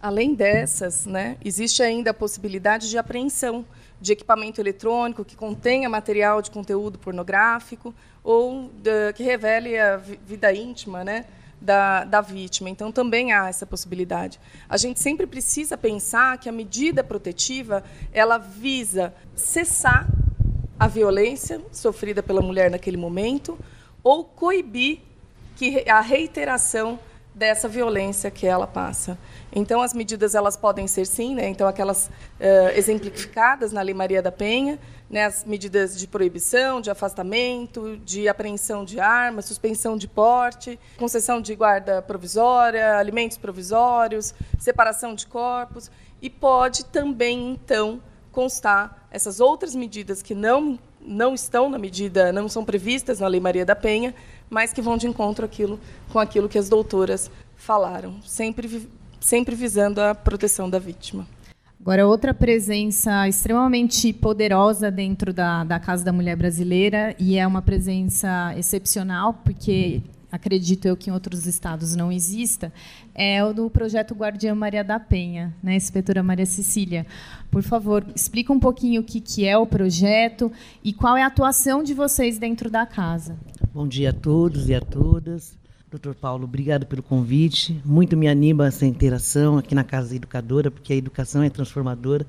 Além 0.00 0.34
dessas, 0.34 1.06
né, 1.06 1.36
existe 1.44 1.82
ainda 1.82 2.10
a 2.10 2.14
possibilidade 2.14 2.90
de 2.90 2.98
apreensão 2.98 3.64
de 4.04 4.12
equipamento 4.12 4.60
eletrônico 4.60 5.24
que 5.24 5.34
contenha 5.34 5.88
material 5.88 6.42
de 6.42 6.50
conteúdo 6.50 6.98
pornográfico 6.98 7.94
ou 8.22 8.70
que 9.16 9.22
revele 9.22 9.78
a 9.78 9.96
vida 9.96 10.52
íntima 10.52 11.02
né, 11.02 11.24
da, 11.58 12.04
da 12.04 12.20
vítima. 12.20 12.68
Então, 12.68 12.92
também 12.92 13.32
há 13.32 13.48
essa 13.48 13.64
possibilidade. 13.64 14.38
A 14.68 14.76
gente 14.76 15.00
sempre 15.00 15.26
precisa 15.26 15.78
pensar 15.78 16.36
que 16.36 16.50
a 16.50 16.52
medida 16.52 17.02
protetiva 17.02 17.82
ela 18.12 18.36
visa 18.36 19.14
cessar 19.34 20.06
a 20.78 20.86
violência 20.86 21.62
sofrida 21.72 22.22
pela 22.22 22.42
mulher 22.42 22.70
naquele 22.70 22.98
momento 22.98 23.58
ou 24.02 24.22
coibir 24.22 25.00
que 25.56 25.88
a 25.88 26.02
reiteração 26.02 26.98
dessa 27.34 27.68
violência 27.68 28.30
que 28.30 28.46
ela 28.46 28.66
passa. 28.66 29.18
Então, 29.52 29.82
as 29.82 29.92
medidas 29.92 30.34
elas 30.34 30.56
podem 30.56 30.86
ser 30.86 31.06
sim, 31.06 31.34
né? 31.34 31.48
então 31.48 31.66
aquelas 31.66 32.06
uh, 32.06 32.76
exemplificadas 32.76 33.72
na 33.72 33.82
Lei 33.82 33.94
Maria 33.94 34.22
da 34.22 34.30
Penha, 34.30 34.78
né? 35.10 35.24
as 35.24 35.44
medidas 35.44 35.98
de 35.98 36.06
proibição, 36.06 36.80
de 36.80 36.90
afastamento, 36.90 37.96
de 38.04 38.28
apreensão 38.28 38.84
de 38.84 39.00
armas, 39.00 39.46
suspensão 39.46 39.96
de 39.96 40.06
porte, 40.06 40.78
concessão 40.96 41.40
de 41.40 41.54
guarda 41.56 42.00
provisória, 42.00 42.96
alimentos 42.96 43.36
provisórios, 43.36 44.32
separação 44.58 45.14
de 45.14 45.26
corpos, 45.26 45.90
e 46.22 46.30
pode 46.30 46.84
também, 46.86 47.50
então, 47.52 48.00
constar 48.30 49.06
essas 49.10 49.40
outras 49.40 49.74
medidas 49.74 50.22
que 50.22 50.34
não, 50.34 50.78
não 51.00 51.34
estão 51.34 51.68
na 51.68 51.78
medida, 51.78 52.32
não 52.32 52.48
são 52.48 52.64
previstas 52.64 53.20
na 53.20 53.26
Lei 53.26 53.40
Maria 53.40 53.64
da 53.64 53.76
Penha, 53.76 54.14
mas 54.54 54.72
que 54.72 54.80
vão 54.80 54.96
de 54.96 55.08
encontro 55.08 55.44
aquilo, 55.44 55.80
com 56.12 56.20
aquilo 56.20 56.48
que 56.48 56.56
as 56.56 56.68
doutoras 56.68 57.28
falaram, 57.56 58.22
sempre 58.22 58.88
sempre 59.18 59.56
visando 59.56 60.00
a 60.00 60.14
proteção 60.14 60.70
da 60.70 60.78
vítima. 60.78 61.26
Agora, 61.80 62.06
outra 62.06 62.32
presença 62.32 63.26
extremamente 63.26 64.12
poderosa 64.12 64.90
dentro 64.92 65.32
da, 65.32 65.64
da 65.64 65.80
Casa 65.80 66.04
da 66.04 66.12
Mulher 66.12 66.36
Brasileira, 66.36 67.16
e 67.18 67.36
é 67.36 67.44
uma 67.44 67.60
presença 67.60 68.54
excepcional, 68.56 69.34
porque 69.44 70.02
acredito 70.34 70.86
eu 70.86 70.96
que 70.96 71.10
em 71.10 71.12
outros 71.12 71.46
estados 71.46 71.94
não 71.94 72.10
exista, 72.10 72.72
é 73.14 73.44
o 73.44 73.52
do 73.52 73.70
projeto 73.70 74.14
Guardiã 74.14 74.52
Maria 74.52 74.82
da 74.82 74.98
Penha, 74.98 75.54
né, 75.62 75.76
inspetora 75.76 76.24
Maria 76.24 76.44
Cecília. 76.44 77.06
Por 77.52 77.62
favor, 77.62 78.04
explica 78.14 78.52
um 78.52 78.58
pouquinho 78.58 79.00
o 79.00 79.04
que, 79.04 79.20
que 79.20 79.46
é 79.46 79.56
o 79.56 79.64
projeto 79.64 80.50
e 80.82 80.92
qual 80.92 81.16
é 81.16 81.22
a 81.22 81.28
atuação 81.28 81.84
de 81.84 81.94
vocês 81.94 82.36
dentro 82.36 82.68
da 82.68 82.84
casa. 82.84 83.36
Bom 83.72 83.86
dia 83.86 84.10
a 84.10 84.12
todos 84.12 84.68
e 84.68 84.74
a 84.74 84.80
todas. 84.80 85.56
Doutor 85.88 86.16
Paulo, 86.16 86.44
obrigado 86.44 86.84
pelo 86.86 87.02
convite. 87.02 87.80
Muito 87.84 88.16
me 88.16 88.26
anima 88.26 88.66
essa 88.66 88.84
interação 88.84 89.58
aqui 89.58 89.72
na 89.72 89.84
Casa 89.84 90.16
Educadora, 90.16 90.68
porque 90.68 90.92
a 90.92 90.96
educação 90.96 91.44
é 91.44 91.48
transformadora 91.48 92.26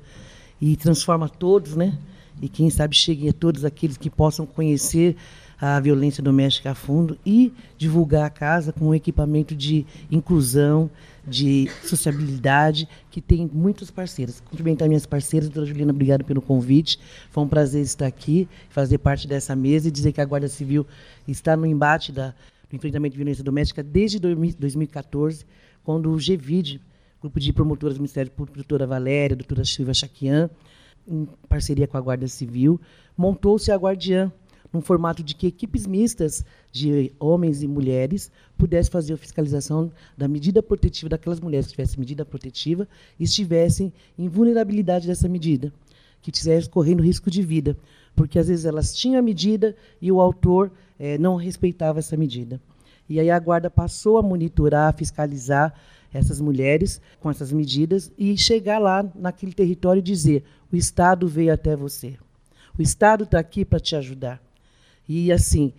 e 0.60 0.76
transforma 0.76 1.28
todos, 1.28 1.74
né? 1.74 1.98
E 2.40 2.48
quem 2.48 2.70
sabe 2.70 2.94
chegue 2.94 3.28
a 3.28 3.32
todos 3.32 3.64
aqueles 3.64 3.96
que 3.96 4.08
possam 4.08 4.46
conhecer 4.46 5.16
a 5.60 5.80
violência 5.80 6.22
doméstica 6.22 6.70
a 6.70 6.74
fundo 6.74 7.18
e 7.24 7.52
divulgar 7.78 8.26
a 8.26 8.30
casa 8.30 8.72
com 8.72 8.88
um 8.88 8.94
equipamento 8.94 9.54
de 9.54 9.86
inclusão, 10.10 10.90
de 11.26 11.68
sociabilidade, 11.82 12.88
que 13.10 13.20
tem 13.20 13.50
muitos 13.52 13.90
parceiros. 13.90 14.40
Cumprimentar 14.40 14.86
minhas 14.86 15.06
parceiras, 15.06 15.48
doutora 15.48 15.66
Juliana, 15.66 15.92
obrigado 15.92 16.24
pelo 16.24 16.40
convite. 16.40 16.98
Foi 17.30 17.42
um 17.42 17.48
prazer 17.48 17.82
estar 17.82 18.06
aqui, 18.06 18.48
fazer 18.68 18.98
parte 18.98 19.26
dessa 19.26 19.56
mesa 19.56 19.88
e 19.88 19.90
dizer 19.90 20.12
que 20.12 20.20
a 20.20 20.24
Guarda 20.24 20.48
Civil 20.48 20.86
está 21.26 21.56
no 21.56 21.66
embate 21.66 22.12
da, 22.12 22.34
do 22.70 22.76
enfrentamento 22.76 23.12
de 23.12 23.18
violência 23.18 23.42
doméstica 23.42 23.82
desde 23.82 24.18
2014, 24.18 25.44
quando 25.82 26.12
o 26.12 26.16
GVID, 26.16 26.80
grupo 27.20 27.40
de 27.40 27.52
promotoras 27.52 27.96
do 27.96 28.00
Ministério 28.00 28.30
Público, 28.30 28.58
doutora 28.58 28.86
Valéria, 28.86 29.34
doutora 29.34 29.64
Silvia 29.64 29.94
Chaquian, 29.94 30.50
em 31.08 31.26
parceria 31.48 31.86
com 31.86 31.96
a 31.96 32.00
Guarda 32.00 32.26
Civil, 32.28 32.80
montou-se 33.16 33.70
a 33.70 33.76
Guardiã, 33.76 34.30
num 34.76 34.82
formato 34.82 35.22
de 35.22 35.34
que 35.34 35.46
equipes 35.46 35.86
mistas 35.86 36.44
de 36.70 37.10
homens 37.18 37.62
e 37.62 37.66
mulheres 37.66 38.30
pudessem 38.58 38.92
fazer 38.92 39.14
a 39.14 39.16
fiscalização 39.16 39.90
da 40.16 40.28
medida 40.28 40.62
protetiva 40.62 41.08
daquelas 41.08 41.40
mulheres 41.40 41.66
que 41.66 41.72
tivessem 41.72 41.98
medida 41.98 42.24
protetiva 42.26 42.86
e 43.18 43.24
estivessem 43.24 43.90
em 44.18 44.28
vulnerabilidade 44.28 45.06
dessa 45.06 45.28
medida, 45.28 45.72
que 46.20 46.30
estivessem 46.30 46.70
correndo 46.70 47.02
risco 47.02 47.30
de 47.30 47.42
vida, 47.42 47.76
porque 48.14 48.38
às 48.38 48.48
vezes 48.48 48.66
elas 48.66 48.94
tinham 48.94 49.18
a 49.18 49.22
medida 49.22 49.74
e 50.00 50.12
o 50.12 50.20
autor 50.20 50.70
eh, 50.98 51.16
não 51.16 51.36
respeitava 51.36 52.00
essa 52.00 52.16
medida. 52.16 52.60
E 53.08 53.18
aí 53.18 53.30
a 53.30 53.38
guarda 53.38 53.70
passou 53.70 54.18
a 54.18 54.22
monitorar, 54.22 54.90
a 54.90 54.96
fiscalizar 54.96 55.72
essas 56.12 56.40
mulheres 56.40 57.00
com 57.20 57.30
essas 57.30 57.50
medidas 57.50 58.12
e 58.18 58.36
chegar 58.36 58.78
lá 58.78 59.04
naquele 59.14 59.52
território 59.52 60.00
e 60.00 60.02
dizer: 60.02 60.44
o 60.70 60.76
Estado 60.76 61.26
veio 61.26 61.52
até 61.52 61.74
você. 61.76 62.16
O 62.78 62.82
Estado 62.82 63.24
está 63.24 63.38
aqui 63.38 63.64
para 63.64 63.80
te 63.80 63.96
ajudar. 63.96 64.45
E 65.08 65.30
assim, 65.30 65.72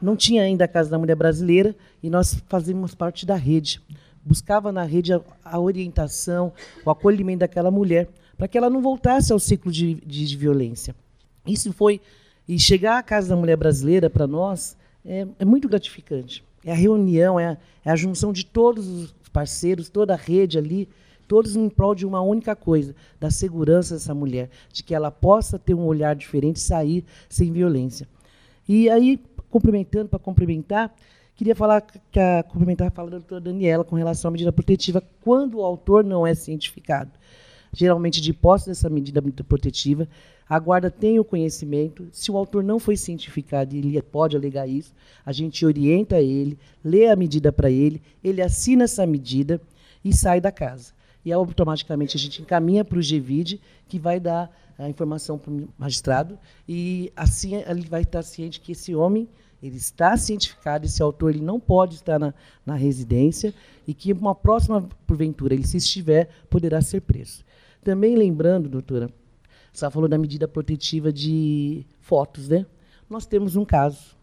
não 0.00 0.16
tinha 0.16 0.42
ainda 0.42 0.64
a 0.64 0.68
Casa 0.68 0.90
da 0.90 0.98
Mulher 0.98 1.14
Brasileira 1.14 1.76
e 2.02 2.10
nós 2.10 2.42
fazíamos 2.48 2.94
parte 2.94 3.24
da 3.24 3.36
rede. 3.36 3.80
Buscava 4.24 4.72
na 4.72 4.82
rede 4.82 5.12
a, 5.12 5.20
a 5.44 5.60
orientação, 5.60 6.52
o 6.84 6.90
acolhimento 6.90 7.40
daquela 7.40 7.70
mulher, 7.70 8.08
para 8.36 8.48
que 8.48 8.58
ela 8.58 8.68
não 8.68 8.82
voltasse 8.82 9.32
ao 9.32 9.38
ciclo 9.38 9.70
de, 9.70 9.94
de, 9.94 10.26
de, 10.26 10.36
violência. 10.36 10.94
Isso 11.46 11.72
foi. 11.72 12.00
E 12.48 12.58
chegar 12.58 12.98
à 12.98 13.02
Casa 13.02 13.28
da 13.28 13.36
Mulher 13.36 13.56
Brasileira, 13.56 14.10
para 14.10 14.26
nós, 14.26 14.76
é, 15.04 15.26
é, 15.38 15.44
muito 15.44 15.68
gratificante. 15.68 16.44
É 16.64 16.72
a 16.72 16.76
reunião, 16.76 17.38
é 17.38 17.48
a, 17.48 17.56
é 17.84 17.90
a 17.90 17.96
junção 17.96 18.32
de 18.32 18.44
todos 18.44 18.88
os 18.88 19.14
parceiros, 19.32 19.88
toda 19.88 20.14
a 20.14 20.16
rede 20.16 20.58
ali, 20.58 20.88
todos 21.28 21.54
em 21.56 21.68
prol 21.68 21.94
de 21.94 22.04
uma 22.04 22.20
única 22.20 22.54
coisa, 22.56 22.94
da 23.20 23.30
segurança 23.30 23.94
dessa 23.94 24.14
mulher, 24.14 24.50
de 24.72 24.82
que 24.82 24.94
ela 24.94 25.10
possa 25.10 25.58
ter 25.58 25.74
um 25.74 25.84
olhar 25.84 26.14
diferente 26.14 26.56
e 26.56 26.60
sair 26.60 27.04
sem 27.28 27.52
violência. 27.52 28.06
E 28.68 28.88
aí, 28.88 29.20
complementando, 29.50 30.08
para 30.08 30.18
complementar, 30.18 30.94
queria 31.34 31.54
falar 31.54 31.80
que 31.80 32.18
a, 32.18 32.42
complementar 32.42 32.88
a 32.88 32.90
fala 32.90 33.10
da 33.10 33.18
doutora 33.18 33.40
Daniela 33.40 33.84
com 33.84 33.96
relação 33.96 34.28
à 34.28 34.32
medida 34.32 34.52
protetiva, 34.52 35.02
quando 35.22 35.58
o 35.58 35.64
autor 35.64 36.04
não 36.04 36.26
é 36.26 36.34
cientificado. 36.34 37.10
Geralmente, 37.72 38.20
de 38.20 38.32
posse 38.32 38.66
dessa 38.66 38.90
medida 38.90 39.22
protetiva, 39.44 40.06
a 40.48 40.58
guarda 40.58 40.90
tem 40.90 41.18
o 41.18 41.24
conhecimento. 41.24 42.06
Se 42.12 42.30
o 42.30 42.36
autor 42.36 42.62
não 42.62 42.78
foi 42.78 42.96
cientificado 42.96 43.74
ele 43.74 44.00
pode 44.02 44.36
alegar 44.36 44.68
isso, 44.68 44.94
a 45.24 45.32
gente 45.32 45.64
orienta 45.64 46.20
ele, 46.20 46.58
lê 46.84 47.08
a 47.08 47.16
medida 47.16 47.50
para 47.50 47.70
ele, 47.70 48.02
ele 48.22 48.42
assina 48.42 48.84
essa 48.84 49.06
medida 49.06 49.60
e 50.04 50.14
sai 50.14 50.40
da 50.40 50.52
casa. 50.52 50.92
E 51.24 51.32
automaticamente 51.32 52.16
a 52.16 52.20
gente 52.20 52.42
encaminha 52.42 52.84
para 52.84 52.98
o 52.98 53.02
GVID, 53.02 53.60
que 53.88 53.98
vai 53.98 54.18
dar 54.18 54.50
a 54.78 54.88
informação 54.88 55.38
para 55.38 55.52
o 55.52 55.68
magistrado 55.78 56.38
e 56.68 57.12
assim 57.14 57.54
ele 57.54 57.86
vai 57.86 58.02
estar 58.02 58.22
ciente 58.22 58.60
que 58.60 58.72
esse 58.72 58.94
homem 58.94 59.28
ele 59.62 59.76
está 59.76 60.16
cientificado, 60.16 60.86
esse 60.86 61.00
autor 61.00 61.30
ele 61.30 61.44
não 61.44 61.60
pode 61.60 61.94
estar 61.94 62.18
na, 62.18 62.34
na 62.66 62.74
residência 62.74 63.54
e 63.86 63.94
que 63.94 64.12
uma 64.12 64.34
próxima 64.34 64.88
porventura 65.06 65.54
ele 65.54 65.66
se 65.66 65.76
estiver 65.76 66.28
poderá 66.50 66.82
ser 66.82 67.02
preso. 67.02 67.44
Também 67.84 68.16
lembrando, 68.16 68.68
doutora, 68.68 69.08
você 69.72 69.88
falou 69.90 70.08
da 70.08 70.18
medida 70.18 70.48
protetiva 70.48 71.12
de 71.12 71.86
fotos, 72.00 72.48
né? 72.48 72.66
Nós 73.08 73.24
temos 73.24 73.54
um 73.54 73.64
caso, 73.64 74.16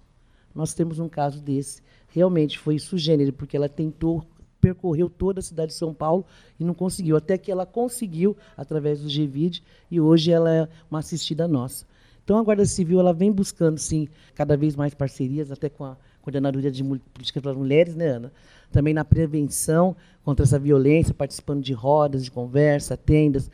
nós 0.54 0.74
temos 0.74 1.00
um 1.00 1.08
caso 1.08 1.42
desse. 1.42 1.82
Realmente 2.10 2.60
foi 2.60 2.78
sugênero, 2.78 3.32
porque 3.32 3.56
ela 3.56 3.70
tentou 3.70 4.26
percorreu 4.60 5.10
toda 5.10 5.40
a 5.40 5.44
cidade 5.44 5.72
de 5.72 5.78
São 5.78 5.94
Paulo 5.94 6.26
e 6.60 6.64
não 6.64 6.74
conseguiu, 6.74 7.16
até 7.16 7.38
que 7.38 7.52
ela 7.52 7.66
conseguiu 7.66 8.36
através 8.56 9.02
do 9.02 9.08
GVID 9.08 9.64
e 9.90 10.00
hoje 10.00 10.32
ela 10.32 10.54
é 10.54 10.68
uma 10.90 11.00
assistida 11.00 11.48
nossa. 11.48 11.86
Então 12.24 12.38
a 12.38 12.44
Guarda 12.44 12.66
Civil 12.66 13.00
ela 13.00 13.14
vem 13.14 13.32
buscando 13.32 13.80
sim 13.80 14.08
cada 14.36 14.56
vez 14.56 14.76
mais 14.76 14.94
parcerias, 14.94 15.52
até 15.52 15.68
com 15.68 15.84
a 15.84 15.98
Coordenadoria 16.22 16.70
de 16.70 16.84
Política 16.84 17.42
para 17.42 17.52
as 17.52 17.58
Mulheres, 17.58 17.96
né, 17.96 18.08
Ana? 18.08 18.32
Também 18.72 18.94
na 18.94 19.04
prevenção 19.04 19.96
contra 20.24 20.46
essa 20.46 20.60
violência, 20.60 21.12
participando 21.12 21.64
de 21.64 21.74
rodas 21.74 22.24
de 22.24 22.30
conversa, 22.30 22.96
tendas, 22.96 23.50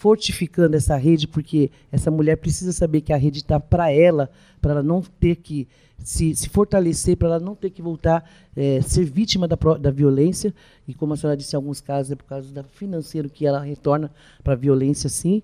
fortificando 0.00 0.74
essa 0.78 0.96
rede, 0.96 1.28
porque 1.28 1.70
essa 1.92 2.10
mulher 2.10 2.36
precisa 2.36 2.72
saber 2.72 3.02
que 3.02 3.12
a 3.12 3.18
rede 3.18 3.40
está 3.40 3.60
para 3.60 3.92
ela, 3.92 4.30
para 4.58 4.70
ela 4.70 4.82
não 4.82 5.02
ter 5.02 5.36
que 5.36 5.68
se, 5.98 6.34
se 6.34 6.48
fortalecer, 6.48 7.18
para 7.18 7.28
ela 7.28 7.38
não 7.38 7.54
ter 7.54 7.68
que 7.68 7.82
voltar 7.82 8.24
é, 8.56 8.80
ser 8.80 9.04
vítima 9.04 9.46
da, 9.46 9.58
da 9.78 9.90
violência. 9.90 10.54
E 10.88 10.94
como 10.94 11.12
a 11.12 11.18
senhora 11.18 11.36
disse, 11.36 11.54
em 11.54 11.58
alguns 11.58 11.82
casos 11.82 12.10
é 12.10 12.16
por 12.16 12.24
causa 12.24 12.50
do 12.50 12.64
financeiro 12.70 13.28
que 13.28 13.46
ela 13.46 13.60
retorna 13.60 14.10
para 14.42 14.54
a 14.54 14.56
violência, 14.56 15.10
sim. 15.10 15.42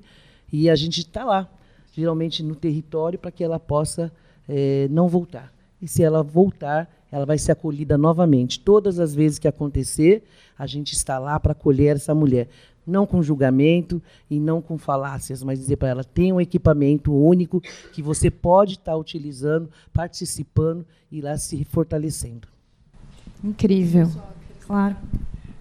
E 0.51 0.71
a 0.71 0.75
gente 0.75 1.01
está 1.01 1.23
lá, 1.23 1.47
geralmente 1.93 2.43
no 2.43 2.55
território, 2.55 3.19
para 3.19 3.31
que 3.31 3.45
ela 3.45 3.61
possa 3.61 4.11
é, 4.49 4.89
não 4.91 5.07
voltar. 5.07 5.53
E 5.83 5.87
se 5.87 6.03
ela 6.03 6.23
voltar, 6.23 6.91
ela 7.13 7.27
vai 7.27 7.37
ser 7.37 7.53
acolhida 7.53 7.99
novamente. 7.99 8.59
Todas 8.59 8.99
as 8.99 9.15
vezes 9.15 9.39
que 9.39 9.47
acontecer, 9.47 10.25
a 10.59 10.67
gente 10.67 10.95
está 10.95 11.19
lá 11.19 11.39
para 11.39 11.53
acolher 11.53 11.97
essa 11.97 12.15
mulher 12.15 12.49
não 12.87 13.07
com 13.07 13.23
julgamento 13.23 14.01
e 14.31 14.39
não 14.39 14.63
com 14.63 14.79
falácias, 14.79 15.43
mas 15.43 15.59
dizer 15.59 15.77
para 15.77 15.89
ela: 15.89 16.05
tem 16.05 16.33
um 16.33 16.41
equipamento 16.41 17.13
único 17.13 17.61
que 17.93 18.01
você 18.01 18.31
pode 18.31 18.75
estar 18.75 18.93
tá 18.93 18.97
utilizando, 18.97 19.71
participando 19.93 20.87
e 21.11 21.21
lá 21.21 21.37
se 21.37 21.65
fortalecendo. 21.65 22.49
Incrível. 23.43 24.11
Claro. 24.67 24.97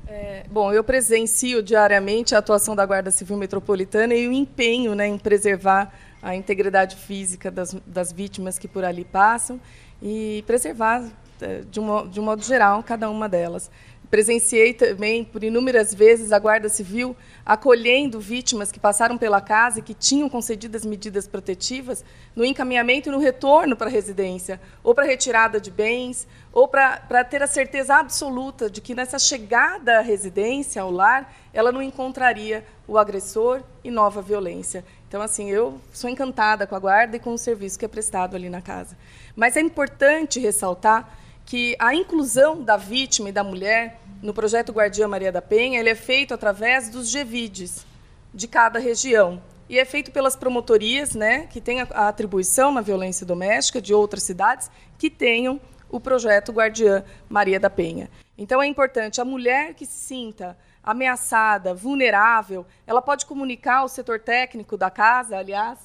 É, 0.08 0.46
bom, 0.52 0.72
eu 0.72 0.84
presencio 0.84 1.64
diariamente 1.64 2.36
a 2.36 2.38
atuação 2.38 2.76
da 2.76 2.86
Guarda 2.86 3.12
Civil 3.12 3.38
Metropolitana 3.38 4.14
e 4.14 4.28
o 4.28 4.32
empenho 4.32 4.94
né, 4.94 5.08
em 5.08 5.18
preservar 5.18 5.92
a 6.22 6.36
integridade 6.36 6.96
física 6.96 7.52
das, 7.52 7.76
das 7.86 8.12
vítimas 8.12 8.58
que 8.58 8.68
por 8.68 8.84
ali 8.84 9.04
passam 9.04 9.60
e 10.02 10.44
preservar, 10.48 11.04
é, 11.42 11.62
de 11.70 11.80
um, 11.80 12.08
de 12.08 12.20
um 12.20 12.24
modo 12.24 12.44
geral, 12.44 12.82
cada 12.84 13.10
uma 13.10 13.28
delas. 13.28 13.70
Presenciei 14.10 14.74
também, 14.74 15.24
por 15.24 15.44
inúmeras 15.44 15.94
vezes, 15.94 16.32
a 16.32 16.40
Guarda 16.40 16.70
Civil 16.70 17.16
acolhendo 17.46 18.20
vítimas 18.20 18.72
que 18.72 18.80
passaram 18.80 19.18
pela 19.18 19.42
casa 19.42 19.80
e 19.80 19.82
que 19.82 19.94
tinham 19.94 20.30
concedidas 20.30 20.86
medidas 20.86 21.28
protetivas 21.28 22.04
no 22.36 22.46
encaminhamento 22.46 23.10
e 23.10 23.12
no 23.12 23.20
retorno 23.20 23.76
para 23.76 23.88
a 23.88 23.92
residência, 23.92 24.60
ou 24.84 24.94
para 24.94 25.06
retirada 25.06 25.60
de 25.60 25.72
bens, 25.72 26.28
ou 26.52 26.68
para, 26.68 26.98
para 26.98 27.24
ter 27.24 27.42
a 27.42 27.48
certeza 27.48 27.96
absoluta 27.96 28.70
de 28.70 28.82
que 28.82 28.96
nessa 28.96 29.20
chegada 29.20 30.00
à 30.00 30.02
residência, 30.02 30.82
ao 30.82 30.92
lar, 30.92 31.34
ela 31.54 31.72
não 31.72 31.82
encontraria 31.82 32.66
o 32.88 32.98
agressor 32.98 33.62
e 33.84 33.90
nova 33.90 34.22
violência. 34.22 34.86
Então, 35.08 35.22
assim, 35.22 35.50
eu 35.50 35.80
sou 35.94 36.10
encantada 36.10 36.68
com 36.68 36.76
a 36.76 36.80
guarda 36.80 37.16
e 37.16 37.20
com 37.20 37.34
o 37.34 37.38
serviço 37.38 37.80
que 37.80 37.86
é 37.86 37.88
prestado 37.88 38.36
ali 38.36 38.50
na 38.50 38.62
casa. 38.62 38.98
Mas 39.36 39.56
é 39.56 39.62
importante 39.62 40.40
ressaltar 40.40 41.18
que 41.46 41.76
a 41.80 41.94
inclusão 41.94 42.62
da 42.62 42.76
vítima 42.76 43.30
e 43.30 43.32
da 43.32 43.44
mulher 43.44 44.00
no 44.22 44.34
projeto 44.34 44.72
Guardia 44.72 45.08
Maria 45.08 45.32
da 45.32 45.42
Penha 45.42 45.80
ele 45.80 45.90
é 45.90 45.96
feito 45.96 46.34
através 46.34 46.90
dos 46.90 47.14
GVIDs 47.14 47.86
de 48.34 48.48
cada 48.48 48.80
região. 48.80 49.42
E 49.70 49.80
é 49.80 49.86
feito 49.86 50.12
pelas 50.12 50.36
promotorias, 50.36 51.16
né, 51.16 51.48
que 51.48 51.60
têm 51.60 51.82
a 51.82 52.08
atribuição 52.08 52.72
na 52.72 52.82
violência 52.82 53.26
doméstica 53.26 53.82
de 53.82 53.94
outras 53.94 54.24
cidades 54.24 54.70
que 54.98 55.10
tenham 55.10 55.60
o 55.90 56.00
projeto 56.00 56.52
Guardiã 56.52 57.04
Maria 57.30 57.60
da 57.60 57.70
Penha. 57.70 58.10
Então 58.38 58.62
é 58.62 58.68
importante 58.68 59.22
a 59.22 59.26
mulher 59.26 59.74
que 59.74 59.86
se 59.86 60.08
sinta 60.08 60.58
ameaçada, 60.84 61.74
vulnerável, 61.74 62.66
ela 62.86 63.02
pode 63.02 63.26
comunicar 63.26 63.78
ao 63.78 63.88
setor 63.88 64.20
técnico 64.20 64.78
da 64.78 64.92
casa, 64.92 65.38
aliás, 65.38 65.80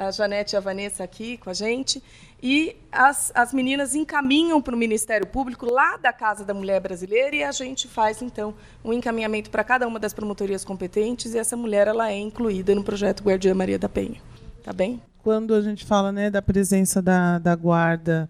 a 0.00 0.10
Janete 0.10 0.54
e 0.54 0.56
a 0.56 0.60
Vanessa 0.60 1.04
aqui 1.04 1.36
com 1.36 1.50
a 1.50 1.52
gente, 1.52 2.02
e 2.42 2.74
as, 2.90 3.30
as 3.34 3.52
meninas 3.52 3.94
encaminham 3.94 4.62
para 4.62 4.74
o 4.74 4.78
Ministério 4.78 5.26
Público 5.26 5.70
lá 5.70 5.98
da 5.98 6.10
Casa 6.10 6.42
da 6.42 6.54
Mulher 6.54 6.80
Brasileira 6.80 7.36
e 7.36 7.44
a 7.44 7.52
gente 7.52 7.86
faz 7.86 8.22
então 8.22 8.54
um 8.82 8.94
encaminhamento 8.94 9.50
para 9.50 9.62
cada 9.62 9.86
uma 9.86 9.98
das 9.98 10.14
promotorias 10.14 10.64
competentes 10.64 11.34
e 11.34 11.38
essa 11.38 11.54
mulher 11.54 11.86
ela 11.86 12.10
é 12.10 12.18
incluída 12.18 12.74
no 12.74 12.82
projeto 12.82 13.22
Guardiã 13.22 13.54
Maria 13.54 13.78
da 13.78 13.90
Penha. 13.90 14.20
Tá 14.62 14.72
bem? 14.72 15.02
Quando 15.22 15.54
a 15.54 15.60
gente 15.60 15.84
fala 15.84 16.10
né, 16.10 16.30
da 16.30 16.40
presença 16.40 17.02
da, 17.02 17.38
da 17.38 17.54
guarda 17.54 18.26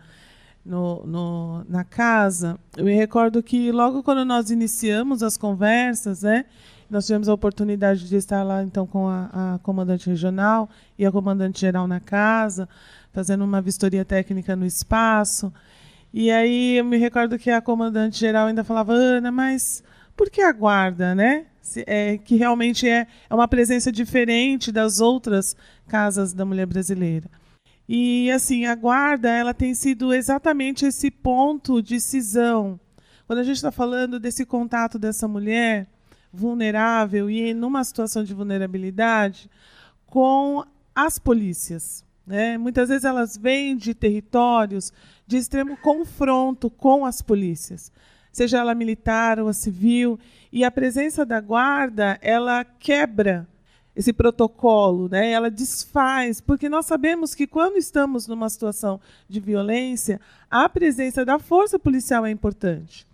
no, 0.65 1.07
no, 1.07 1.65
na 1.69 1.85
casa, 1.85 2.59
eu 2.77 2.85
me 2.85 2.95
recordo 2.95 3.41
que 3.45 3.71
logo 3.71 4.03
quando 4.03 4.25
nós 4.25 4.51
iniciamos 4.51 5.23
as 5.23 5.37
conversas, 5.37 6.23
né, 6.23 6.47
Nós 6.91 7.07
tivemos 7.07 7.29
a 7.29 7.35
oportunidade 7.35 8.09
de 8.09 8.17
estar 8.17 8.43
lá 8.43 8.65
então 8.65 8.85
com 8.85 9.07
a, 9.07 9.55
a 9.55 9.59
comandante 9.61 10.11
regional 10.11 10.69
e 10.99 11.07
a 11.07 11.13
comandante 11.13 11.61
geral 11.61 11.87
na 11.87 12.01
casa, 12.01 12.69
fazendo 13.13 13.45
uma 13.45 13.63
vistoria 13.63 14.05
técnica 14.05 14.57
no 14.57 14.67
espaço. 14.67 15.53
E 16.13 16.33
aí 16.33 16.79
eu 16.79 16.85
me 16.85 16.97
recordo 16.97 17.39
que 17.39 17.49
a 17.49 17.61
comandante 17.61 18.19
geral 18.19 18.49
ainda 18.49 18.65
falava, 18.65 18.93
Ana, 18.93 19.31
mas 19.31 19.85
por 20.17 20.29
que 20.29 20.41
a 20.43 20.51
guarda, 20.51 21.15
né? 21.15 21.47
É, 21.87 22.19
que 22.19 22.35
realmente 22.35 22.89
é, 22.89 23.07
é 23.29 23.35
uma 23.35 23.47
presença 23.47 23.93
diferente 23.93 24.73
das 24.73 25.01
outras 25.01 25.55
casas 25.87 26.33
da 26.33 26.45
mulher 26.45 26.67
brasileira. 26.67 27.31
E 27.89 28.29
assim, 28.33 28.67
a 28.67 28.75
guarda 28.75 29.29
ela 29.29 29.55
tem 29.55 29.75
sido 29.75 30.13
exatamente 30.13 30.85
esse 30.85 31.09
ponto 31.09 31.81
de 31.81 32.01
cisão. 32.01 32.81
Quando 33.29 33.39
a 33.39 33.45
gente 33.45 33.57
está 33.57 33.71
falando 33.71 34.19
desse 34.19 34.45
contato 34.45 34.99
dessa 34.99 35.29
mulher 35.29 35.87
vulnerável 36.33 37.31
e 37.31 37.53
numa 37.55 37.83
situação 37.85 38.23
de 38.23 38.35
vulnerabilidade 38.35 39.51
com 40.07 40.65
as 40.95 41.19
polícias. 41.19 42.05
Né? 42.27 42.57
Muitas 42.59 42.89
vezes 42.89 43.05
elas 43.05 43.37
vêm 43.37 43.77
de 43.77 43.95
territórios 43.95 44.93
de 45.27 45.37
extremo 45.37 45.77
confronto 45.77 46.71
com 46.71 47.05
as 47.07 47.23
polícias, 47.23 47.93
seja 48.33 48.59
ela 48.59 48.75
militar 48.75 49.39
ou 49.39 49.49
a 49.49 49.53
civil, 49.53 50.19
e 50.53 50.65
a 50.65 50.71
presença 50.71 51.25
da 51.25 51.41
guarda 51.41 52.19
ela 52.21 52.65
quebra 52.65 53.49
esse 53.95 54.13
protocolo, 54.13 55.09
né? 55.09 55.31
Ela 55.31 55.51
desfaz, 55.51 56.41
porque 56.41 56.69
nós 56.69 56.87
sabemos 56.87 57.35
que 57.35 57.47
quando 57.47 57.77
estamos 57.77 58.27
numa 58.27 58.49
situação 58.49 59.01
de 59.29 59.41
violência, 59.41 60.21
a 60.49 60.69
presença 60.69 61.25
da 61.25 61.39
força 61.39 61.79
policial 61.79 62.25
é 62.25 62.31
importante. 62.31 63.07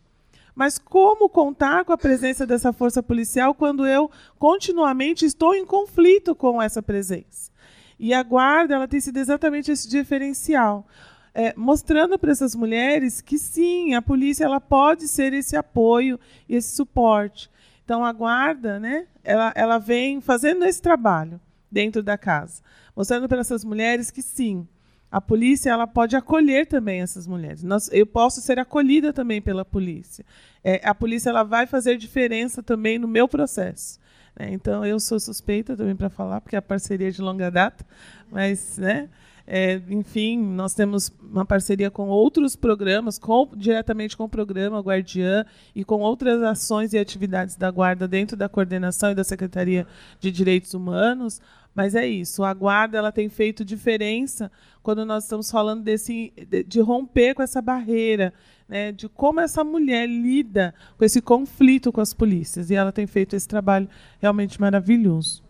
Mas 0.56 0.78
como 0.78 1.28
contar 1.28 1.84
com 1.84 1.92
a 1.92 1.98
presença 1.98 2.46
dessa 2.46 2.72
força 2.72 3.02
policial 3.02 3.54
quando 3.54 3.86
eu 3.86 4.10
continuamente 4.38 5.26
estou 5.26 5.54
em 5.54 5.66
conflito 5.66 6.34
com 6.34 6.62
essa 6.62 6.82
presença? 6.82 7.52
E 7.98 8.14
a 8.14 8.22
guarda 8.22 8.74
ela 8.74 8.88
tem 8.88 8.98
sido 8.98 9.18
exatamente 9.18 9.70
esse 9.70 9.86
diferencial. 9.86 10.86
É, 11.34 11.52
mostrando 11.54 12.18
para 12.18 12.32
essas 12.32 12.54
mulheres 12.54 13.20
que 13.20 13.38
sim, 13.38 13.92
a 13.92 14.00
polícia 14.00 14.46
ela 14.46 14.58
pode 14.58 15.06
ser 15.06 15.34
esse 15.34 15.54
apoio 15.54 16.18
e 16.48 16.56
esse 16.56 16.74
suporte. 16.74 17.50
Então 17.84 18.02
a 18.02 18.10
guarda, 18.10 18.80
né, 18.80 19.06
ela, 19.22 19.52
ela 19.54 19.78
vem 19.78 20.22
fazendo 20.22 20.64
esse 20.64 20.80
trabalho 20.80 21.38
dentro 21.70 22.02
da 22.02 22.16
casa, 22.16 22.62
mostrando 22.96 23.28
para 23.28 23.40
essas 23.40 23.62
mulheres 23.62 24.10
que 24.10 24.22
sim, 24.22 24.66
a 25.10 25.20
polícia 25.20 25.70
ela 25.70 25.86
pode 25.86 26.16
acolher 26.16 26.66
também 26.66 27.00
essas 27.00 27.26
mulheres. 27.26 27.62
Nós, 27.62 27.88
eu 27.92 28.06
posso 28.06 28.40
ser 28.40 28.58
acolhida 28.58 29.12
também 29.12 29.40
pela 29.40 29.64
polícia. 29.64 30.24
É, 30.62 30.80
a 30.86 30.94
polícia 30.94 31.30
ela 31.30 31.42
vai 31.42 31.66
fazer 31.66 31.96
diferença 31.96 32.62
também 32.62 32.98
no 32.98 33.06
meu 33.06 33.28
processo. 33.28 34.00
Né? 34.38 34.50
Então 34.52 34.84
eu 34.84 34.98
sou 34.98 35.18
suspeita 35.18 35.76
também 35.76 35.96
para 35.96 36.10
falar, 36.10 36.40
porque 36.40 36.56
é 36.56 36.58
a 36.58 36.62
parceria 36.62 37.10
de 37.10 37.22
longa 37.22 37.50
data, 37.50 37.84
mas, 38.30 38.76
né? 38.78 39.08
É, 39.48 39.80
enfim, 39.88 40.42
nós 40.42 40.74
temos 40.74 41.12
uma 41.22 41.46
parceria 41.46 41.88
com 41.88 42.08
outros 42.08 42.56
programas, 42.56 43.16
com, 43.16 43.48
diretamente 43.54 44.16
com 44.16 44.24
o 44.24 44.28
programa 44.28 44.80
Guardiã 44.80 45.46
e 45.72 45.84
com 45.84 46.00
outras 46.00 46.42
ações 46.42 46.92
e 46.92 46.98
atividades 46.98 47.54
da 47.54 47.70
Guarda 47.70 48.08
dentro 48.08 48.36
da 48.36 48.48
coordenação 48.48 49.12
e 49.12 49.14
da 49.14 49.22
Secretaria 49.22 49.86
de 50.18 50.32
Direitos 50.32 50.74
Humanos. 50.74 51.40
Mas 51.76 51.94
é 51.94 52.06
isso, 52.06 52.42
a 52.42 52.54
Guarda 52.54 52.96
ela 52.96 53.12
tem 53.12 53.28
feito 53.28 53.62
diferença 53.62 54.50
quando 54.82 55.04
nós 55.04 55.24
estamos 55.24 55.50
falando 55.50 55.82
desse, 55.82 56.32
de, 56.66 56.80
romper 56.80 57.34
com 57.34 57.42
essa 57.42 57.60
barreira, 57.60 58.32
né, 58.66 58.92
de 58.92 59.10
como 59.10 59.40
essa 59.40 59.62
mulher 59.62 60.08
lida 60.08 60.74
com 60.96 61.04
esse 61.04 61.20
conflito 61.20 61.92
com 61.92 62.00
as 62.00 62.14
polícias. 62.14 62.70
E 62.70 62.74
ela 62.74 62.90
tem 62.90 63.06
feito 63.06 63.36
esse 63.36 63.46
trabalho 63.46 63.90
realmente 64.18 64.58
maravilhoso. 64.58 65.44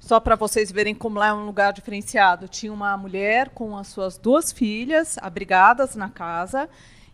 Só 0.00 0.18
para 0.18 0.36
vocês 0.36 0.72
verem 0.72 0.94
como 0.94 1.18
lá 1.18 1.26
é 1.26 1.34
um 1.34 1.44
lugar 1.44 1.74
diferenciado. 1.74 2.48
Tinha 2.48 2.72
uma 2.72 2.96
mulher 2.96 3.50
com 3.50 3.76
as 3.76 3.88
suas 3.88 4.16
duas 4.16 4.50
filhas 4.50 5.18
abrigadas 5.20 5.94
na 5.94 6.08
casa 6.08 6.66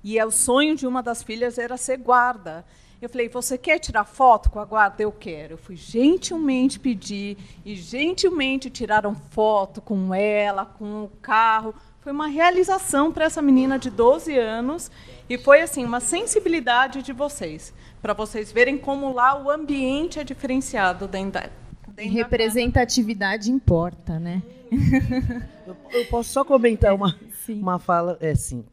e 0.04 0.16
é 0.16 0.24
o 0.24 0.30
sonho 0.30 0.76
de 0.76 0.86
uma 0.86 1.02
das 1.02 1.24
filhas 1.24 1.58
era 1.58 1.76
ser 1.76 1.96
guarda. 1.96 2.64
Eu 3.00 3.08
falei, 3.08 3.28
você 3.28 3.58
quer 3.58 3.78
tirar 3.78 4.04
foto 4.04 4.50
com 4.50 4.58
a 4.58 4.64
guarda? 4.64 5.02
Eu 5.02 5.12
quero. 5.12 5.54
Eu 5.54 5.58
fui 5.58 5.76
gentilmente 5.76 6.78
pedir 6.78 7.36
e 7.64 7.74
gentilmente 7.74 8.70
tiraram 8.70 9.14
foto 9.14 9.80
com 9.80 10.14
ela, 10.14 10.64
com 10.64 11.04
o 11.04 11.10
carro. 11.20 11.74
Foi 12.00 12.12
uma 12.12 12.26
realização 12.26 13.12
para 13.12 13.24
essa 13.24 13.42
menina 13.42 13.78
de 13.78 13.90
12 13.90 14.36
anos 14.38 14.90
e 15.28 15.38
foi 15.38 15.62
assim 15.62 15.84
uma 15.84 16.00
sensibilidade 16.00 17.02
de 17.02 17.12
vocês, 17.12 17.72
para 18.02 18.12
vocês 18.12 18.52
verem 18.52 18.76
como 18.76 19.12
lá 19.12 19.42
o 19.42 19.50
ambiente 19.50 20.18
é 20.18 20.24
diferenciado 20.24 21.08
dentro 21.08 21.40
da 21.40 21.50
Representatividade 21.96 23.50
importa, 23.50 24.18
né? 24.18 24.42
Eu, 25.66 25.76
eu, 25.92 26.04
posso 26.06 26.30
só 26.30 26.44
comentar 26.44 26.92
uma, 26.92 27.16
uma 27.48 27.78
fala, 27.78 28.18
é 28.20 28.32
assim. 28.32 28.64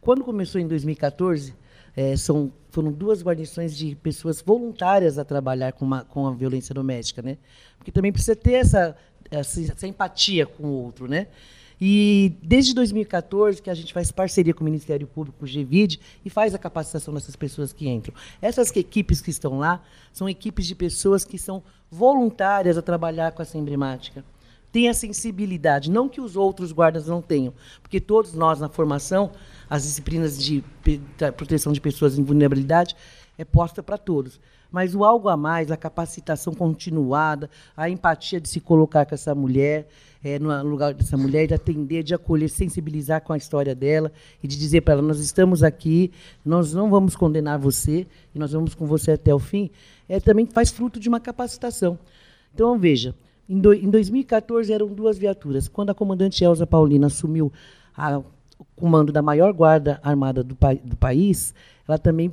Quando 0.00 0.24
começou 0.24 0.60
em 0.60 0.66
2014, 0.66 1.54
é, 1.96 2.16
são, 2.16 2.52
foram 2.70 2.92
duas 2.92 3.22
guarnições 3.22 3.76
de 3.76 3.94
pessoas 3.96 4.42
voluntárias 4.42 5.18
a 5.18 5.24
trabalhar 5.24 5.72
com, 5.72 5.84
uma, 5.84 6.04
com 6.04 6.26
a 6.26 6.32
violência 6.32 6.74
doméstica, 6.74 7.22
né? 7.22 7.38
Porque 7.78 7.92
também 7.92 8.12
precisa 8.12 8.34
ter 8.34 8.54
essa, 8.54 8.96
essa, 9.30 9.60
essa 9.60 9.86
empatia 9.86 10.46
com 10.46 10.64
o 10.64 10.82
outro, 10.84 11.06
né? 11.08 11.28
E 11.80 12.36
desde 12.42 12.74
2014 12.74 13.60
que 13.60 13.68
a 13.68 13.74
gente 13.74 13.92
faz 13.92 14.10
parceria 14.10 14.54
com 14.54 14.62
o 14.62 14.64
Ministério 14.64 15.06
Público, 15.06 15.38
com 15.38 15.44
o 15.44 15.48
GVID, 15.48 16.00
e 16.24 16.30
faz 16.30 16.54
a 16.54 16.58
capacitação 16.58 17.12
dessas 17.12 17.36
pessoas 17.36 17.72
que 17.72 17.88
entram. 17.88 18.14
Essas 18.40 18.74
equipes 18.74 19.20
que 19.20 19.30
estão 19.30 19.58
lá 19.58 19.82
são 20.12 20.28
equipes 20.28 20.66
de 20.66 20.74
pessoas 20.74 21.24
que 21.24 21.38
são 21.38 21.62
voluntárias 21.90 22.78
a 22.78 22.82
trabalhar 22.82 23.32
com 23.32 23.42
essa 23.42 23.58
emblemática. 23.58 24.24
Tem 24.74 24.88
a 24.88 24.92
sensibilidade, 24.92 25.88
não 25.88 26.08
que 26.08 26.20
os 26.20 26.34
outros 26.34 26.72
guardas 26.72 27.06
não 27.06 27.22
tenham, 27.22 27.54
porque 27.80 28.00
todos 28.00 28.34
nós 28.34 28.58
na 28.58 28.68
formação, 28.68 29.30
as 29.70 29.84
disciplinas 29.84 30.36
de 30.36 30.64
proteção 31.36 31.72
de 31.72 31.80
pessoas 31.80 32.18
em 32.18 32.24
vulnerabilidade 32.24 32.96
é 33.38 33.44
posta 33.44 33.84
para 33.84 33.96
todos. 33.96 34.40
Mas 34.72 34.92
o 34.92 35.04
algo 35.04 35.28
a 35.28 35.36
mais, 35.36 35.70
a 35.70 35.76
capacitação 35.76 36.52
continuada, 36.52 37.48
a 37.76 37.88
empatia 37.88 38.40
de 38.40 38.48
se 38.48 38.60
colocar 38.60 39.06
com 39.06 39.14
essa 39.14 39.32
mulher, 39.32 39.86
é, 40.24 40.40
no 40.40 40.64
lugar 40.64 40.92
dessa 40.92 41.16
mulher, 41.16 41.46
de 41.46 41.54
atender, 41.54 42.02
de 42.02 42.12
acolher, 42.12 42.48
sensibilizar 42.48 43.22
com 43.22 43.32
a 43.32 43.36
história 43.36 43.76
dela 43.76 44.10
e 44.42 44.48
de 44.48 44.58
dizer 44.58 44.80
para 44.80 44.94
ela: 44.94 45.02
nós 45.02 45.20
estamos 45.20 45.62
aqui, 45.62 46.10
nós 46.44 46.74
não 46.74 46.90
vamos 46.90 47.14
condenar 47.14 47.60
você 47.60 48.08
e 48.34 48.38
nós 48.40 48.50
vamos 48.50 48.74
com 48.74 48.86
você 48.86 49.12
até 49.12 49.32
o 49.32 49.38
fim 49.38 49.70
é, 50.08 50.18
também 50.18 50.46
faz 50.46 50.72
fruto 50.72 50.98
de 50.98 51.08
uma 51.08 51.20
capacitação. 51.20 51.96
Então, 52.52 52.76
veja, 52.76 53.14
em, 53.48 53.58
do, 53.58 53.72
em 53.72 53.90
2014 53.90 54.72
eram 54.72 54.88
duas 54.88 55.18
viaturas. 55.18 55.68
Quando 55.68 55.90
a 55.90 55.94
comandante 55.94 56.42
Elza 56.42 56.66
Paulina 56.66 57.06
assumiu 57.06 57.52
a, 57.96 58.18
o 58.18 58.64
comando 58.76 59.12
da 59.12 59.22
maior 59.22 59.52
guarda 59.52 60.00
armada 60.02 60.42
do, 60.42 60.56
do 60.84 60.96
país, 60.96 61.54
ela 61.86 61.98
também 61.98 62.32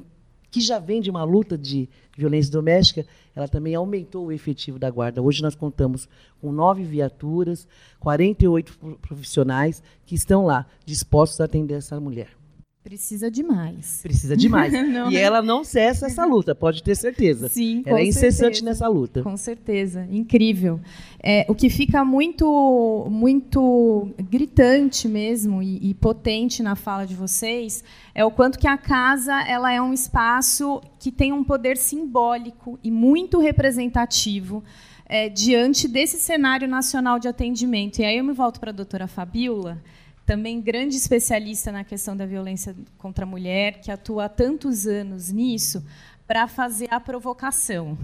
que 0.51 0.59
já 0.59 0.79
vem 0.79 0.99
de 0.99 1.09
uma 1.09 1.23
luta 1.23 1.57
de 1.57 1.89
violência 2.15 2.51
doméstica, 2.51 3.05
ela 3.33 3.47
também 3.47 3.73
aumentou 3.73 4.25
o 4.25 4.31
efetivo 4.33 4.77
da 4.77 4.91
guarda. 4.91 5.21
Hoje 5.21 5.41
nós 5.41 5.55
contamos 5.55 6.09
com 6.41 6.51
nove 6.51 6.83
viaturas, 6.83 7.65
48 8.01 8.97
profissionais 9.01 9.81
que 10.05 10.13
estão 10.13 10.45
lá 10.45 10.65
dispostos 10.85 11.39
a 11.39 11.45
atender 11.45 11.75
essa 11.75 11.97
mulher. 12.01 12.40
Precisa 12.83 13.29
demais. 13.29 13.99
Precisa 14.01 14.35
demais. 14.35 14.73
e 15.11 15.15
é? 15.15 15.21
ela 15.21 15.41
não 15.41 15.63
cessa 15.63 16.07
essa 16.07 16.25
luta, 16.25 16.55
pode 16.55 16.81
ter 16.81 16.95
certeza. 16.95 17.47
Sim, 17.47 17.83
Ela 17.85 17.99
é 17.99 18.05
incessante 18.05 18.57
certeza. 18.57 18.65
nessa 18.65 18.87
luta. 18.87 19.21
Com 19.21 19.37
certeza. 19.37 20.07
Incrível. 20.09 20.79
É, 21.21 21.45
o 21.47 21.53
que 21.53 21.69
fica 21.69 22.03
muito, 22.03 23.07
muito 23.09 24.09
gritante 24.29 25.07
mesmo 25.07 25.61
e, 25.61 25.91
e, 25.91 25.93
potente 25.93 26.63
na 26.63 26.75
fala 26.75 27.05
de 27.05 27.13
vocês 27.13 27.83
é 28.15 28.25
o 28.25 28.31
quanto 28.31 28.57
que 28.57 28.67
a 28.67 28.77
casa 28.77 29.39
ela 29.47 29.71
é 29.71 29.79
um 29.79 29.93
espaço 29.93 30.81
que 30.99 31.11
tem 31.11 31.31
um 31.31 31.43
poder 31.43 31.77
simbólico 31.77 32.79
e 32.83 32.89
muito 32.89 33.39
representativo 33.39 34.63
é, 35.05 35.29
diante 35.29 35.87
desse 35.87 36.17
cenário 36.17 36.67
nacional 36.67 37.19
de 37.19 37.27
atendimento. 37.27 37.99
E 37.99 38.05
aí 38.05 38.17
eu 38.17 38.23
me 38.23 38.33
volto 38.33 38.59
para 38.59 38.71
a 38.71 38.73
doutora 38.73 39.07
Fabiola, 39.07 39.77
também 40.25 40.61
grande 40.61 40.95
especialista 40.95 41.71
na 41.71 41.83
questão 41.83 42.15
da 42.15 42.25
violência 42.25 42.75
contra 42.97 43.25
a 43.25 43.27
mulher, 43.27 43.81
que 43.81 43.91
atua 43.91 44.25
há 44.25 44.29
tantos 44.29 44.85
anos 44.87 45.31
nisso, 45.31 45.83
para 46.27 46.47
fazer 46.47 46.87
a 46.91 46.99
provocação. 46.99 47.97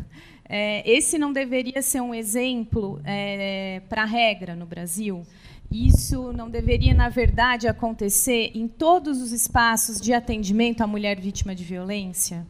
É, 0.49 0.89
esse 0.89 1.17
não 1.17 1.31
deveria 1.33 1.81
ser 1.81 2.01
um 2.01 2.13
exemplo 2.13 2.99
é, 3.03 3.81
para 3.89 4.03
a 4.03 4.05
regra 4.05 4.55
no 4.55 4.65
Brasil? 4.65 5.25
Isso 5.69 6.31
não 6.31 6.49
deveria, 6.49 6.93
na 6.93 7.09
verdade, 7.09 7.67
acontecer 7.67 8.51
em 8.55 8.67
todos 8.67 9.21
os 9.21 9.33
espaços 9.33 9.99
de 9.99 10.13
atendimento 10.13 10.81
à 10.81 10.87
mulher 10.87 11.19
vítima 11.19 11.53
de 11.53 11.65
violência? 11.65 12.47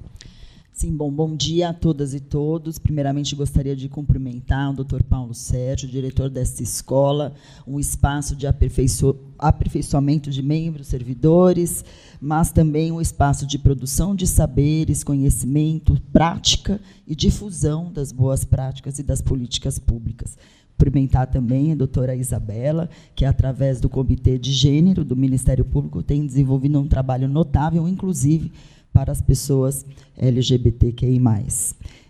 Sim, 0.78 0.96
bom, 0.96 1.12
bom 1.12 1.36
dia 1.36 1.70
a 1.70 1.74
todas 1.74 2.14
e 2.14 2.20
todos. 2.20 2.78
Primeiramente, 2.78 3.36
gostaria 3.36 3.76
de 3.76 3.90
cumprimentar 3.90 4.70
o 4.70 4.84
Dr. 4.84 5.02
Paulo 5.02 5.34
Sérgio, 5.34 5.90
diretor 5.90 6.30
desta 6.30 6.62
escola, 6.62 7.34
um 7.66 7.80
espaço 7.80 8.36
de 8.36 8.46
aperfeiço 8.46 9.18
aperfeiçoamento 9.40 10.30
de 10.30 10.44
membros, 10.44 10.86
servidores, 10.86 11.84
mas 12.22 12.52
também 12.52 12.92
um 12.92 13.02
espaço 13.02 13.48
de 13.48 13.58
produção 13.58 14.16
de 14.16 14.28
saberes, 14.28 15.04
conhecimento, 15.04 16.00
prática 16.14 16.80
e 17.08 17.16
difusão 17.16 17.92
das 17.92 18.12
boas 18.12 18.46
práticas 18.46 19.00
e 19.00 19.04
das 19.04 19.20
políticas 19.20 19.80
públicas. 19.80 20.38
Cumprimentar 20.78 21.26
também 21.26 21.72
a 21.72 21.76
doutora 21.76 22.16
Isabela, 22.16 22.88
que, 23.16 23.26
através 23.26 23.82
do 23.82 23.90
Comitê 23.90 24.38
de 24.38 24.52
Gênero 24.54 25.04
do 25.04 25.16
Ministério 25.16 25.66
Público, 25.66 26.04
tem 26.04 26.24
desenvolvido 26.24 26.80
um 26.80 26.88
trabalho 26.88 27.28
notável, 27.28 27.88
inclusive 27.88 28.52
para 28.98 29.12
as 29.12 29.22
pessoas 29.22 29.86
LGBTQI+. 30.18 31.22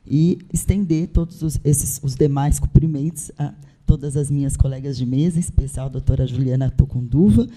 E 0.09 0.39
estender 0.53 1.09
todos 1.09 1.41
os, 1.41 1.59
esses, 1.65 1.99
os 2.01 2.15
demais 2.15 2.59
cumprimentos 2.59 3.29
a 3.37 3.53
todas 3.85 4.15
as 4.15 4.31
minhas 4.31 4.55
colegas 4.55 4.95
de 4.95 5.05
mesa, 5.05 5.35
em 5.35 5.41
especial 5.41 5.87
a 5.87 5.89
doutora 5.89 6.25
Juliana 6.25 6.71
Tocunduva, 6.71 7.41
uh, 7.43 7.47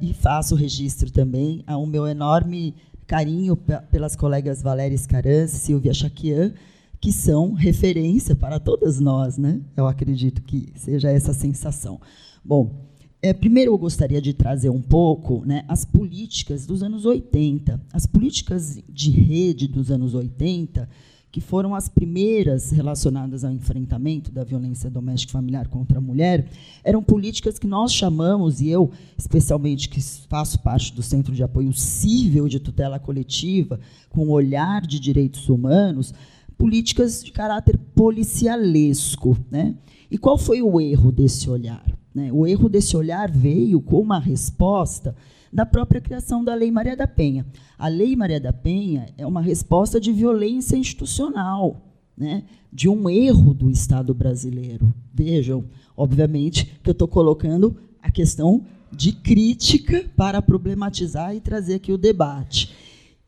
e 0.00 0.14
faço 0.14 0.54
registro 0.54 1.10
também 1.10 1.62
ao 1.66 1.84
meu 1.84 2.06
enorme 2.06 2.74
carinho 3.06 3.54
pelas 3.90 4.16
colegas 4.16 4.62
Valéria 4.62 4.94
Escaranz 4.94 5.52
e 5.52 5.58
Silvia 5.58 5.92
Chaquian, 5.92 6.54
que 7.02 7.12
são 7.12 7.52
referência 7.52 8.34
para 8.34 8.58
todas 8.58 8.98
nós, 8.98 9.36
né? 9.36 9.60
Eu 9.76 9.86
acredito 9.86 10.40
que 10.40 10.72
seja 10.74 11.10
essa 11.10 11.34
sensação. 11.34 12.00
Bom, 12.42 12.91
é, 13.24 13.32
primeiro, 13.32 13.70
eu 13.70 13.78
gostaria 13.78 14.20
de 14.20 14.34
trazer 14.34 14.68
um 14.68 14.82
pouco 14.82 15.44
né, 15.46 15.64
as 15.68 15.84
políticas 15.84 16.66
dos 16.66 16.82
anos 16.82 17.04
80. 17.04 17.80
As 17.92 18.04
políticas 18.04 18.82
de 18.88 19.10
rede 19.12 19.68
dos 19.68 19.92
anos 19.92 20.12
80, 20.12 20.88
que 21.30 21.40
foram 21.40 21.72
as 21.72 21.88
primeiras 21.88 22.72
relacionadas 22.72 23.44
ao 23.44 23.52
enfrentamento 23.52 24.32
da 24.32 24.42
violência 24.42 24.90
doméstica 24.90 25.30
e 25.30 25.34
familiar 25.34 25.68
contra 25.68 25.98
a 25.98 26.00
mulher, 26.00 26.48
eram 26.82 27.00
políticas 27.00 27.60
que 27.60 27.66
nós 27.66 27.94
chamamos, 27.94 28.60
e 28.60 28.68
eu, 28.68 28.90
especialmente, 29.16 29.88
que 29.88 30.02
faço 30.28 30.58
parte 30.58 30.92
do 30.92 31.00
Centro 31.00 31.32
de 31.32 31.44
Apoio 31.44 31.72
Cível 31.72 32.48
de 32.48 32.58
Tutela 32.58 32.98
Coletiva, 32.98 33.78
com 34.10 34.30
olhar 34.30 34.84
de 34.84 34.98
direitos 34.98 35.48
humanos, 35.48 36.12
políticas 36.58 37.22
de 37.22 37.30
caráter 37.30 37.78
policialesco. 37.94 39.38
Né? 39.48 39.76
E 40.10 40.18
qual 40.18 40.36
foi 40.36 40.60
o 40.60 40.80
erro 40.80 41.12
desse 41.12 41.48
olhar? 41.48 42.01
Né? 42.14 42.30
O 42.32 42.46
erro 42.46 42.68
desse 42.68 42.96
olhar 42.96 43.30
veio 43.30 43.80
com 43.80 44.00
uma 44.00 44.18
resposta 44.18 45.14
da 45.52 45.66
própria 45.66 46.00
criação 46.00 46.42
da 46.42 46.54
Lei 46.54 46.70
Maria 46.70 46.96
da 46.96 47.06
Penha. 47.06 47.46
A 47.78 47.88
Lei 47.88 48.16
Maria 48.16 48.40
da 48.40 48.52
Penha 48.52 49.08
é 49.18 49.26
uma 49.26 49.42
resposta 49.42 50.00
de 50.00 50.12
violência 50.12 50.76
institucional, 50.76 51.82
né? 52.16 52.44
de 52.72 52.88
um 52.88 53.08
erro 53.08 53.52
do 53.52 53.70
Estado 53.70 54.14
brasileiro. 54.14 54.92
Vejam, 55.12 55.64
obviamente, 55.96 56.78
que 56.82 56.88
eu 56.88 56.92
estou 56.92 57.08
colocando 57.08 57.76
a 58.02 58.10
questão 58.10 58.64
de 58.90 59.12
crítica 59.12 60.04
para 60.16 60.40
problematizar 60.42 61.34
e 61.34 61.40
trazer 61.40 61.74
aqui 61.74 61.92
o 61.92 61.98
debate. 61.98 62.74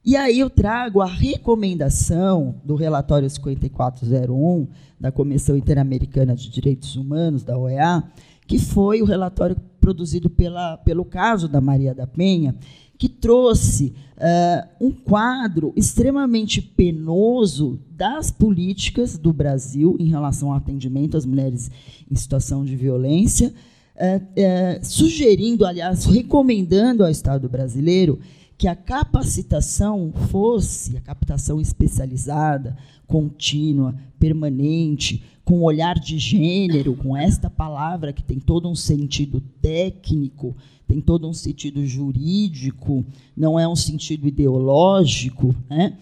E 0.05 0.17
aí 0.17 0.39
eu 0.39 0.51
trago 0.51 1.01
a 1.01 1.07
recomendação 1.07 2.57
do 2.63 2.75
relatório 2.75 3.29
5401 3.29 4.69
da 5.01 5.11
Comissão 5.11 5.57
Interamericana 5.57 6.35
de 6.35 6.51
Direitos 6.51 6.95
Humanos, 6.95 7.43
da 7.43 7.57
OEA, 7.57 8.05
que 8.47 8.59
foi 8.59 9.03
o 9.03 9.05
relatório 9.05 9.57
produzido 9.81 10.31
pela, 10.31 10.77
pelo 10.79 11.05
caso 11.05 11.49
da 11.49 11.61
Maria 11.61 11.95
da 11.95 12.07
Penha, 12.07 12.55
que 12.97 13.09
trouxe 13.09 13.93
uh, 14.17 14.87
um 14.87 14.91
quadro 14.91 15.73
extremamente 15.77 16.63
penoso 16.63 17.79
das 17.91 18.31
políticas 18.31 19.19
do 19.19 19.33
Brasil 19.33 19.97
em 19.99 20.09
relação 20.09 20.51
ao 20.51 20.57
atendimento 20.57 21.17
às 21.17 21.27
mulheres 21.27 21.71
em 22.11 22.15
situação 22.15 22.65
de 22.65 22.77
violência, 22.77 23.53
uh, 23.97 24.81
uh, 24.81 24.85
sugerindo, 24.85 25.67
aliás, 25.67 26.05
recomendando 26.05 27.03
ao 27.05 27.11
Estado 27.11 27.49
brasileiro 27.49 28.21
que 28.57 28.69
a 28.69 28.77
capacitação 28.77 30.13
fosse 30.31 30.97
a 30.97 31.01
captação 31.01 31.61
especializada, 31.61 32.77
contínua, 33.07 33.95
permanente, 34.19 35.23
com 35.45 35.61
olhar 35.63 35.99
de 35.99 36.19
gênero, 36.19 36.95
com 36.95 37.17
esta 37.17 37.51
palavra 37.51 38.13
que 38.13 38.23
tem 38.23 38.41
todo 38.41 38.69
um 38.69 38.75
sentido 38.75 39.41
técnico, 39.61 40.57
tem 40.87 41.01
todo 41.01 41.29
um 41.29 41.35
sentido 41.35 41.85
jurídico, 41.87 43.05
não 43.37 43.59
é 43.59 43.69
um 43.69 43.77
sentido 43.77 44.27
ideológico, 44.27 45.55
né? 45.69 45.99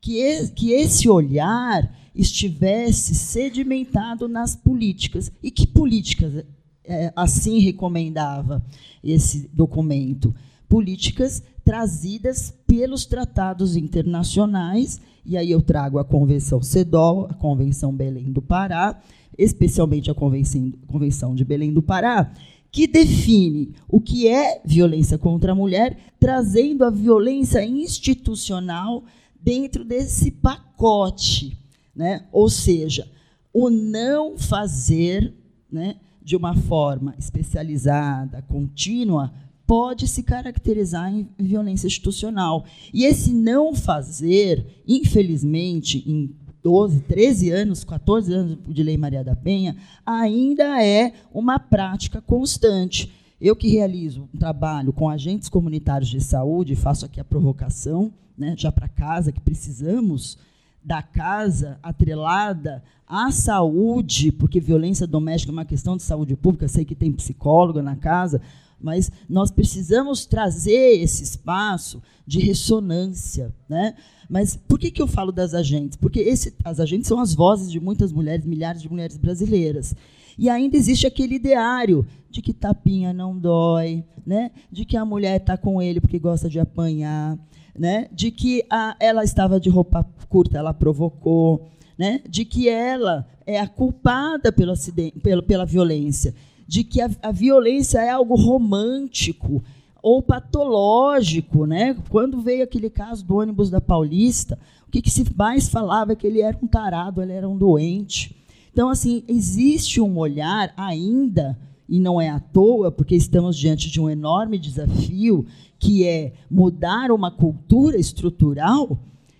que, 0.00 0.48
que 0.54 0.70
esse 0.70 1.08
olhar 1.08 1.92
estivesse 2.14 3.14
sedimentado 3.14 4.28
nas 4.28 4.56
políticas. 4.56 5.30
E 5.42 5.50
que 5.50 5.66
políticas 5.66 6.44
é, 6.84 7.12
assim 7.16 7.58
recomendava 7.58 8.64
esse 9.02 9.50
documento? 9.52 10.34
Políticas 10.68 11.42
trazidas 11.64 12.54
pelos 12.66 13.04
tratados 13.04 13.76
internacionais 13.76 15.00
e 15.26 15.36
aí 15.36 15.50
eu 15.50 15.60
trago 15.60 15.98
a 15.98 16.04
Convenção 16.04 16.62
CEDOL, 16.62 17.26
a 17.28 17.34
Convenção 17.34 17.92
Belém 17.92 18.30
do 18.30 18.40
Pará, 18.40 19.00
especialmente 19.36 20.10
a 20.10 20.14
Convenção, 20.14 21.34
de 21.34 21.44
Belém 21.44 21.72
do 21.72 21.82
Pará, 21.82 22.32
que 22.70 22.86
define 22.86 23.74
o 23.88 24.00
que 24.00 24.28
é 24.28 24.60
violência 24.64 25.18
contra 25.18 25.52
a 25.52 25.54
mulher, 25.54 25.98
trazendo 26.20 26.84
a 26.84 26.90
violência 26.90 27.64
institucional 27.64 29.04
dentro 29.40 29.84
desse 29.84 30.30
pacote. 30.30 31.58
Né? 31.94 32.24
Ou 32.30 32.48
seja, 32.48 33.08
o 33.52 33.70
não 33.70 34.36
fazer 34.38 35.32
né, 35.70 35.96
de 36.22 36.36
uma 36.36 36.54
forma 36.54 37.14
especializada, 37.18 38.42
contínua, 38.42 39.32
pode 39.66 40.06
se 40.06 40.22
caracterizar 40.22 41.12
em 41.12 41.28
violência 41.38 41.86
institucional. 41.86 42.64
E 42.94 43.04
esse 43.04 43.32
não 43.32 43.74
fazer, 43.74 44.82
infelizmente, 44.86 46.04
em 46.06 46.34
12, 46.62 47.00
13 47.00 47.50
anos, 47.50 47.84
14 47.84 48.32
anos 48.32 48.58
de 48.66 48.82
Lei 48.82 48.96
Maria 48.96 49.22
da 49.22 49.36
Penha, 49.36 49.76
ainda 50.04 50.82
é 50.82 51.12
uma 51.32 51.58
prática 51.58 52.20
constante. 52.20 53.12
Eu 53.40 53.54
que 53.54 53.68
realizo 53.68 54.28
um 54.34 54.38
trabalho 54.38 54.92
com 54.92 55.08
agentes 55.08 55.48
comunitários 55.48 56.08
de 56.08 56.20
saúde, 56.20 56.74
faço 56.74 57.04
aqui 57.04 57.20
a 57.20 57.24
provocação, 57.24 58.12
né, 58.36 58.54
já 58.56 58.72
para 58.72 58.88
casa, 58.88 59.32
que 59.32 59.40
precisamos 59.40 60.38
da 60.82 61.02
casa 61.02 61.78
atrelada 61.82 62.82
à 63.06 63.30
saúde, 63.30 64.32
porque 64.32 64.60
violência 64.60 65.06
doméstica 65.06 65.50
é 65.50 65.54
uma 65.54 65.64
questão 65.64 65.96
de 65.96 66.02
saúde 66.02 66.36
pública, 66.36 66.68
sei 66.68 66.84
que 66.84 66.94
tem 66.94 67.12
psicóloga 67.12 67.82
na 67.82 67.96
casa, 67.96 68.40
mas 68.80 69.10
nós 69.28 69.50
precisamos 69.50 70.26
trazer 70.26 71.00
esse 71.00 71.22
espaço 71.22 72.02
de 72.26 72.38
ressonância. 72.40 73.54
Né? 73.68 73.94
Mas 74.28 74.56
por 74.56 74.78
que, 74.78 74.90
que 74.90 75.00
eu 75.00 75.06
falo 75.06 75.32
das 75.32 75.54
agentes? 75.54 75.96
Porque 75.96 76.20
esse, 76.20 76.54
as 76.64 76.80
agentes 76.80 77.08
são 77.08 77.20
as 77.20 77.34
vozes 77.34 77.70
de 77.70 77.80
muitas 77.80 78.12
mulheres, 78.12 78.44
milhares 78.44 78.82
de 78.82 78.90
mulheres 78.90 79.16
brasileiras. 79.16 79.94
E 80.38 80.50
ainda 80.50 80.76
existe 80.76 81.06
aquele 81.06 81.36
ideário 81.36 82.06
de 82.30 82.42
que 82.42 82.52
tapinha 82.52 83.12
não 83.12 83.36
dói, 83.38 84.04
né? 84.26 84.50
de 84.70 84.84
que 84.84 84.96
a 84.96 85.04
mulher 85.04 85.40
está 85.40 85.56
com 85.56 85.80
ele 85.80 86.00
porque 86.00 86.18
gosta 86.18 86.48
de 86.48 86.60
apanhar, 86.60 87.38
né? 87.78 88.08
de 88.12 88.30
que 88.30 88.64
a, 88.68 88.94
ela 89.00 89.24
estava 89.24 89.58
de 89.58 89.70
roupa 89.70 90.04
curta, 90.28 90.58
ela 90.58 90.74
provocou, 90.74 91.70
né? 91.96 92.20
de 92.28 92.44
que 92.44 92.68
ela 92.68 93.26
é 93.46 93.58
a 93.58 93.66
culpada 93.66 94.52
pelo 94.52 94.72
acidente, 94.72 95.18
pela, 95.20 95.42
pela 95.42 95.64
violência 95.64 96.34
de 96.66 96.84
que 96.84 97.00
a, 97.00 97.10
a 97.22 97.32
violência 97.32 97.98
é 97.98 98.10
algo 98.10 98.34
romântico 98.34 99.62
ou 100.02 100.22
patológico, 100.22 101.66
né? 101.66 101.96
Quando 102.08 102.40
veio 102.40 102.62
aquele 102.62 102.88
caso 102.88 103.24
do 103.24 103.36
ônibus 103.36 103.70
da 103.70 103.80
Paulista, 103.80 104.58
o 104.86 104.90
que, 104.90 105.02
que 105.02 105.10
se 105.10 105.24
mais 105.36 105.68
falava 105.68 106.12
é 106.12 106.16
que 106.16 106.26
ele 106.26 106.40
era 106.40 106.56
um 106.62 106.66
tarado, 106.66 107.20
ele 107.20 107.32
era 107.32 107.48
um 107.48 107.58
doente. 107.58 108.36
Então, 108.72 108.88
assim, 108.88 109.24
existe 109.26 110.00
um 110.00 110.18
olhar 110.18 110.72
ainda, 110.76 111.58
e 111.88 111.98
não 111.98 112.20
é 112.20 112.28
à 112.28 112.38
toa, 112.38 112.92
porque 112.92 113.16
estamos 113.16 113.56
diante 113.56 113.90
de 113.90 114.00
um 114.00 114.08
enorme 114.08 114.58
desafio, 114.58 115.46
que 115.78 116.04
é 116.04 116.32
mudar 116.50 117.10
uma 117.10 117.30
cultura 117.30 117.98
estrutural. 117.98 118.98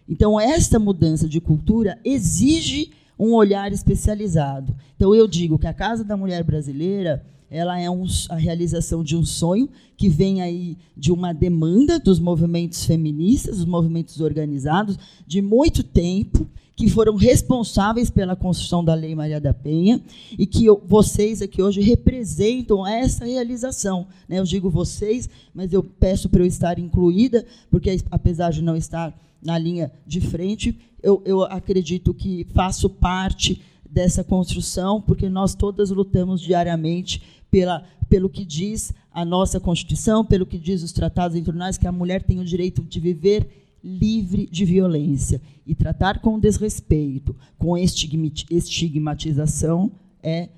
Então, 0.08 0.40
esta 0.40 0.78
mudança 0.78 1.28
de 1.28 1.40
cultura 1.40 1.98
exige 2.04 2.90
um 3.18 3.34
olhar 3.34 3.72
especializado. 3.72 4.74
Então, 4.94 5.14
eu 5.14 5.26
digo 5.26 5.58
que 5.58 5.66
a 5.66 5.74
Casa 5.74 6.04
da 6.04 6.16
Mulher 6.16 6.42
Brasileira 6.44 7.24
ela 7.50 7.78
é 7.78 7.88
um, 7.88 8.04
a 8.28 8.36
realização 8.36 9.04
de 9.04 9.16
um 9.16 9.24
sonho 9.24 9.68
que 9.96 10.08
vem 10.08 10.42
aí 10.42 10.76
de 10.96 11.12
uma 11.12 11.32
demanda 11.32 11.98
dos 11.98 12.18
movimentos 12.18 12.84
feministas, 12.84 13.58
dos 13.58 13.66
movimentos 13.66 14.20
organizados, 14.20 14.98
de 15.26 15.40
muito 15.40 15.82
tempo, 15.82 16.46
que 16.74 16.90
foram 16.90 17.16
responsáveis 17.16 18.10
pela 18.10 18.36
construção 18.36 18.84
da 18.84 18.92
Lei 18.92 19.14
Maria 19.14 19.40
da 19.40 19.54
Penha 19.54 20.02
e 20.38 20.46
que 20.46 20.66
eu, 20.66 20.82
vocês 20.86 21.40
aqui 21.40 21.62
hoje 21.62 21.80
representam 21.80 22.86
essa 22.86 23.24
realização. 23.24 24.06
Né? 24.28 24.38
Eu 24.38 24.44
digo 24.44 24.68
vocês, 24.68 25.28
mas 25.54 25.72
eu 25.72 25.82
peço 25.82 26.28
para 26.28 26.42
eu 26.42 26.46
estar 26.46 26.78
incluída, 26.78 27.46
porque 27.70 27.96
apesar 28.10 28.50
de 28.50 28.60
não 28.60 28.76
estar 28.76 29.18
na 29.42 29.58
linha 29.58 29.90
de 30.06 30.20
frente, 30.20 30.78
eu, 31.02 31.22
eu 31.24 31.42
acredito 31.44 32.12
que 32.12 32.46
faço 32.52 32.90
parte 32.90 33.62
dessa 33.88 34.24
construção, 34.24 35.00
porque 35.00 35.28
nós 35.28 35.54
todas 35.54 35.90
lutamos 35.90 36.40
diariamente 36.40 37.22
pela, 37.50 37.84
pelo 38.08 38.28
que 38.28 38.44
diz 38.44 38.92
a 39.10 39.24
nossa 39.24 39.58
Constituição, 39.58 40.22
pelo 40.24 40.44
que 40.44 40.58
diz 40.58 40.82
os 40.82 40.92
tratados 40.92 41.36
internacionais, 41.36 41.78
que 41.78 41.86
a 41.86 41.92
mulher 41.92 42.22
tem 42.22 42.38
o 42.38 42.44
direito 42.44 42.82
de 42.82 43.00
viver 43.00 43.48
livre 43.82 44.46
de 44.50 44.64
violência. 44.64 45.40
E 45.66 45.74
tratar 45.74 46.20
com 46.20 46.38
desrespeito, 46.38 47.34
com 47.56 47.78
estigmatização, 47.78 49.90
é 50.22 50.50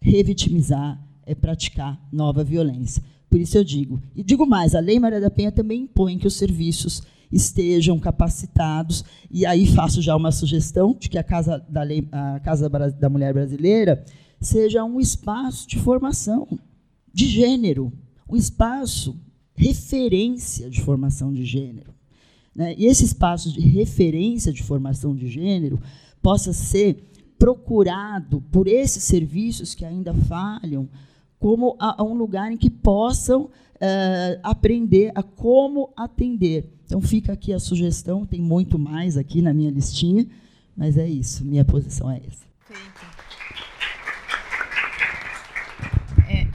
revitimizar, 0.00 1.00
é 1.24 1.34
praticar 1.34 1.98
nova 2.12 2.44
violência. 2.44 3.02
Por 3.30 3.40
isso 3.40 3.56
eu 3.56 3.64
digo, 3.64 4.02
e 4.14 4.22
digo 4.22 4.44
mais, 4.44 4.74
a 4.74 4.80
Lei 4.80 5.00
Maria 5.00 5.20
da 5.20 5.30
Penha 5.30 5.50
também 5.50 5.84
impõe 5.84 6.18
que 6.18 6.26
os 6.26 6.34
serviços 6.34 7.02
estejam 7.32 7.98
capacitados, 7.98 9.04
e 9.30 9.46
aí 9.46 9.66
faço 9.66 10.02
já 10.02 10.14
uma 10.14 10.30
sugestão 10.30 10.94
de 10.98 11.08
que 11.08 11.18
a 11.18 11.24
Casa 11.24 11.64
da, 11.68 11.82
Lei, 11.82 12.06
a 12.12 12.40
Casa 12.40 12.68
da 12.68 13.08
Mulher 13.08 13.32
Brasileira 13.32 14.04
seja 14.40 14.84
um 14.84 15.00
espaço 15.00 15.66
de 15.68 15.78
formação 15.78 16.46
de 17.12 17.26
gênero, 17.26 17.92
um 18.28 18.36
espaço 18.36 19.18
referência 19.54 20.68
de 20.68 20.80
formação 20.80 21.32
de 21.32 21.44
gênero. 21.44 21.94
Né? 22.54 22.74
E 22.76 22.86
esse 22.86 23.04
espaço 23.04 23.52
de 23.52 23.60
referência 23.60 24.52
de 24.52 24.62
formação 24.62 25.14
de 25.14 25.28
gênero 25.28 25.80
possa 26.20 26.52
ser 26.52 27.08
procurado 27.38 28.40
por 28.52 28.68
esses 28.68 29.02
serviços 29.02 29.74
que 29.74 29.84
ainda 29.84 30.14
falham 30.14 30.88
como 31.38 31.76
a, 31.78 32.00
a 32.00 32.04
um 32.04 32.14
lugar 32.14 32.52
em 32.52 32.56
que 32.56 32.70
possam 32.70 33.50
uh, 33.82 34.40
aprender 34.42 35.10
a 35.14 35.22
como 35.22 35.92
atender. 35.96 36.70
Então 36.86 37.00
fica 37.00 37.32
aqui 37.32 37.52
a 37.52 37.58
sugestão, 37.58 38.24
tem 38.24 38.40
muito 38.40 38.78
mais 38.78 39.16
aqui 39.16 39.42
na 39.42 39.52
minha 39.52 39.70
listinha, 39.70 40.26
mas 40.76 40.96
é 40.96 41.08
isso, 41.08 41.44
minha 41.44 41.64
posição 41.64 42.10
é 42.10 42.20
essa. 42.26 42.52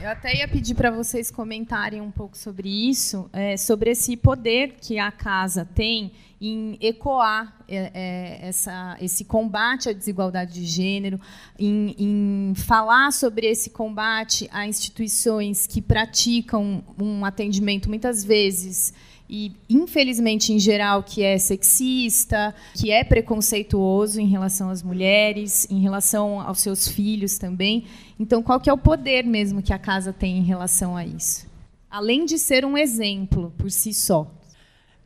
Eu 0.00 0.12
até 0.12 0.34
ia 0.34 0.48
pedir 0.48 0.74
para 0.74 0.90
vocês 0.90 1.30
comentarem 1.30 2.00
um 2.00 2.10
pouco 2.10 2.38
sobre 2.38 2.66
isso, 2.66 3.28
é, 3.30 3.58
sobre 3.58 3.90
esse 3.90 4.16
poder 4.16 4.76
que 4.80 4.98
a 4.98 5.10
casa 5.12 5.66
tem 5.66 6.12
em 6.40 6.78
ecoar 6.80 7.56
é, 7.66 7.90
é, 7.92 8.48
essa, 8.48 8.96
esse 9.00 9.24
combate 9.24 9.88
à 9.88 9.92
desigualdade 9.92 10.54
de 10.54 10.64
gênero, 10.64 11.20
em, 11.58 11.94
em, 11.98 12.54
falar 12.54 13.12
sobre 13.12 13.46
esse 13.46 13.70
combate 13.70 14.48
a 14.52 14.66
instituições 14.66 15.66
que 15.66 15.82
praticam 15.82 16.82
um 17.00 17.24
atendimento 17.24 17.88
muitas 17.88 18.24
vezes 18.24 18.92
e 19.28 19.52
infelizmente 19.68 20.52
em 20.52 20.58
geral 20.58 21.02
que 21.02 21.22
é 21.22 21.36
sexista, 21.38 22.54
que 22.74 22.90
é 22.90 23.04
preconceituoso 23.04 24.20
em 24.20 24.26
relação 24.26 24.70
às 24.70 24.82
mulheres, 24.82 25.66
em 25.70 25.80
relação 25.80 26.40
aos 26.40 26.60
seus 26.60 26.88
filhos 26.88 27.36
também. 27.36 27.84
Então, 28.18 28.42
qual 28.42 28.58
que 28.58 28.70
é 28.70 28.72
o 28.72 28.78
poder 28.78 29.24
mesmo 29.24 29.62
que 29.62 29.72
a 29.72 29.78
casa 29.78 30.12
tem 30.12 30.38
em 30.38 30.44
relação 30.44 30.96
a 30.96 31.04
isso? 31.04 31.46
Além 31.90 32.24
de 32.24 32.38
ser 32.38 32.64
um 32.64 32.76
exemplo 32.76 33.52
por 33.58 33.70
si 33.70 33.92
só. 33.92 34.30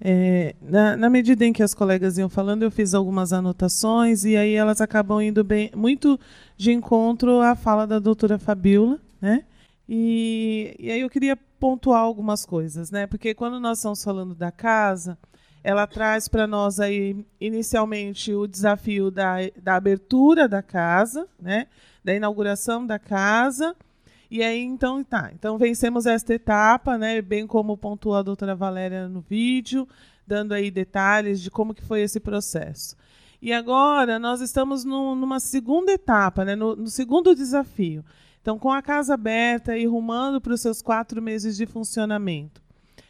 É, 0.04 0.56
na, 0.60 0.96
na, 0.96 1.08
medida 1.08 1.44
em 1.44 1.52
que 1.52 1.62
as 1.62 1.72
colegas 1.72 2.18
iam 2.18 2.28
falando, 2.28 2.64
eu 2.64 2.72
fiz 2.72 2.92
algumas 2.92 3.32
anotações 3.32 4.24
e 4.24 4.36
aí 4.36 4.52
elas 4.52 4.80
acabam 4.80 5.22
indo 5.22 5.44
bem, 5.44 5.70
muito 5.76 6.18
de 6.56 6.72
encontro 6.72 7.40
à 7.40 7.54
fala 7.54 7.86
da 7.86 8.00
doutora 8.00 8.36
Fabiola, 8.36 8.98
né? 9.20 9.44
E, 9.88 10.74
e 10.76 10.90
aí 10.90 11.00
eu 11.02 11.08
queria 11.08 11.36
pontuar 11.36 12.00
algumas 12.00 12.44
coisas, 12.44 12.90
né? 12.90 13.06
Porque 13.06 13.32
quando 13.32 13.60
nós 13.60 13.78
estamos 13.78 14.02
falando 14.02 14.34
da 14.34 14.50
casa, 14.50 15.16
ela 15.62 15.86
traz 15.86 16.26
para 16.26 16.48
nós 16.48 16.80
aí 16.80 17.24
inicialmente 17.40 18.34
o 18.34 18.48
desafio 18.48 19.08
da, 19.08 19.36
da 19.62 19.76
abertura 19.76 20.48
da 20.48 20.62
casa, 20.62 21.28
né? 21.40 21.68
Da 22.02 22.12
inauguração 22.12 22.84
da 22.84 22.98
casa. 22.98 23.76
E 24.34 24.42
aí, 24.42 24.62
então, 24.62 25.04
tá. 25.04 25.30
Então, 25.34 25.58
vencemos 25.58 26.06
esta 26.06 26.32
etapa, 26.32 26.96
né? 26.96 27.20
Bem 27.20 27.46
como 27.46 27.76
pontuou 27.76 28.16
a 28.16 28.22
doutora 28.22 28.54
Valéria 28.56 29.06
no 29.06 29.20
vídeo, 29.20 29.86
dando 30.26 30.52
aí 30.54 30.70
detalhes 30.70 31.38
de 31.38 31.50
como 31.50 31.74
que 31.74 31.84
foi 31.84 32.00
esse 32.00 32.18
processo. 32.18 32.96
E 33.42 33.52
agora 33.52 34.18
nós 34.18 34.40
estamos 34.40 34.86
no, 34.86 35.14
numa 35.14 35.38
segunda 35.38 35.92
etapa, 35.92 36.46
né? 36.46 36.56
no, 36.56 36.74
no 36.74 36.86
segundo 36.86 37.34
desafio, 37.34 38.02
então, 38.40 38.58
com 38.58 38.72
a 38.72 38.80
casa 38.80 39.12
aberta 39.12 39.76
e 39.76 39.84
rumando 39.84 40.40
para 40.40 40.54
os 40.54 40.62
seus 40.62 40.80
quatro 40.80 41.20
meses 41.20 41.54
de 41.54 41.66
funcionamento. 41.66 42.62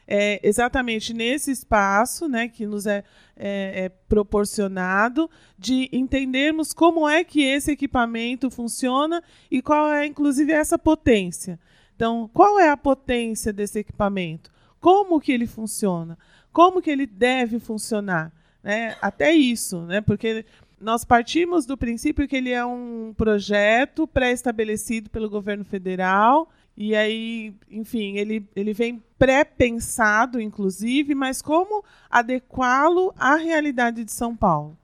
É 0.06 0.40
exatamente 0.42 1.14
nesse 1.14 1.50
espaço 1.50 2.28
né, 2.28 2.48
que 2.48 2.66
nos 2.66 2.86
é, 2.86 3.04
é, 3.36 3.84
é, 3.84 3.88
proporcionado 4.08 5.30
de 5.58 5.88
entendermos 5.92 6.72
como 6.72 7.08
é 7.08 7.22
que 7.22 7.42
esse 7.42 7.70
equipamento 7.70 8.50
funciona 8.50 9.22
e 9.50 9.62
qual 9.62 9.90
é, 9.92 10.06
inclusive, 10.06 10.52
essa 10.52 10.78
potência. 10.78 11.58
Então, 11.94 12.28
qual 12.32 12.58
é 12.58 12.68
a 12.68 12.76
potência 12.76 13.52
desse 13.52 13.78
equipamento? 13.78 14.50
Como 14.80 15.20
que 15.20 15.30
ele 15.30 15.46
funciona? 15.46 16.18
Como 16.52 16.82
que 16.82 16.90
ele 16.90 17.06
deve 17.06 17.60
funcionar? 17.60 18.32
Né? 18.62 18.96
Até 19.00 19.32
isso, 19.32 19.82
né? 19.82 20.00
porque 20.00 20.44
nós 20.82 21.04
partimos 21.04 21.64
do 21.64 21.76
princípio 21.76 22.26
que 22.26 22.36
ele 22.36 22.50
é 22.50 22.64
um 22.64 23.14
projeto 23.16 24.06
pré-estabelecido 24.06 25.08
pelo 25.08 25.30
governo 25.30 25.64
federal. 25.64 26.50
E 26.76 26.96
aí, 26.96 27.54
enfim, 27.70 28.16
ele, 28.16 28.48
ele 28.56 28.72
vem 28.72 29.02
pré-pensado, 29.18 30.40
inclusive, 30.40 31.14
mas 31.14 31.42
como 31.42 31.84
adequá-lo 32.10 33.12
à 33.16 33.36
realidade 33.36 34.04
de 34.04 34.12
São 34.12 34.34
Paulo? 34.34 34.76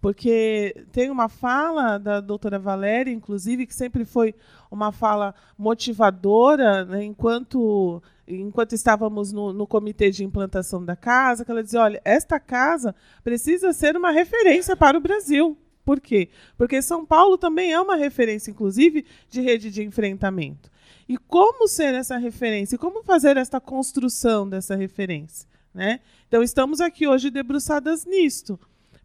Porque 0.00 0.74
tem 0.90 1.10
uma 1.10 1.28
fala 1.28 1.96
da 1.96 2.20
doutora 2.20 2.58
Valéria, 2.58 3.12
inclusive, 3.12 3.66
que 3.66 3.74
sempre 3.74 4.04
foi 4.04 4.34
uma 4.70 4.90
fala 4.90 5.32
motivadora, 5.56 6.84
né, 6.84 7.04
enquanto 7.04 8.02
enquanto 8.26 8.72
estávamos 8.72 9.32
no, 9.32 9.52
no, 9.52 9.66
comitê 9.66 10.10
de 10.10 10.24
implantação 10.24 10.84
da 10.84 10.96
casa, 10.96 11.44
que 11.44 11.50
ela 11.50 11.62
dizia: 11.62 11.80
olha, 11.80 12.02
esta 12.04 12.40
casa 12.40 12.94
precisa 13.22 13.72
ser 13.72 13.96
uma 13.96 14.10
referência 14.10 14.76
para 14.76 14.98
o 14.98 15.00
Brasil. 15.00 15.56
Por 15.84 16.00
quê? 16.00 16.28
Porque 16.56 16.80
São 16.80 17.04
Paulo 17.04 17.36
também 17.36 17.72
é 17.72 17.80
uma 17.80 17.96
referência, 17.96 18.50
inclusive, 18.50 19.04
de 19.28 19.40
rede 19.40 19.70
de 19.70 19.82
enfrentamento. 19.82 20.70
E 21.12 21.18
como 21.28 21.68
ser 21.68 21.92
essa 21.92 22.16
referência? 22.16 22.74
E 22.74 22.78
como 22.78 23.02
fazer 23.02 23.36
esta 23.36 23.60
construção 23.60 24.48
dessa 24.48 24.74
referência? 24.74 25.46
Né? 25.74 26.00
Então, 26.26 26.42
estamos 26.42 26.80
aqui 26.80 27.06
hoje 27.06 27.28
debruçadas 27.28 28.06
nisto, 28.06 28.58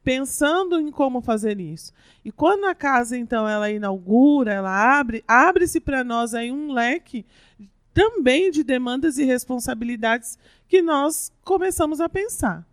pensando 0.05 0.79
em 0.79 0.89
como 0.89 1.19
fazer 1.19 1.59
isso. 1.59 1.91
E 2.23 2.31
quando 2.31 2.63
a 2.63 2.73
casa, 2.73 3.17
então, 3.17 3.45
ela 3.45 3.69
inaugura, 3.69 4.53
ela 4.53 4.97
abre, 4.97 5.21
abre-se 5.27 5.81
para 5.81 6.01
nós 6.01 6.33
aí 6.33 6.49
um 6.49 6.71
leque 6.71 7.25
também 7.93 8.51
de 8.51 8.63
demandas 8.63 9.17
e 9.17 9.25
responsabilidades 9.25 10.39
que 10.65 10.81
nós 10.81 11.29
começamos 11.43 11.99
a 11.99 12.07
pensar. 12.07 12.65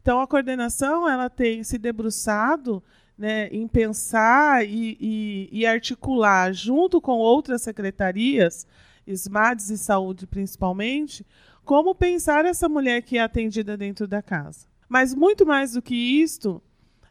Então, 0.00 0.22
a 0.22 0.26
coordenação 0.26 1.06
ela 1.06 1.28
tem 1.28 1.62
se 1.62 1.76
debruçado 1.76 2.82
né, 3.20 3.48
em 3.48 3.68
pensar 3.68 4.66
e, 4.66 4.96
e, 4.98 5.48
e, 5.52 5.66
articular, 5.66 6.54
junto 6.54 7.02
com 7.02 7.18
outras 7.18 7.60
secretarias, 7.60 8.66
SMADs 9.06 9.68
e 9.68 9.76
saúde 9.76 10.26
principalmente, 10.26 11.26
como 11.62 11.94
pensar 11.94 12.46
essa 12.46 12.66
mulher 12.66 13.02
que 13.02 13.18
é 13.18 13.20
atendida 13.20 13.76
dentro 13.76 14.08
da 14.08 14.22
casa. 14.22 14.66
Mas 14.88 15.14
muito 15.14 15.44
mais 15.44 15.74
do 15.74 15.82
que 15.82 15.94
isto, 15.94 16.62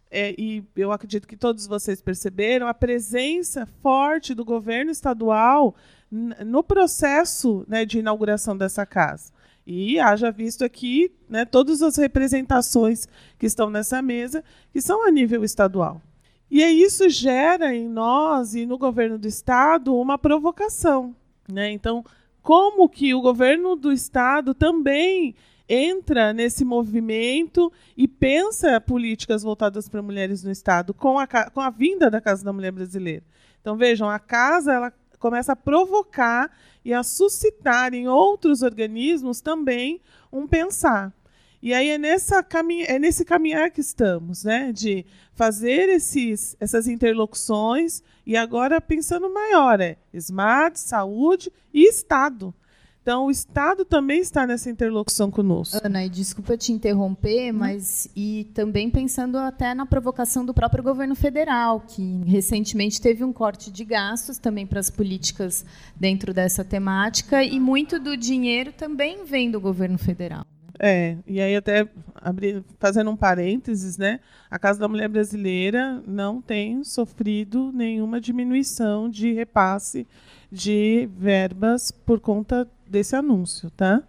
é, 0.10 0.34
e 0.36 0.64
eu 0.76 0.92
acredito 0.92 1.28
que 1.28 1.38
todos 1.38 1.68
vocês 1.68 2.02
perceberam, 2.02 2.68
a 2.68 2.74
presença 2.74 3.68
forte 3.68 4.34
do 4.34 4.44
governo 4.44 4.90
estadual 4.90 5.76
no 6.12 6.64
processo 6.64 7.64
né, 7.68 7.86
de 7.86 8.00
inauguração 8.00 8.58
dessa 8.58 8.84
casa. 8.84 9.32
E 9.72 10.00
haja 10.00 10.32
visto 10.32 10.66
aqui 10.66 11.12
né, 11.30 11.46
todas 11.46 11.84
as 11.84 11.96
representações 11.96 13.08
que 13.38 13.46
estão 13.46 13.70
nessa 13.70 14.02
mesa, 14.02 14.44
que 14.74 14.82
são 14.82 15.06
a 15.06 15.12
nível 15.12 15.44
estadual. 15.44 16.02
E 16.50 16.64
isso 16.64 17.08
gera 17.08 17.72
em 17.72 17.88
nós 17.88 18.56
e 18.56 18.66
no 18.66 18.80
governo 18.80 19.20
do 19.20 19.28
estado 19.28 19.96
uma 19.96 20.18
provocação. 20.18 21.16
Né? 21.48 21.72
Então, 21.72 22.04
como 22.42 22.90
que 22.90 23.14
o 23.14 23.22
governo 23.22 23.76
do 23.76 23.94
estado 23.94 24.56
também 24.56 25.36
entra 25.68 26.34
nesse 26.34 26.66
movimento 26.66 27.72
e 27.96 28.08
pensa 28.08 28.82
políticas 28.82 29.44
voltadas 29.44 29.88
para 29.88 30.02
mulheres 30.02 30.44
no 30.44 30.50
estado 30.50 30.96
com 30.96 31.20
a, 31.20 31.28
com 31.28 31.62
a 31.62 31.70
vinda 31.70 32.10
da 32.10 32.20
Casa 32.20 32.44
da 32.44 32.52
Mulher 32.52 32.72
Brasileira? 32.72 33.24
Então, 33.62 33.78
vejam, 33.78 34.10
a 34.10 34.18
casa 34.18 34.74
ela 34.74 34.92
começa 35.20 35.52
a 35.52 35.56
provocar 35.56 36.50
e 36.84 36.94
a 36.94 37.04
suscitar 37.04 37.94
em 37.94 38.08
outros 38.08 38.62
organismos 38.62 39.42
também 39.42 40.02
um 40.32 40.48
pensar. 40.48 41.14
E 41.62 41.74
aí 41.74 41.90
é, 41.90 41.98
nessa 41.98 42.42
caminha, 42.42 42.86
é 42.86 42.98
nesse 42.98 43.26
caminhar 43.26 43.70
que 43.70 43.82
estamos, 43.82 44.46
né? 44.46 44.72
De 44.72 45.06
fazer 45.34 45.90
esses, 45.90 46.56
essas 46.60 46.88
interlocuções 46.88 48.02
e 48.26 48.38
agora 48.38 48.80
pensando 48.80 49.34
maior, 49.34 49.82
é 49.82 49.98
SMART, 50.14 50.78
saúde 50.78 51.52
e 51.74 51.88
Estado. 51.88 52.54
Então, 53.02 53.26
o 53.26 53.32
Estado 53.32 53.86
também 53.86 54.20
está 54.20 54.46
nessa 54.46 54.70
interlocução 54.70 55.32
conosco. 55.32 55.80
Ana, 55.84 56.06
e 56.06 56.10
desculpa 56.10 56.58
te 56.58 56.72
interromper, 56.72 57.54
hum. 57.54 57.58
mas 57.58 58.10
e 58.16 58.50
também 58.54 58.90
pensando 58.90 59.38
até 59.38 59.74
na 59.74 59.86
provocação 59.86 60.46
do 60.46 60.54
próprio 60.54 60.84
governo 60.84 61.16
federal, 61.16 61.82
que 61.82 62.22
recentemente 62.26 63.02
teve 63.02 63.24
um 63.24 63.34
corte 63.34 63.72
de 63.72 63.86
gastos 63.86 64.38
também 64.38 64.68
para 64.68 64.80
as 64.80 64.90
políticas 64.90 65.66
dentro 65.96 66.34
dessa 66.34 66.64
temática, 66.64 67.44
e 67.44 67.60
muito 67.60 68.00
do 68.00 68.16
dinheiro 68.16 68.72
também 68.74 69.24
vem 69.24 69.50
do 69.50 69.60
governo 69.60 69.98
federal. 69.98 70.46
É, 70.82 71.18
e 71.28 71.42
aí 71.42 71.56
até 71.58 71.90
abrir, 72.16 72.64
fazendo 72.80 73.12
um 73.12 73.16
parênteses, 73.16 73.98
né? 73.98 74.22
A 74.50 74.58
Casa 74.58 74.80
da 74.80 74.88
Mulher 74.88 75.10
Brasileira 75.10 76.02
não 76.08 76.42
tem 76.42 76.86
sofrido 76.86 77.70
nenhuma 77.74 78.22
diminuição 78.22 79.10
de 79.10 79.34
repasse 79.34 80.08
de 80.50 81.10
verbas 81.18 81.92
por 81.92 82.22
conta 82.22 82.66
desse 82.90 83.16
anúncio, 83.16 83.70
tá? 83.72 84.04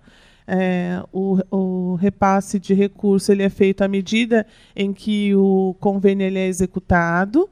É, 0.47 1.01
o, 1.13 1.39
o, 1.51 1.95
repasse 1.95 2.59
de 2.59 2.75
recurso 2.75 3.31
ele 3.31 3.45
é 3.45 3.49
feito 3.49 3.83
à 3.83 3.89
medida 3.89 4.45
em 4.75 4.93
que 4.93 5.33
o 5.37 5.77
convênio 5.79 6.27
ele 6.27 6.41
é 6.41 6.47
executado 6.49 7.49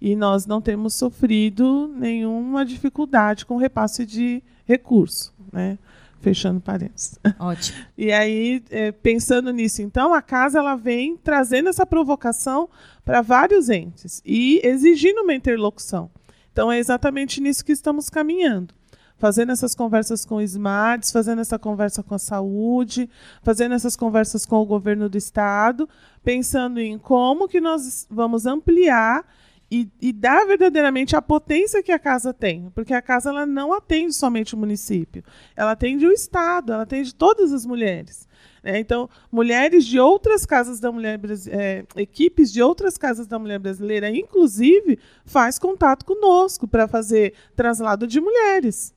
e 0.00 0.16
nós 0.16 0.46
não 0.46 0.60
temos 0.60 0.94
sofrido 0.94 1.92
nenhuma 1.96 2.64
dificuldade 2.64 3.46
com 3.46 3.54
o 3.54 3.58
repasse 3.58 4.04
de 4.04 4.42
recurso, 4.64 5.32
né? 5.52 5.78
Fechando 6.20 6.60
parênteses. 6.60 7.18
Ótimo. 7.38 7.78
E 7.96 8.10
aí, 8.12 8.62
é, 8.70 8.92
pensando 8.92 9.52
nisso, 9.52 9.82
então, 9.82 10.12
a 10.12 10.20
casa 10.20 10.58
ela 10.58 10.74
vem 10.74 11.16
trazendo 11.16 11.68
essa 11.68 11.86
provocação 11.86 12.68
para 13.04 13.22
vários 13.22 13.68
entes 13.68 14.22
e 14.24 14.60
exigindo 14.64 15.22
uma 15.22 15.34
interlocução. 15.34 16.10
Então, 16.52 16.70
é 16.72 16.78
exatamente 16.78 17.40
nisso 17.40 17.64
que 17.64 17.72
estamos 17.72 18.10
caminhando. 18.10 18.74
Fazendo 19.20 19.52
essas 19.52 19.74
conversas 19.74 20.24
com 20.24 20.36
os 20.36 20.52
SMARTs, 20.52 21.12
fazendo 21.12 21.42
essa 21.42 21.58
conversa 21.58 22.02
com 22.02 22.14
a 22.14 22.18
saúde, 22.18 23.08
fazendo 23.42 23.74
essas 23.74 23.94
conversas 23.94 24.46
com 24.46 24.56
o 24.56 24.64
governo 24.64 25.10
do 25.10 25.18
Estado, 25.18 25.86
pensando 26.24 26.80
em 26.80 26.98
como 26.98 27.46
que 27.46 27.60
nós 27.60 28.06
vamos 28.10 28.46
ampliar 28.46 29.24
e, 29.70 29.88
e 30.00 30.10
dar 30.12 30.46
verdadeiramente 30.46 31.14
a 31.14 31.22
potência 31.22 31.82
que 31.82 31.92
a 31.92 31.98
casa 31.98 32.32
tem, 32.32 32.70
porque 32.74 32.92
a 32.92 33.02
casa 33.02 33.28
ela 33.28 33.46
não 33.46 33.72
atende 33.72 34.14
somente 34.14 34.54
o 34.54 34.58
município, 34.58 35.22
ela 35.54 35.72
atende 35.72 36.06
o 36.06 36.12
Estado, 36.12 36.72
ela 36.72 36.82
atende 36.82 37.14
todas 37.14 37.52
as 37.52 37.64
mulheres. 37.64 38.26
Né? 38.64 38.78
Então, 38.78 39.08
mulheres 39.30 39.84
de 39.84 40.00
outras 40.00 40.44
casas 40.44 40.80
da 40.80 40.90
mulher 40.90 41.20
é, 41.50 41.84
equipes 41.94 42.52
de 42.52 42.60
outras 42.60 42.98
casas 42.98 43.26
da 43.26 43.38
mulher 43.38 43.58
brasileira, 43.58 44.10
inclusive, 44.10 44.98
faz 45.24 45.58
contato 45.58 46.04
conosco 46.04 46.66
para 46.66 46.88
fazer 46.88 47.34
traslado 47.54 48.06
de 48.06 48.20
mulheres. 48.20 48.92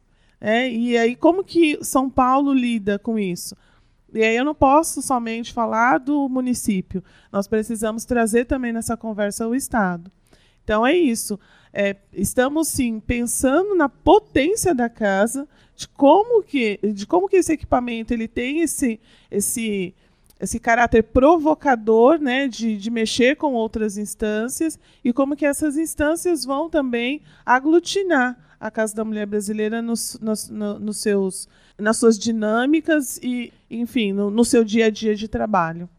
É, 0.46 0.70
e 0.70 0.98
aí, 0.98 1.16
como 1.16 1.41
que 1.41 1.80
São 1.82 2.10
Paulo 2.10 2.52
lida 2.52 3.00
com 3.00 3.18
isso? 3.18 3.56
E 4.14 4.22
aí 4.22 4.36
eu 4.36 4.44
não 4.44 4.54
posso 4.54 5.02
somente 5.02 5.54
falar 5.54 6.00
do 6.00 6.28
município. 6.28 7.02
Nós 7.32 7.48
precisamos 7.48 8.04
trazer 8.04 8.44
também 8.44 8.74
nessa 8.74 8.98
conversa 8.98 9.48
o 9.48 9.56
Estado. 9.56 10.12
Então 10.62 10.86
é 10.86 10.94
isso. 10.94 11.39
É, 11.72 11.96
estamos 12.12 12.68
sim 12.68 13.00
pensando 13.00 13.74
na 13.74 13.88
potência 13.88 14.76
da 14.76 14.89
casa, 14.89 15.48
de 15.78 15.88
como 15.88 16.44
que, 16.44 16.78
de 16.94 17.08
como 17.08 17.30
que 17.30 17.38
esse 17.38 17.54
equipamento 17.54 18.14
ele 18.14 18.28
tem 18.28 18.60
esse, 18.60 19.00
esse, 19.32 19.96
esse 20.41 20.60
caráter 20.60 21.04
provocador, 21.04 22.20
né, 22.20 22.50
de, 22.50 22.76
de 22.76 22.91
mexer 22.91 23.38
com 23.38 23.54
outras 23.54 23.98
instâncias 23.98 24.78
e 25.06 25.14
como 25.14 25.38
que 25.38 25.46
essas 25.46 25.78
instâncias 25.78 26.44
vão 26.44 26.70
também 26.70 27.22
aglutinar 27.46 28.43
a 28.64 28.72
Casa 28.72 28.95
da 28.95 29.03
Mulher 29.03 29.26
Brasileira 29.26 29.82
nos, 29.82 30.18
nos, 30.22 30.49
nos 30.49 30.97
seus, 30.97 31.49
nas 31.78 31.97
suas 31.97 32.18
dinâmicas 32.18 33.20
e, 33.22 33.51
enfim, 33.70 34.14
no, 34.14 34.32
no 34.32 34.45
seu 34.45 34.64
dia 34.64 34.86
a 34.86 34.89
dia 34.89 35.14
de 35.14 35.28
trabalho. 35.28 35.89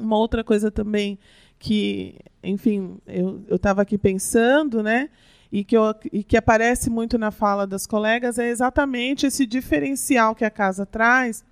Uma 0.00 0.16
outra 0.16 0.42
coisa 0.42 0.70
também 0.70 1.18
que, 1.58 2.16
enfim, 2.42 2.96
eu 3.06 3.44
estava 3.50 3.82
aqui 3.82 3.98
pensando, 3.98 4.82
né? 4.82 5.10
E 5.52 5.62
que, 5.62 5.76
eu, 5.76 5.94
e 6.10 6.24
que 6.24 6.34
aparece 6.34 6.88
muito 6.88 7.18
na 7.18 7.30
fala 7.30 7.66
das 7.66 7.86
colegas 7.86 8.38
é 8.38 8.48
exatamente 8.48 9.26
esse 9.26 9.44
diferencial 9.44 10.34
que 10.34 10.46
a 10.46 10.50
casa 10.50 10.86
traz 10.86 11.44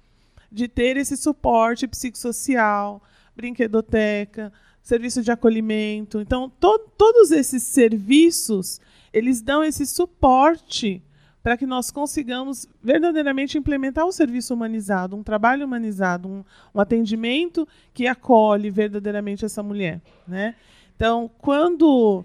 de 0.51 0.69
ter 0.69 0.97
esse 0.97 1.19
suporte 1.19 1.87
psicossocial, 1.87 3.03
brinquedoteca, 3.37 4.51
serviço 4.83 5.23
de 5.23 5.31
acolhimento. 5.31 6.19
Então, 6.19 6.49
to, 6.49 6.79
todos 6.97 7.31
esses 7.31 7.63
serviços, 7.63 8.81
eles 9.13 9.43
dão 9.43 9.63
esse 9.63 9.87
suporte 9.87 11.03
para 11.43 11.57
que 11.57 11.67
nós 11.67 11.91
consigamos 11.91 12.69
verdadeiramente 12.83 13.59
implementar 13.59 14.07
um 14.07 14.13
serviço 14.13 14.55
humanizado, 14.55 15.17
um 15.17 15.23
trabalho 15.23 15.67
humanizado, 15.67 16.29
um, 16.29 16.45
um 16.75 16.81
atendimento 16.81 17.67
que 17.93 18.07
acolhe 18.07 18.71
verdadeiramente 18.71 19.45
essa 19.45 19.63
mulher. 19.63 20.01
Né? 20.27 20.55
Então, 20.95 21.31
quando 21.39 22.25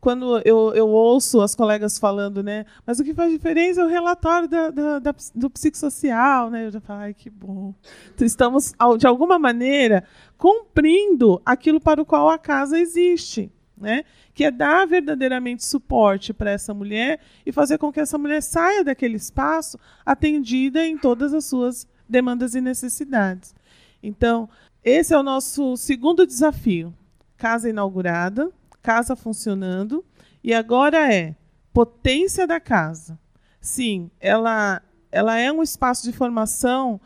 quando 0.00 0.40
eu, 0.44 0.72
eu 0.74 0.88
ouço 0.88 1.40
as 1.40 1.56
colegas 1.56 1.98
falando, 1.98 2.40
né? 2.40 2.64
Mas 2.86 3.00
o 3.00 3.04
que 3.04 3.12
faz 3.12 3.32
diferença 3.32 3.80
é 3.80 3.84
o 3.84 3.88
relatório 3.88 4.48
da, 4.48 4.70
da, 4.70 4.98
da, 5.00 5.14
do 5.34 5.50
psicossocial, 5.50 6.50
né? 6.50 6.66
Eu 6.66 6.70
já 6.70 6.80
falo, 6.80 7.00
ai, 7.00 7.12
que 7.14 7.28
bom. 7.28 7.74
Então, 8.14 8.24
estamos, 8.24 8.72
de 8.96 9.08
alguma 9.08 9.40
maneira, 9.40 10.04
cumprindo 10.36 11.42
aquilo 11.44 11.80
para 11.80 12.00
o 12.00 12.06
qual 12.06 12.30
a 12.30 12.38
casa 12.38 12.78
existe 12.78 13.50
né? 13.80 14.04
que 14.34 14.44
é 14.44 14.50
dar 14.50 14.86
verdadeiramente 14.86 15.64
suporte 15.64 16.32
para 16.32 16.50
essa 16.50 16.72
mulher 16.72 17.20
e 17.44 17.52
fazer 17.52 17.78
com 17.78 17.92
que 17.92 18.00
essa 18.00 18.18
mulher 18.18 18.42
saia 18.42 18.84
daquele 18.84 19.16
espaço 19.16 19.78
atendida 20.04 20.86
em 20.86 20.98
todas 20.98 21.34
as 21.34 21.44
suas 21.44 21.86
demandas 22.08 22.54
e 22.54 22.60
necessidades. 22.60 23.54
Então, 24.02 24.48
esse 24.84 25.12
é 25.12 25.18
o 25.18 25.22
nosso 25.22 25.76
segundo 25.76 26.26
desafio. 26.26 26.94
Casa 27.36 27.68
inaugurada, 27.68 28.50
casa 28.82 29.14
funcionando, 29.14 30.04
e 30.42 30.54
agora 30.54 31.12
é 31.12 31.34
potência 31.72 32.46
da 32.46 32.58
casa. 32.58 33.18
Sim, 33.60 34.10
ela, 34.20 34.82
ela 35.10 35.36
é 35.36 35.52
um 35.52 35.62
espaço 35.62 36.04
de 36.04 36.12
formação 36.12 37.00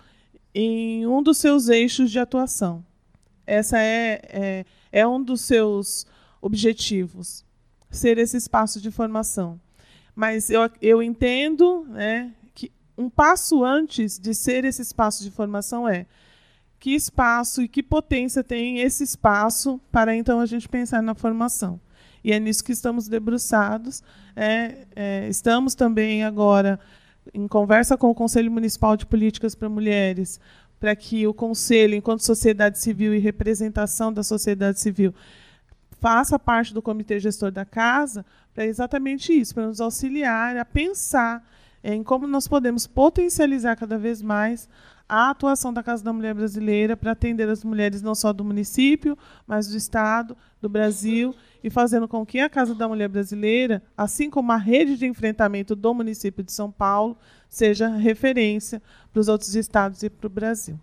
em 0.55 1.07
um 1.07 1.23
dos 1.23 1.39
seus 1.39 1.68
eixos 1.68 2.11
de 2.11 2.18
atuação. 2.18 2.85
Essa 3.47 3.79
é, 3.79 4.20
é, 4.29 4.64
é 4.93 5.07
um 5.07 5.23
dos 5.23 5.41
seus 5.41 6.07
objetivos, 6.43 7.45
ser 7.88 8.18
esse 8.18 8.36
espaço 8.36 8.80
de 8.80 8.90
formação. 8.90 9.61
Mas 10.14 10.51
eu, 10.51 10.68
eu 10.82 11.03
entendo 11.03 11.86
né, 11.88 12.34
que 12.53 12.70
um 12.99 13.09
passo 13.09 13.64
antes 13.64 14.18
de 14.18 14.34
ser 14.34 14.64
esse 14.64 14.82
espaço 14.82 15.22
de 15.22 15.30
formação 15.30 15.88
é 15.88 16.05
que 16.78 16.90
espaço 16.95 17.62
e 17.62 17.68
que 17.68 17.82
potência 17.82 18.43
tem 18.43 18.80
esse 18.80 19.05
espaço 19.05 19.80
para 19.93 20.16
então 20.16 20.40
a 20.40 20.47
gente 20.47 20.68
pensar 20.68 21.01
na 21.01 21.14
formação. 21.14 21.80
E 22.24 22.32
é 22.32 22.40
nisso 22.40 22.64
que 22.64 22.72
estamos 22.72 23.09
debruçados. 23.09 24.03
É, 24.34 24.86
é, 24.95 25.28
estamos 25.28 25.76
também 25.76 26.24
agora 26.24 26.78
em 27.32 27.47
conversa 27.47 27.97
com 27.97 28.11
o 28.11 28.14
Conselho 28.14 28.51
Municipal 28.51 28.97
de 28.97 29.07
Políticas 29.07 29.55
para 29.55 29.68
Mulheres, 29.68 30.40
para 30.80 30.97
que 30.97 31.24
o 31.26 31.32
Conselho, 31.32 31.95
enquanto 31.95 32.24
sociedade 32.24 32.80
civil 32.80 33.14
e 33.14 33.18
representação 33.18 34.12
da 34.12 34.24
sociedade 34.24 34.80
civil, 34.80 35.14
faça 36.03 36.36
parte 36.36 36.74
do 36.74 36.82
comitê 36.82 37.20
gestor 37.20 37.53
da 37.53 37.64
casa 37.64 38.26
para 38.53 38.66
exatamente 38.66 39.32
isso, 39.32 39.55
para 39.55 39.68
nos 39.68 39.80
auxiliar 39.80 40.57
a 40.57 40.64
pensar 40.64 41.48
em 41.82 42.03
como 42.03 42.26
nós 42.26 42.48
podemos 42.48 42.88
potencializar 42.88 43.76
cada 43.76 43.96
vez 43.96 44.20
mais 44.20 44.68
a 45.09 45.30
atuação 45.30 45.72
da 45.72 45.82
Casa 45.82 46.03
da 46.03 46.12
Mulher 46.12 46.34
Brasileira 46.34 46.96
para 46.96 47.12
atender 47.12 47.48
as 47.48 47.62
mulheres 47.62 48.03
não 48.03 48.16
só 48.16 48.32
do 48.32 48.44
município, 48.44 49.16
mas 49.46 49.68
do 49.68 49.76
Estado, 49.76 50.36
do 50.61 50.68
Brasil, 50.68 51.34
e 51.62 51.70
fazendo 51.70 52.09
com 52.09 52.26
que 52.26 52.40
a 52.40 52.50
Casa 52.50 52.74
da 52.74 52.88
Mulher 52.88 53.09
Brasileira, 53.09 53.80
assim 53.96 54.28
como 54.28 54.50
a 54.50 54.57
rede 54.57 54.96
de 54.96 55.07
enfrentamento 55.07 55.76
do 55.76 55.94
município 55.94 56.42
de 56.42 56.50
São 56.50 56.70
Paulo, 56.70 57.16
seja 57.48 57.88
referência 57.88 58.82
para 59.12 59.20
os 59.20 59.28
outros 59.28 59.55
estados 59.55 60.03
e 60.03 60.11
para 60.11 60.26
o 60.26 60.30
Brasil. 60.30 60.78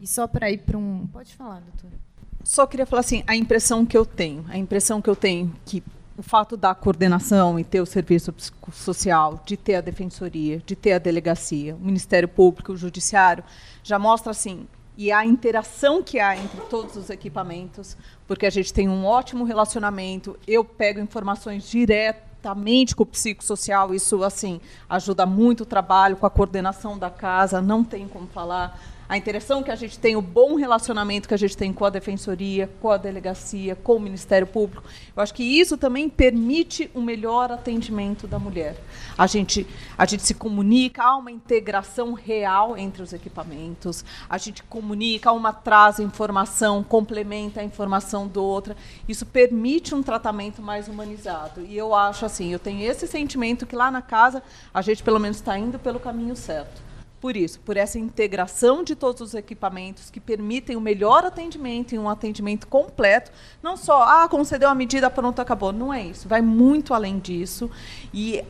E 0.00 0.06
só 0.06 0.26
para 0.26 0.50
ir 0.50 0.62
para 0.62 0.78
um. 0.78 1.06
Pode 1.08 1.34
falar, 1.34 1.60
doutora. 1.60 2.09
Só 2.42 2.66
queria 2.66 2.86
falar 2.86 3.00
assim, 3.00 3.22
a 3.26 3.36
impressão 3.36 3.84
que 3.84 3.96
eu 3.96 4.04
tenho, 4.04 4.44
a 4.48 4.56
impressão 4.56 5.00
que 5.00 5.10
eu 5.10 5.16
tenho 5.16 5.54
que 5.64 5.82
o 6.16 6.22
fato 6.22 6.56
da 6.56 6.74
coordenação 6.74 7.58
e 7.58 7.64
ter 7.64 7.80
o 7.80 7.86
serviço 7.86 8.34
social, 8.72 9.42
de 9.46 9.56
ter 9.56 9.76
a 9.76 9.80
defensoria, 9.80 10.62
de 10.66 10.76
ter 10.76 10.92
a 10.92 10.98
delegacia, 10.98 11.74
o 11.74 11.78
Ministério 11.78 12.28
Público, 12.28 12.72
o 12.72 12.76
Judiciário, 12.76 13.42
já 13.82 13.98
mostra 13.98 14.30
assim, 14.30 14.66
e 14.98 15.10
a 15.10 15.24
interação 15.24 16.02
que 16.02 16.20
há 16.20 16.36
entre 16.36 16.60
todos 16.62 16.94
os 16.96 17.08
equipamentos, 17.08 17.96
porque 18.26 18.44
a 18.44 18.50
gente 18.50 18.72
tem 18.72 18.86
um 18.86 19.06
ótimo 19.06 19.44
relacionamento, 19.44 20.38
eu 20.46 20.62
pego 20.62 21.00
informações 21.00 21.68
direto 21.68 22.30
juntamente 22.40 22.96
com 22.96 23.02
o 23.02 23.06
psicossocial, 23.06 23.94
isso 23.94 24.24
assim 24.24 24.60
ajuda 24.88 25.26
muito 25.26 25.60
o 25.60 25.66
trabalho, 25.66 26.16
com 26.16 26.24
a 26.24 26.30
coordenação 26.30 26.98
da 26.98 27.10
casa, 27.10 27.60
não 27.60 27.84
tem 27.84 28.08
como 28.08 28.26
falar 28.28 28.80
a 29.10 29.16
interação 29.16 29.60
que 29.60 29.72
a 29.72 29.74
gente 29.74 29.98
tem, 29.98 30.14
o 30.14 30.22
bom 30.22 30.54
relacionamento 30.54 31.26
que 31.26 31.34
a 31.34 31.36
gente 31.36 31.56
tem 31.56 31.72
com 31.72 31.84
a 31.84 31.90
defensoria, 31.90 32.70
com 32.80 32.92
a 32.92 32.96
delegacia, 32.96 33.74
com 33.74 33.96
o 33.96 34.00
Ministério 34.00 34.46
Público. 34.46 34.84
Eu 35.16 35.20
acho 35.20 35.34
que 35.34 35.42
isso 35.42 35.76
também 35.76 36.08
permite 36.08 36.88
um 36.94 37.02
melhor 37.02 37.50
atendimento 37.50 38.28
da 38.28 38.38
mulher. 38.38 38.76
A 39.18 39.26
gente, 39.26 39.66
a 39.98 40.06
gente 40.06 40.22
se 40.22 40.32
comunica, 40.32 41.02
há 41.02 41.16
uma 41.16 41.32
integração 41.32 42.12
real 42.12 42.78
entre 42.78 43.02
os 43.02 43.12
equipamentos, 43.12 44.04
a 44.28 44.38
gente 44.38 44.62
comunica, 44.62 45.32
uma 45.32 45.52
traz 45.52 45.98
informação, 45.98 46.84
complementa 46.84 47.60
a 47.60 47.64
informação 47.64 48.28
do 48.28 48.40
outra. 48.40 48.76
Isso 49.08 49.26
permite 49.26 49.92
um 49.92 50.04
tratamento 50.04 50.62
mais 50.62 50.86
humanizado. 50.86 51.62
E 51.62 51.76
eu 51.76 51.96
acho 51.96 52.24
assim, 52.24 52.52
eu 52.52 52.60
tenho 52.60 52.88
esse 52.88 53.08
sentimento 53.08 53.66
que 53.66 53.74
lá 53.74 53.90
na 53.90 54.02
casa 54.02 54.40
a 54.72 54.80
gente 54.80 55.02
pelo 55.02 55.18
menos 55.18 55.38
está 55.38 55.58
indo 55.58 55.80
pelo 55.80 55.98
caminho 55.98 56.36
certo 56.36 56.89
por 57.20 57.36
isso, 57.36 57.60
por 57.60 57.76
essa 57.76 57.98
integração 57.98 58.82
de 58.82 58.96
todos 58.96 59.20
os 59.20 59.34
equipamentos 59.34 60.08
que 60.10 60.18
permitem 60.18 60.74
o 60.74 60.80
melhor 60.80 61.24
atendimento 61.24 61.94
e 61.94 61.98
um 61.98 62.08
atendimento 62.08 62.66
completo, 62.66 63.30
não 63.62 63.76
só, 63.76 64.02
ah, 64.02 64.28
concedeu 64.28 64.70
a 64.70 64.74
medida, 64.74 65.10
pronto, 65.10 65.38
acabou. 65.40 65.70
Não 65.70 65.92
é 65.92 66.02
isso, 66.02 66.26
vai 66.26 66.40
muito 66.40 66.94
além 66.94 67.18
disso. 67.18 67.70
E 68.14 68.42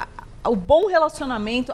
o 0.44 0.54
bom 0.54 0.86
relacionamento, 0.86 1.72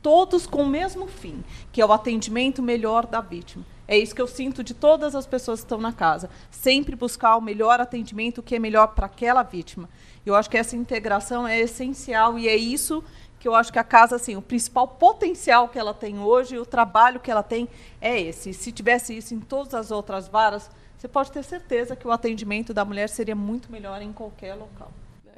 todos 0.00 0.46
com 0.46 0.62
o 0.62 0.68
mesmo 0.68 1.08
fim, 1.08 1.42
que 1.72 1.80
é 1.80 1.86
o 1.86 1.92
atendimento 1.92 2.62
melhor 2.62 3.06
da 3.06 3.20
vítima. 3.20 3.64
É 3.86 3.98
isso 3.98 4.14
que 4.14 4.22
eu 4.22 4.26
sinto 4.26 4.64
de 4.64 4.72
todas 4.72 5.14
as 5.14 5.26
pessoas 5.26 5.60
que 5.60 5.64
estão 5.64 5.78
na 5.80 5.92
casa. 5.92 6.30
Sempre 6.50 6.96
buscar 6.96 7.36
o 7.36 7.40
melhor 7.40 7.80
atendimento, 7.80 8.38
o 8.38 8.42
que 8.42 8.54
é 8.54 8.58
melhor 8.58 8.88
para 8.88 9.06
aquela 9.06 9.42
vítima. 9.42 9.90
Eu 10.24 10.34
acho 10.34 10.48
que 10.48 10.56
essa 10.56 10.76
integração 10.76 11.46
é 11.46 11.60
essencial 11.60 12.38
e 12.38 12.48
é 12.48 12.56
isso 12.56 13.04
que 13.23 13.23
eu 13.48 13.54
acho 13.54 13.72
que 13.72 13.78
a 13.78 13.84
casa, 13.84 14.16
assim, 14.16 14.36
o 14.36 14.42
principal 14.42 14.88
potencial 14.88 15.68
que 15.68 15.78
ela 15.78 15.92
tem 15.92 16.18
hoje, 16.18 16.58
o 16.58 16.66
trabalho 16.66 17.20
que 17.20 17.30
ela 17.30 17.42
tem 17.42 17.68
é 18.00 18.20
esse. 18.20 18.52
Se 18.54 18.72
tivesse 18.72 19.16
isso 19.16 19.34
em 19.34 19.40
todas 19.40 19.74
as 19.74 19.90
outras 19.90 20.28
varas, 20.28 20.70
você 20.96 21.08
pode 21.08 21.30
ter 21.30 21.44
certeza 21.44 21.94
que 21.94 22.06
o 22.06 22.10
atendimento 22.10 22.72
da 22.72 22.84
mulher 22.84 23.08
seria 23.08 23.34
muito 23.34 23.70
melhor 23.70 24.00
em 24.00 24.12
qualquer 24.12 24.54
local. 24.54 24.90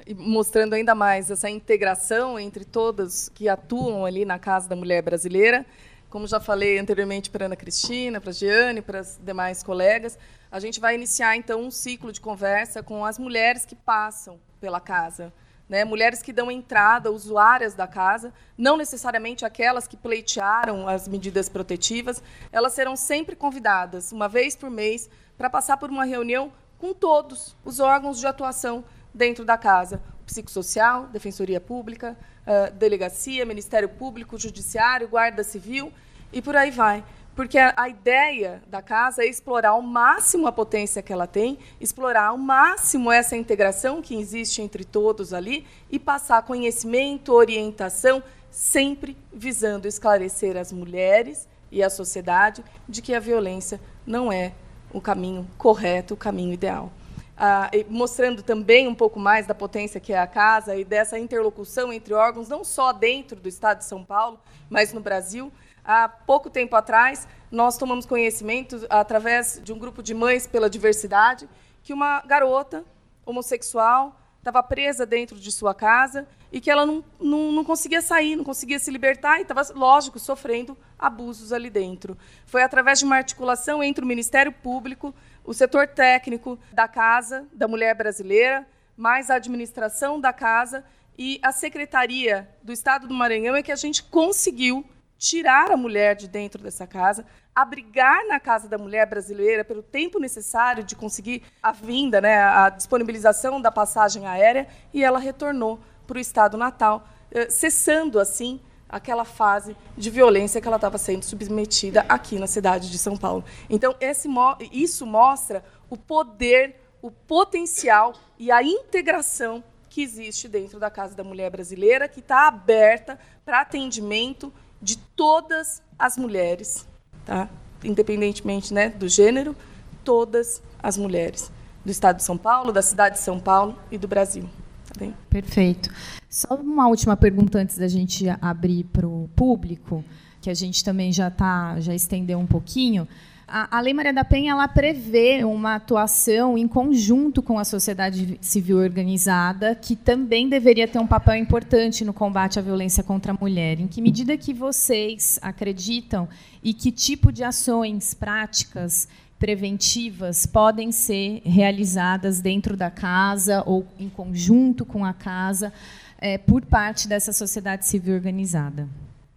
E 0.05 0.13
mostrando 0.13 0.73
ainda 0.73 0.95
mais 0.95 1.29
essa 1.29 1.49
integração 1.49 2.39
entre 2.39 2.63
todas 2.63 3.27
que 3.27 3.49
atuam 3.49 4.05
ali 4.05 4.23
na 4.23 4.39
Casa 4.39 4.69
da 4.69 4.75
Mulher 4.77 5.01
Brasileira. 5.01 5.65
Como 6.09 6.25
já 6.25 6.39
falei 6.39 6.79
anteriormente 6.79 7.29
para 7.29 7.47
Ana 7.47 7.57
Cristina, 7.57 8.21
para 8.21 8.29
a 8.29 8.33
Giane, 8.33 8.81
para 8.81 8.99
as 8.99 9.19
demais 9.21 9.61
colegas, 9.61 10.17
a 10.49 10.59
gente 10.61 10.79
vai 10.79 10.95
iniciar 10.95 11.35
então 11.35 11.61
um 11.61 11.69
ciclo 11.69 12.13
de 12.13 12.21
conversa 12.21 12.81
com 12.81 13.03
as 13.03 13.19
mulheres 13.19 13.65
que 13.65 13.75
passam 13.75 14.39
pela 14.61 14.79
casa 14.79 15.33
né, 15.69 15.83
mulheres 15.83 16.21
que 16.21 16.31
dão 16.31 16.49
entrada, 16.49 17.11
usuárias 17.11 17.73
da 17.73 17.87
casa, 17.87 18.33
não 18.57 18.77
necessariamente 18.77 19.45
aquelas 19.45 19.87
que 19.87 19.97
pleitearam 19.97 20.87
as 20.87 21.07
medidas 21.07 21.49
protetivas, 21.49 22.21
elas 22.51 22.73
serão 22.73 22.95
sempre 22.95 23.35
convidadas, 23.35 24.11
uma 24.11 24.29
vez 24.29 24.55
por 24.55 24.69
mês, 24.69 25.09
para 25.37 25.49
passar 25.49 25.77
por 25.77 25.89
uma 25.89 26.05
reunião 26.05 26.51
com 26.77 26.93
todos 26.93 27.55
os 27.65 27.79
órgãos 27.79 28.19
de 28.19 28.27
atuação 28.27 28.83
dentro 29.13 29.43
da 29.43 29.57
casa: 29.57 30.01
psicossocial, 30.25 31.07
defensoria 31.07 31.59
pública, 31.59 32.17
uh, 32.45 32.73
delegacia, 32.73 33.45
Ministério 33.45 33.89
Público, 33.89 34.37
Judiciário, 34.37 35.07
Guarda 35.07 35.43
Civil 35.43 35.91
e 36.31 36.41
por 36.41 36.55
aí 36.55 36.71
vai 36.71 37.03
porque 37.37 37.59
a, 37.59 37.87
ideia 37.87 38.63
da 38.65 38.81
casa 38.81 39.21
é 39.21 39.27
explorar 39.27 39.69
ao 39.69 39.81
máximo 39.83 40.47
a 40.47 40.51
potência 40.51 41.03
que 41.03 41.13
ela 41.13 41.27
tem, 41.27 41.59
explorar 41.79 42.29
ao 42.29 42.37
máximo 42.37 43.11
essa 43.11 43.37
integração 43.37 44.01
que 44.01 44.15
existe 44.15 44.59
entre 44.59 44.83
todos 44.83 45.35
ali 45.35 45.63
e 45.91 45.99
passar 45.99 46.41
conhecimento, 46.41 47.31
orientação, 47.31 48.23
sempre 48.49 49.15
visando 49.31 49.87
esclarecer 49.87 50.57
as 50.57 50.73
mulheres 50.73 51.47
e 51.71 51.83
a 51.83 51.91
sociedade 51.91 52.65
de 52.89 53.03
que 53.03 53.13
a 53.13 53.19
violência 53.19 53.79
não 54.03 54.31
é 54.31 54.53
o 54.91 54.99
caminho 54.99 55.47
correto, 55.59 56.15
o 56.15 56.17
caminho 56.17 56.53
ideal. 56.53 56.91
Ah, 57.37 57.69
mostrando 57.87 58.41
também 58.41 58.87
um 58.87 58.95
pouco 58.95 59.19
mais 59.19 59.45
da 59.45 59.53
potência 59.53 59.99
que 59.99 60.11
é 60.11 60.17
a 60.17 60.25
casa 60.25 60.75
e 60.75 60.83
dessa 60.83 61.19
interlocução 61.19 61.93
entre 61.93 62.15
órgãos, 62.15 62.49
não 62.49 62.63
só 62.63 62.91
dentro 62.91 63.39
do 63.39 63.47
Estado 63.47 63.77
de 63.77 63.85
São 63.85 64.03
Paulo, 64.03 64.39
mas 64.71 64.91
no 64.91 64.99
Brasil 64.99 65.51
há 65.87 66.09
pouco 66.09 66.49
tempo 66.49 66.75
atrás, 66.75 67.25
nós 67.49 67.77
tomamos 67.77 68.05
conhecimento, 68.05 68.85
através 68.89 69.61
de 69.63 69.71
um 69.71 69.79
grupo 69.79 70.03
de 70.03 70.13
mães 70.13 70.45
pela 70.45 70.69
diversidade, 70.69 71.47
que 71.81 71.93
uma 71.93 72.19
garota 72.21 72.83
homossexual 73.25 74.19
estava 74.37 74.61
presa 74.61 75.05
dentro 75.05 75.39
de 75.39 75.51
sua 75.51 75.73
casa 75.73 76.27
e 76.51 76.59
que 76.59 76.69
ela 76.69 76.85
não, 76.85 77.03
não, 77.19 77.51
não 77.51 77.63
conseguia 77.63 78.01
sair, 78.01 78.35
não 78.35 78.43
conseguia 78.43 78.79
se 78.79 78.91
libertar 78.91 79.39
e 79.39 79.41
estava, 79.41 79.61
lógico, 79.73 80.19
sofrendo 80.19 80.77
abusos 80.99 81.51
ali 81.51 81.69
dentro. 81.69 82.17
Foi 82.45 82.63
através 82.63 82.99
de 82.99 83.05
uma 83.05 83.15
articulação 83.15 83.81
entre 83.81 84.03
o 84.03 84.07
Ministério 84.07 84.51
Público, 84.51 85.13
o 85.43 85.53
setor 85.53 85.87
técnico 85.87 86.59
da 86.71 86.87
Casa 86.87 87.45
da 87.53 87.67
Mulher 87.67 87.95
Brasileira, 87.95 88.67
mais 88.95 89.29
a 89.29 89.35
administração 89.35 90.19
da 90.19 90.33
casa 90.33 90.83
e 91.17 91.39
a 91.41 91.51
Secretaria 91.51 92.49
do 92.61 92.71
Estado 92.71 93.07
do 93.07 93.13
Maranhão 93.13 93.55
é 93.55 93.63
que 93.63 93.71
a 93.71 93.75
gente 93.75 94.03
conseguiu 94.03 94.85
tirar 95.17 95.71
a 95.71 95.77
mulher 95.77 96.15
de 96.15 96.27
dentro 96.27 96.61
dessa 96.61 96.85
casa, 96.85 97.25
abrigar 97.55 98.25
na 98.27 98.39
casa 98.39 98.67
da 98.67 98.77
mulher 98.77 99.05
brasileira 99.07 99.65
pelo 99.65 99.81
tempo 99.81 100.19
necessário 100.19 100.83
de 100.83 100.95
conseguir 100.95 101.43
a 101.61 101.71
vinda, 101.71 102.21
né, 102.21 102.37
a 102.37 102.69
disponibilização 102.69 103.59
da 103.59 103.71
passagem 103.71 104.27
aérea, 104.27 104.67
e 104.93 105.03
ela 105.03 105.19
retornou 105.19 105.79
para 106.05 106.17
o 106.17 106.21
estado 106.21 106.57
natal, 106.57 107.07
eh, 107.31 107.49
cessando 107.49 108.19
assim 108.19 108.61
aquela 108.89 109.25
fase 109.25 109.75
de 109.97 110.09
violência 110.09 110.61
que 110.61 110.67
ela 110.67 110.77
estava 110.77 110.97
sendo 110.97 111.23
submetida 111.23 112.05
aqui 112.07 112.39
na 112.39 112.47
cidade 112.47 112.89
de 112.89 112.97
São 112.97 113.17
Paulo. 113.17 113.43
Então, 113.69 113.95
esse, 113.99 114.29
isso 114.71 115.05
mostra 115.05 115.63
o 115.89 115.97
poder, 115.97 116.75
o 117.01 117.11
potencial 117.11 118.13
e 118.37 118.51
a 118.51 118.63
integração 118.63 119.63
que 119.89 120.01
existe 120.01 120.47
dentro 120.47 120.79
da 120.79 120.89
Casa 120.89 121.15
da 121.15 121.23
Mulher 121.23 121.49
Brasileira, 121.49 122.07
que 122.07 122.19
está 122.19 122.47
aberta 122.47 123.19
para 123.43 123.61
atendimento 123.61 124.53
de 124.81 124.97
todas 124.97 125.81
as 125.97 126.17
mulheres, 126.17 126.87
tá? 127.25 127.49
independentemente 127.83 128.73
né, 128.73 128.89
do 128.89 129.07
gênero, 129.07 129.55
todas 130.03 130.61
as 130.81 130.97
mulheres 130.97 131.51
do 131.83 131.91
Estado 131.91 132.17
de 132.17 132.23
São 132.23 132.37
Paulo, 132.37 132.71
da 132.71 132.81
cidade 132.81 133.15
de 133.15 133.21
São 133.21 133.39
Paulo 133.39 133.77
e 133.91 133.97
do 133.97 134.07
Brasil. 134.07 134.43
Tá 134.87 134.99
bem? 134.99 135.13
Perfeito. 135.29 135.89
Só 136.29 136.55
uma 136.55 136.87
última 136.87 137.15
pergunta 137.15 137.59
antes 137.59 137.77
da 137.77 137.87
gente 137.87 138.25
abrir 138.41 138.83
para 138.85 139.07
o 139.07 139.29
público, 139.35 140.03
que 140.41 140.49
a 140.49 140.53
gente 140.53 140.83
também 140.83 141.11
já 141.11 141.29
tá, 141.31 141.79
já 141.79 141.93
estendeu 141.93 142.39
um 142.39 142.45
pouquinho. 142.45 143.07
A, 143.47 143.77
a 143.77 143.79
Lei 143.79 143.93
Maria 143.93 144.11
da 144.11 144.25
Penha 144.25 144.51
ela 144.51 144.67
prevê 144.67 145.41
uma 145.45 145.75
atuação 145.75 146.57
em 146.57 146.67
conjunto 146.67 147.41
com 147.41 147.57
a 147.57 147.63
sociedade 147.63 148.37
civil 148.41 148.77
organizada, 148.77 149.73
que 149.73 149.95
também 149.95 150.49
deveria 150.49 150.85
ter 150.85 150.99
um 150.99 151.07
papel 151.07 151.35
importante 151.35 152.03
no 152.03 152.11
combate 152.11 152.59
à 152.59 152.61
violência 152.61 153.01
contra 153.01 153.31
a 153.31 153.37
mulher. 153.39 153.79
Em 153.79 153.87
que 153.87 154.01
medida 154.01 154.35
que 154.35 154.53
vocês 154.53 155.39
acreditam 155.41 156.27
e 156.61 156.73
que 156.73 156.91
tipo 156.91 157.31
de 157.31 157.41
ações 157.41 158.13
práticas 158.13 159.07
preventivas 159.39 160.45
podem 160.45 160.91
ser 160.91 161.41
realizadas 161.45 162.41
dentro 162.41 162.75
da 162.75 162.91
casa 162.91 163.63
ou 163.65 163.87
em 163.97 164.09
conjunto 164.09 164.85
com 164.85 165.05
a 165.05 165.13
casa 165.13 165.71
é, 166.17 166.37
por 166.37 166.65
parte 166.65 167.07
dessa 167.07 167.31
sociedade 167.31 167.85
civil 167.85 168.15
organizada? 168.15 168.89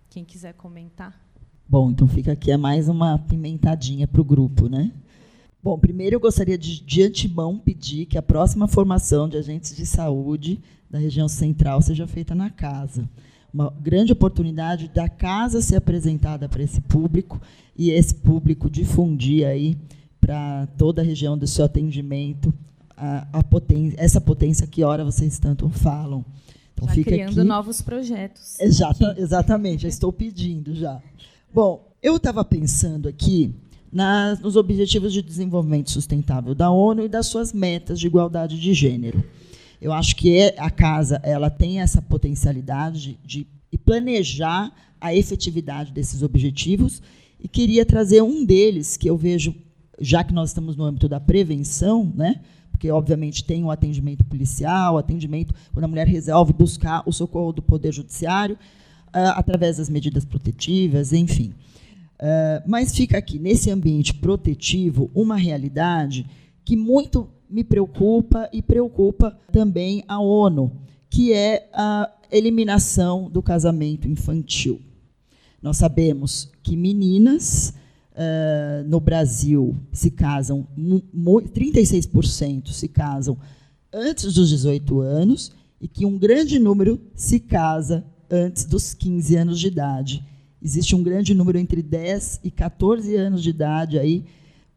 Quem 0.09 0.25
quiser 0.25 0.55
comentar. 0.55 1.30
Bom, 1.71 1.93
então 1.93 2.09
fica 2.09 2.33
aqui 2.33 2.51
é 2.51 2.57
mais 2.57 2.89
uma 2.89 3.17
pimentadinha 3.17 4.09
para 4.09 4.21
o 4.21 4.25
grupo, 4.25 4.69
né? 4.69 4.91
Bom, 5.63 5.79
primeiro 5.79 6.17
eu 6.17 6.21
gostaria 6.21 6.59
de, 6.59 6.83
de 6.83 7.03
antemão 7.05 7.57
pedir 7.57 8.07
que 8.07 8.19
a 8.19 8.23
próxima 8.23 8.67
formação 8.67 9.29
de 9.29 9.37
agentes 9.37 9.77
de 9.77 9.87
saúde 9.87 10.61
da 10.91 10.99
região 10.99 11.29
central 11.29 11.81
seja 11.81 12.09
feita 12.09 12.35
na 12.35 12.51
casa. 12.51 13.09
Uma 13.55 13.73
grande 13.81 14.11
oportunidade 14.11 14.89
da 14.89 15.09
casa 15.09 15.63
ser 15.63 15.77
apresentada 15.77 16.49
para 16.49 16.61
esse 16.61 16.81
público 16.81 17.41
e 17.77 17.93
esse 17.93 18.17
público 18.17 18.69
difundir 18.69 19.47
aí 19.47 19.79
para 20.21 20.67
toda 20.77 21.03
a 21.03 21.05
região 21.05 21.39
do 21.39 21.47
seu 21.47 21.67
atendimento 21.67 22.53
a, 22.97 23.29
a 23.33 23.45
potência, 23.45 23.95
essa 23.97 24.21
potência 24.21 24.67
que 24.67 24.83
ora 24.83 25.05
vocês 25.05 25.39
tanto 25.39 25.69
falam. 25.69 26.25
Então 26.75 26.89
já 26.89 26.95
fica 26.95 27.13
criando 27.13 27.39
aqui. 27.39 27.49
novos 27.49 27.81
projetos. 27.81 28.59
Exata, 28.59 29.15
exatamente, 29.17 29.83
já 29.83 29.89
estou 29.89 30.13
pedindo 30.13 30.75
já. 30.75 31.01
Bom, 31.53 31.93
eu 32.01 32.17
estava 32.17 32.45
pensando 32.45 33.09
aqui 33.09 33.53
nas, 33.93 34.39
nos 34.39 34.55
Objetivos 34.55 35.13
de 35.13 35.21
Desenvolvimento 35.21 35.91
Sustentável 35.91 36.55
da 36.55 36.71
ONU 36.71 37.07
e 37.07 37.09
das 37.09 37.27
suas 37.27 37.53
metas 37.53 37.99
de 37.99 38.07
igualdade 38.07 38.61
de 38.61 38.73
gênero. 38.73 39.25
Eu 39.83 39.93
acho 39.93 40.15
que 40.15 40.39
é, 40.39 40.55
a 40.57 40.71
casa 40.71 41.21
ela 41.25 41.51
tem 41.51 41.81
essa 41.81 42.01
potencialidade 42.01 43.19
de, 43.25 43.49
de 43.69 43.79
planejar 43.79 44.73
a 45.01 45.13
efetividade 45.13 45.91
desses 45.93 46.23
objetivos 46.23 47.03
e 47.41 47.49
queria 47.49 47.85
trazer 47.85 48.23
um 48.23 48.45
deles 48.45 48.97
que 48.97 49.11
eu 49.11 49.17
vejo, 49.17 49.53
já 50.01 50.23
que 50.23 50.33
nós 50.33 50.51
estamos 50.51 50.77
no 50.77 50.85
âmbito 50.85 51.09
da 51.09 51.19
prevenção, 51.19 52.13
né? 52.15 52.43
porque 52.71 52.93
obviamente 52.93 53.45
tem 53.45 53.65
o 53.65 53.73
atendimento 53.73 54.25
policial, 54.25 54.95
o 54.95 54.99
atendimento 54.99 55.53
quando 55.73 55.85
a 55.85 55.89
mulher 55.89 56.07
resolve 56.07 56.53
buscar 56.53 57.03
o 57.05 57.13
socorro 57.13 57.53
do 57.53 57.61
poder 57.61 57.93
judiciário 57.93 58.57
através 59.13 59.77
das 59.79 59.89
medidas 59.89 60.25
protetivas, 60.25 61.13
enfim. 61.13 61.53
Uh, 62.21 62.63
mas 62.67 62.95
fica 62.95 63.17
aqui 63.17 63.39
nesse 63.39 63.71
ambiente 63.71 64.13
protetivo 64.13 65.11
uma 65.15 65.37
realidade 65.37 66.27
que 66.65 66.77
muito 66.77 67.29
me 67.49 67.65
preocupa 67.65 68.49
e 68.53 68.61
preocupa 68.61 69.37
também 69.51 70.05
a 70.07 70.21
ONU, 70.21 70.71
que 71.09 71.33
é 71.33 71.69
a 71.73 72.11
eliminação 72.31 73.29
do 73.31 73.43
casamento 73.43 74.07
infantil. 74.07 74.81
Nós 75.63 75.79
sabemos 75.79 76.51
que 76.63 76.77
meninas 76.77 77.75
uh, 78.13 78.87
no 78.87 79.01
Brasil 79.01 79.77
se 79.93 80.11
casam, 80.11 80.67
36% 80.77 82.69
se 82.69 82.89
casam 82.89 83.37
antes 83.93 84.33
dos 84.35 84.49
18 84.51 85.01
anos 85.01 85.53
e 85.81 85.89
que 85.89 86.07
um 86.07 86.19
grande 86.19 86.59
número 86.59 87.01
se 87.15 87.41
casa 87.41 88.05
antes 88.31 88.65
dos 88.65 88.95
15 88.95 89.37
anos 89.37 89.59
de 89.59 89.67
idade. 89.67 90.25
Existe 90.63 90.95
um 90.95 91.03
grande 91.03 91.35
número 91.35 91.59
entre 91.59 91.83
10 91.83 92.41
e 92.45 92.51
14 92.51 93.17
anos 93.17 93.43
de 93.43 93.51
idade 93.51 93.99
aí, 93.99 94.25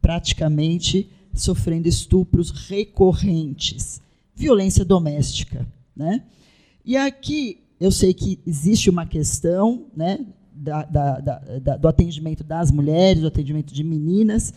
praticamente 0.01 1.09
sofrendo 1.33 1.87
estupros 1.87 2.51
recorrentes, 2.51 4.01
violência 4.35 4.85
doméstica, 4.85 5.67
né? 5.95 6.23
E 6.85 6.95
aqui 6.95 7.59
eu 7.79 7.91
sei 7.91 8.13
que 8.13 8.39
existe 8.45 8.89
uma 8.89 9.05
questão, 9.05 9.87
né, 9.95 10.25
da, 10.53 10.83
da, 10.85 11.19
da, 11.19 11.77
do 11.77 11.87
atendimento 11.87 12.43
das 12.43 12.71
mulheres, 12.71 13.21
do 13.21 13.27
atendimento 13.27 13.73
de 13.73 13.83
meninas, 13.83 14.53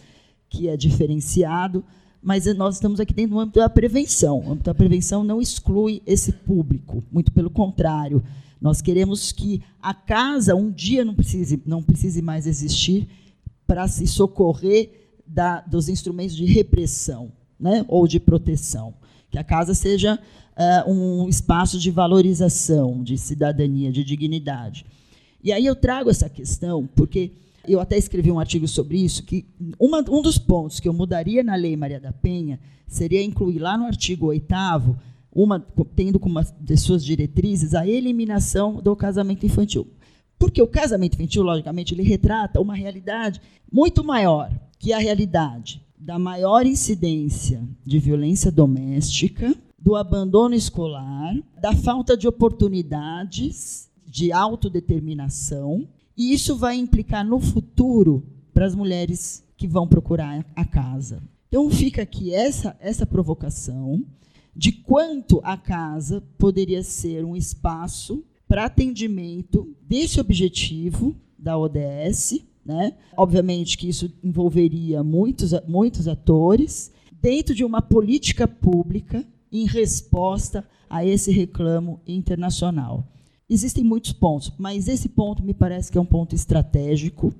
que 0.48 0.68
é 0.68 0.76
diferenciado, 0.76 1.84
mas 2.22 2.46
nós 2.56 2.74
estamos 2.74 3.00
aqui 3.00 3.14
dentro 3.14 3.34
do 3.34 3.40
âmbito 3.40 3.58
da 3.58 3.68
prevenção. 3.68 4.40
O 4.40 4.52
âmbito 4.52 4.64
da 4.64 4.74
prevenção 4.74 5.24
não 5.24 5.40
exclui 5.40 6.02
esse 6.06 6.32
público, 6.32 7.02
muito 7.10 7.32
pelo 7.32 7.50
contrário. 7.50 8.22
Nós 8.60 8.80
queremos 8.80 9.32
que 9.32 9.62
a 9.80 9.92
casa 9.92 10.54
um 10.54 10.70
dia 10.70 11.04
não 11.04 11.14
precise, 11.14 11.62
não 11.66 11.82
precise 11.82 12.22
mais 12.22 12.46
existir 12.46 13.08
para 13.66 13.86
se 13.88 14.06
socorrer 14.06 14.90
da, 15.26 15.60
dos 15.60 15.88
instrumentos 15.88 16.36
de 16.36 16.44
repressão 16.44 17.32
né, 17.58 17.84
ou 17.88 18.06
de 18.06 18.20
proteção. 18.20 18.94
Que 19.30 19.38
a 19.38 19.44
casa 19.44 19.74
seja 19.74 20.18
uh, 20.56 20.90
um 20.90 21.28
espaço 21.28 21.78
de 21.78 21.90
valorização, 21.90 23.02
de 23.02 23.18
cidadania, 23.18 23.92
de 23.92 24.04
dignidade. 24.04 24.86
E 25.42 25.52
aí 25.52 25.66
eu 25.66 25.76
trago 25.76 26.10
essa 26.10 26.28
questão 26.28 26.88
porque 26.94 27.32
eu 27.68 27.80
até 27.80 27.98
escrevi 27.98 28.30
um 28.30 28.38
artigo 28.38 28.66
sobre 28.68 28.98
isso, 28.98 29.24
que 29.24 29.44
uma, 29.78 29.98
um 30.08 30.22
dos 30.22 30.38
pontos 30.38 30.78
que 30.78 30.88
eu 30.88 30.92
mudaria 30.92 31.42
na 31.42 31.56
Lei 31.56 31.76
Maria 31.76 32.00
da 32.00 32.12
Penha 32.12 32.60
seria 32.86 33.22
incluir 33.22 33.58
lá 33.58 33.76
no 33.76 33.84
artigo 33.84 34.26
8 34.26 34.54
uma, 35.36 35.60
tendo 35.94 36.18
como 36.18 36.38
uma 36.38 36.46
de 36.58 36.76
suas 36.78 37.04
diretrizes 37.04 37.74
a 37.74 37.86
eliminação 37.86 38.80
do 38.80 38.96
casamento 38.96 39.44
infantil. 39.44 39.86
Porque 40.38 40.62
o 40.62 40.66
casamento 40.66 41.14
infantil, 41.14 41.42
logicamente, 41.42 41.92
ele 41.92 42.02
retrata 42.02 42.58
uma 42.58 42.74
realidade 42.74 43.40
muito 43.70 44.02
maior 44.02 44.50
que 44.78 44.94
a 44.94 44.98
realidade 44.98 45.82
da 45.98 46.18
maior 46.18 46.64
incidência 46.64 47.62
de 47.84 47.98
violência 47.98 48.50
doméstica, 48.50 49.54
do 49.78 49.94
abandono 49.94 50.54
escolar, 50.54 51.34
da 51.60 51.74
falta 51.74 52.16
de 52.16 52.26
oportunidades 52.26 53.90
de 54.06 54.32
autodeterminação, 54.32 55.86
e 56.16 56.32
isso 56.32 56.56
vai 56.56 56.76
implicar 56.76 57.26
no 57.26 57.38
futuro 57.40 58.24
para 58.54 58.64
as 58.64 58.74
mulheres 58.74 59.44
que 59.54 59.68
vão 59.68 59.86
procurar 59.86 60.46
a 60.54 60.64
casa. 60.64 61.22
Então 61.48 61.70
fica 61.70 62.02
aqui 62.02 62.32
essa 62.32 62.76
essa 62.80 63.04
provocação 63.06 64.02
de 64.56 64.72
quanto 64.72 65.40
a 65.44 65.56
casa 65.56 66.22
poderia 66.38 66.82
ser 66.82 67.24
um 67.24 67.36
espaço 67.36 68.24
para 68.48 68.64
atendimento 68.64 69.76
desse 69.86 70.18
objetivo 70.18 71.14
da 71.38 71.58
ODS, 71.58 72.40
né? 72.64 72.94
Obviamente 73.16 73.76
que 73.76 73.88
isso 73.88 74.10
envolveria 74.24 75.04
muitos, 75.04 75.52
muitos 75.68 76.08
atores 76.08 76.90
dentro 77.20 77.54
de 77.54 77.64
uma 77.64 77.82
política 77.82 78.48
pública 78.48 79.24
em 79.52 79.66
resposta 79.66 80.66
a 80.88 81.04
esse 81.04 81.30
reclamo 81.30 82.00
internacional. 82.06 83.06
Existem 83.48 83.84
muitos 83.84 84.12
pontos, 84.12 84.52
mas 84.58 84.88
esse 84.88 85.08
ponto 85.08 85.42
me 85.44 85.54
parece 85.54 85.92
que 85.92 85.98
é 85.98 86.00
um 86.00 86.06
ponto 86.06 86.34
estratégico 86.34 87.32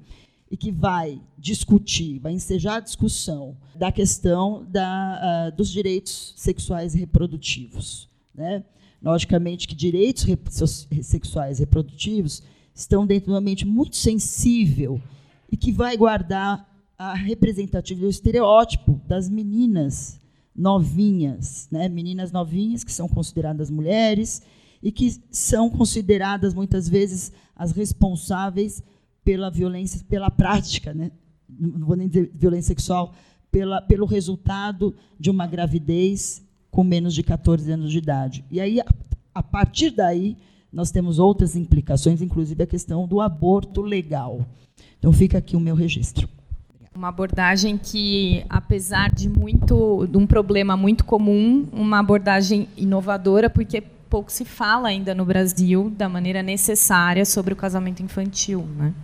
e 0.51 0.57
que 0.57 0.71
vai 0.71 1.21
discutir, 1.37 2.19
vai 2.21 2.33
ensejar 2.33 2.77
a 2.77 2.81
discussão 2.81 3.57
da 3.75 3.91
questão 3.91 4.65
da, 4.69 5.51
uh, 5.53 5.57
dos 5.57 5.71
direitos 5.71 6.35
sexuais 6.37 6.95
e 6.95 6.99
reprodutivos. 6.99 8.09
Né? 8.35 8.65
Logicamente 9.03 9.67
que 9.67 9.75
direitos 9.75 10.23
rep 10.23 10.49
sexuais 11.03 11.59
e 11.59 11.63
reprodutivos 11.63 12.43
estão 12.75 13.07
dentro 13.07 13.27
de 13.27 13.33
um 13.33 13.37
ambiente 13.37 13.67
muito 13.67 13.97
sensível 13.97 15.01
e 15.51 15.57
que 15.57 15.73
vai 15.73 15.97
guardar 15.97 16.67
a 16.99 17.15
representatividade 17.15 18.07
do 18.07 18.11
estereótipo 18.11 19.01
das 19.07 19.29
meninas 19.29 20.21
novinhas, 20.55 21.69
né? 21.71 21.89
meninas 21.89 22.33
novinhas 22.33 22.85
que 22.85 22.93
são 22.93 23.09
consideradas 23.09 23.71
mulheres 23.71 24.43
e 24.83 24.93
que 24.93 25.21
são 25.31 25.69
consideradas 25.69 26.55
muitas 26.55 26.89
vezes 26.89 27.33
as 27.55 27.73
responsáveis 27.73 28.83
pela 29.27 29.51
violência, 29.51 30.01
pela 30.09 30.31
prática, 30.31 30.95
né? 30.95 31.11
não 31.59 31.85
vou 31.85 31.97
nem 31.97 32.07
dizer 32.07 32.31
violência 32.33 32.69
sexual, 32.69 33.13
pela, 33.51 33.83
pelo 33.83 34.07
resultado 34.07 34.95
de 35.19 35.31
uma 35.31 35.49
gravidez 35.49 36.45
com 36.71 36.85
menos 36.85 37.13
de 37.13 37.25
14 37.25 37.73
anos 37.73 37.91
de 37.91 37.99
idade. 37.99 38.45
E 38.53 38.61
aí, 38.61 38.81
a, 38.81 38.87
a 39.35 39.43
partir 39.43 39.91
daí, 39.91 40.37
nós 40.73 40.93
temos 40.93 41.19
outras 41.19 41.57
implicações, 41.57 42.23
inclusive 42.23 42.63
a 42.63 42.67
questão 42.69 43.05
do 43.05 43.21
aborto 43.21 43.83
legal. 43.83 44.47
Então, 44.97 45.13
fica 45.13 45.39
aqui 45.39 45.57
o 45.57 45.61
meu 45.61 45.75
registro. 45.75 46.29
Uma 46.95 47.09
abordagem 47.09 47.77
que, 47.77 48.45
apesar 48.49 49.13
de 49.13 49.29
muito 49.29 50.07
de 50.07 50.17
um 50.17 50.27
problema 50.27 50.77
muito 50.77 51.05
comum, 51.05 51.67
uma 51.73 51.99
abordagem 51.99 52.69
inovadora, 52.77 53.51
porque 53.51 53.83
pouco 54.09 54.31
se 54.31 54.45
fala 54.45 54.87
ainda 54.87 55.17
no 55.17 55.25
Brasil 55.25 55.91
da 55.91 56.09
maneira 56.09 56.45
necessária 56.45 57.25
sobre 57.25 57.53
o 57.53 57.57
casamento 57.57 58.03
infantil, 58.05 58.65
né? 58.77 58.95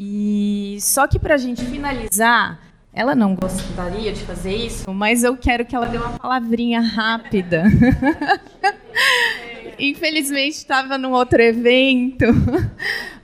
E 0.00 0.78
só 0.80 1.08
que 1.08 1.18
para 1.18 1.34
a 1.34 1.38
gente 1.38 1.64
finalizar, 1.64 2.60
ela 2.92 3.16
não 3.16 3.34
gostaria 3.34 4.12
de 4.12 4.20
fazer 4.20 4.54
isso, 4.54 4.88
mas 4.94 5.24
eu 5.24 5.36
quero 5.36 5.66
que 5.66 5.74
ela 5.74 5.86
dê 5.86 5.96
uma 5.96 6.16
palavrinha 6.16 6.80
rápida. 6.80 7.64
Infelizmente 9.76 10.54
estava 10.54 10.96
num 10.98 11.12
outro 11.12 11.42
evento, 11.42 12.26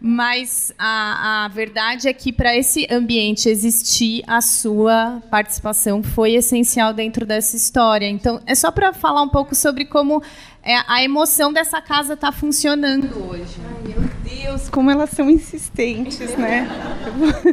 mas 0.00 0.72
a, 0.76 1.44
a 1.44 1.48
verdade 1.48 2.08
é 2.08 2.12
que 2.12 2.32
para 2.32 2.56
esse 2.56 2.88
ambiente 2.90 3.48
existir, 3.48 4.24
a 4.26 4.40
sua 4.40 5.22
participação 5.30 6.02
foi 6.02 6.34
essencial 6.34 6.92
dentro 6.92 7.24
dessa 7.24 7.56
história. 7.56 8.08
Então, 8.08 8.40
é 8.46 8.54
só 8.54 8.70
para 8.70 8.92
falar 8.92 9.22
um 9.22 9.28
pouco 9.28 9.54
sobre 9.54 9.84
como 9.84 10.22
é, 10.64 10.82
a 10.88 11.04
emoção 11.04 11.52
dessa 11.52 11.80
casa 11.82 12.14
está 12.14 12.32
funcionando 12.32 13.28
hoje. 13.28 13.56
Ai, 13.62 13.82
meu 13.86 14.08
Deus, 14.24 14.70
como 14.70 14.90
elas 14.90 15.10
são 15.10 15.28
insistentes, 15.28 16.34
né? 16.36 16.66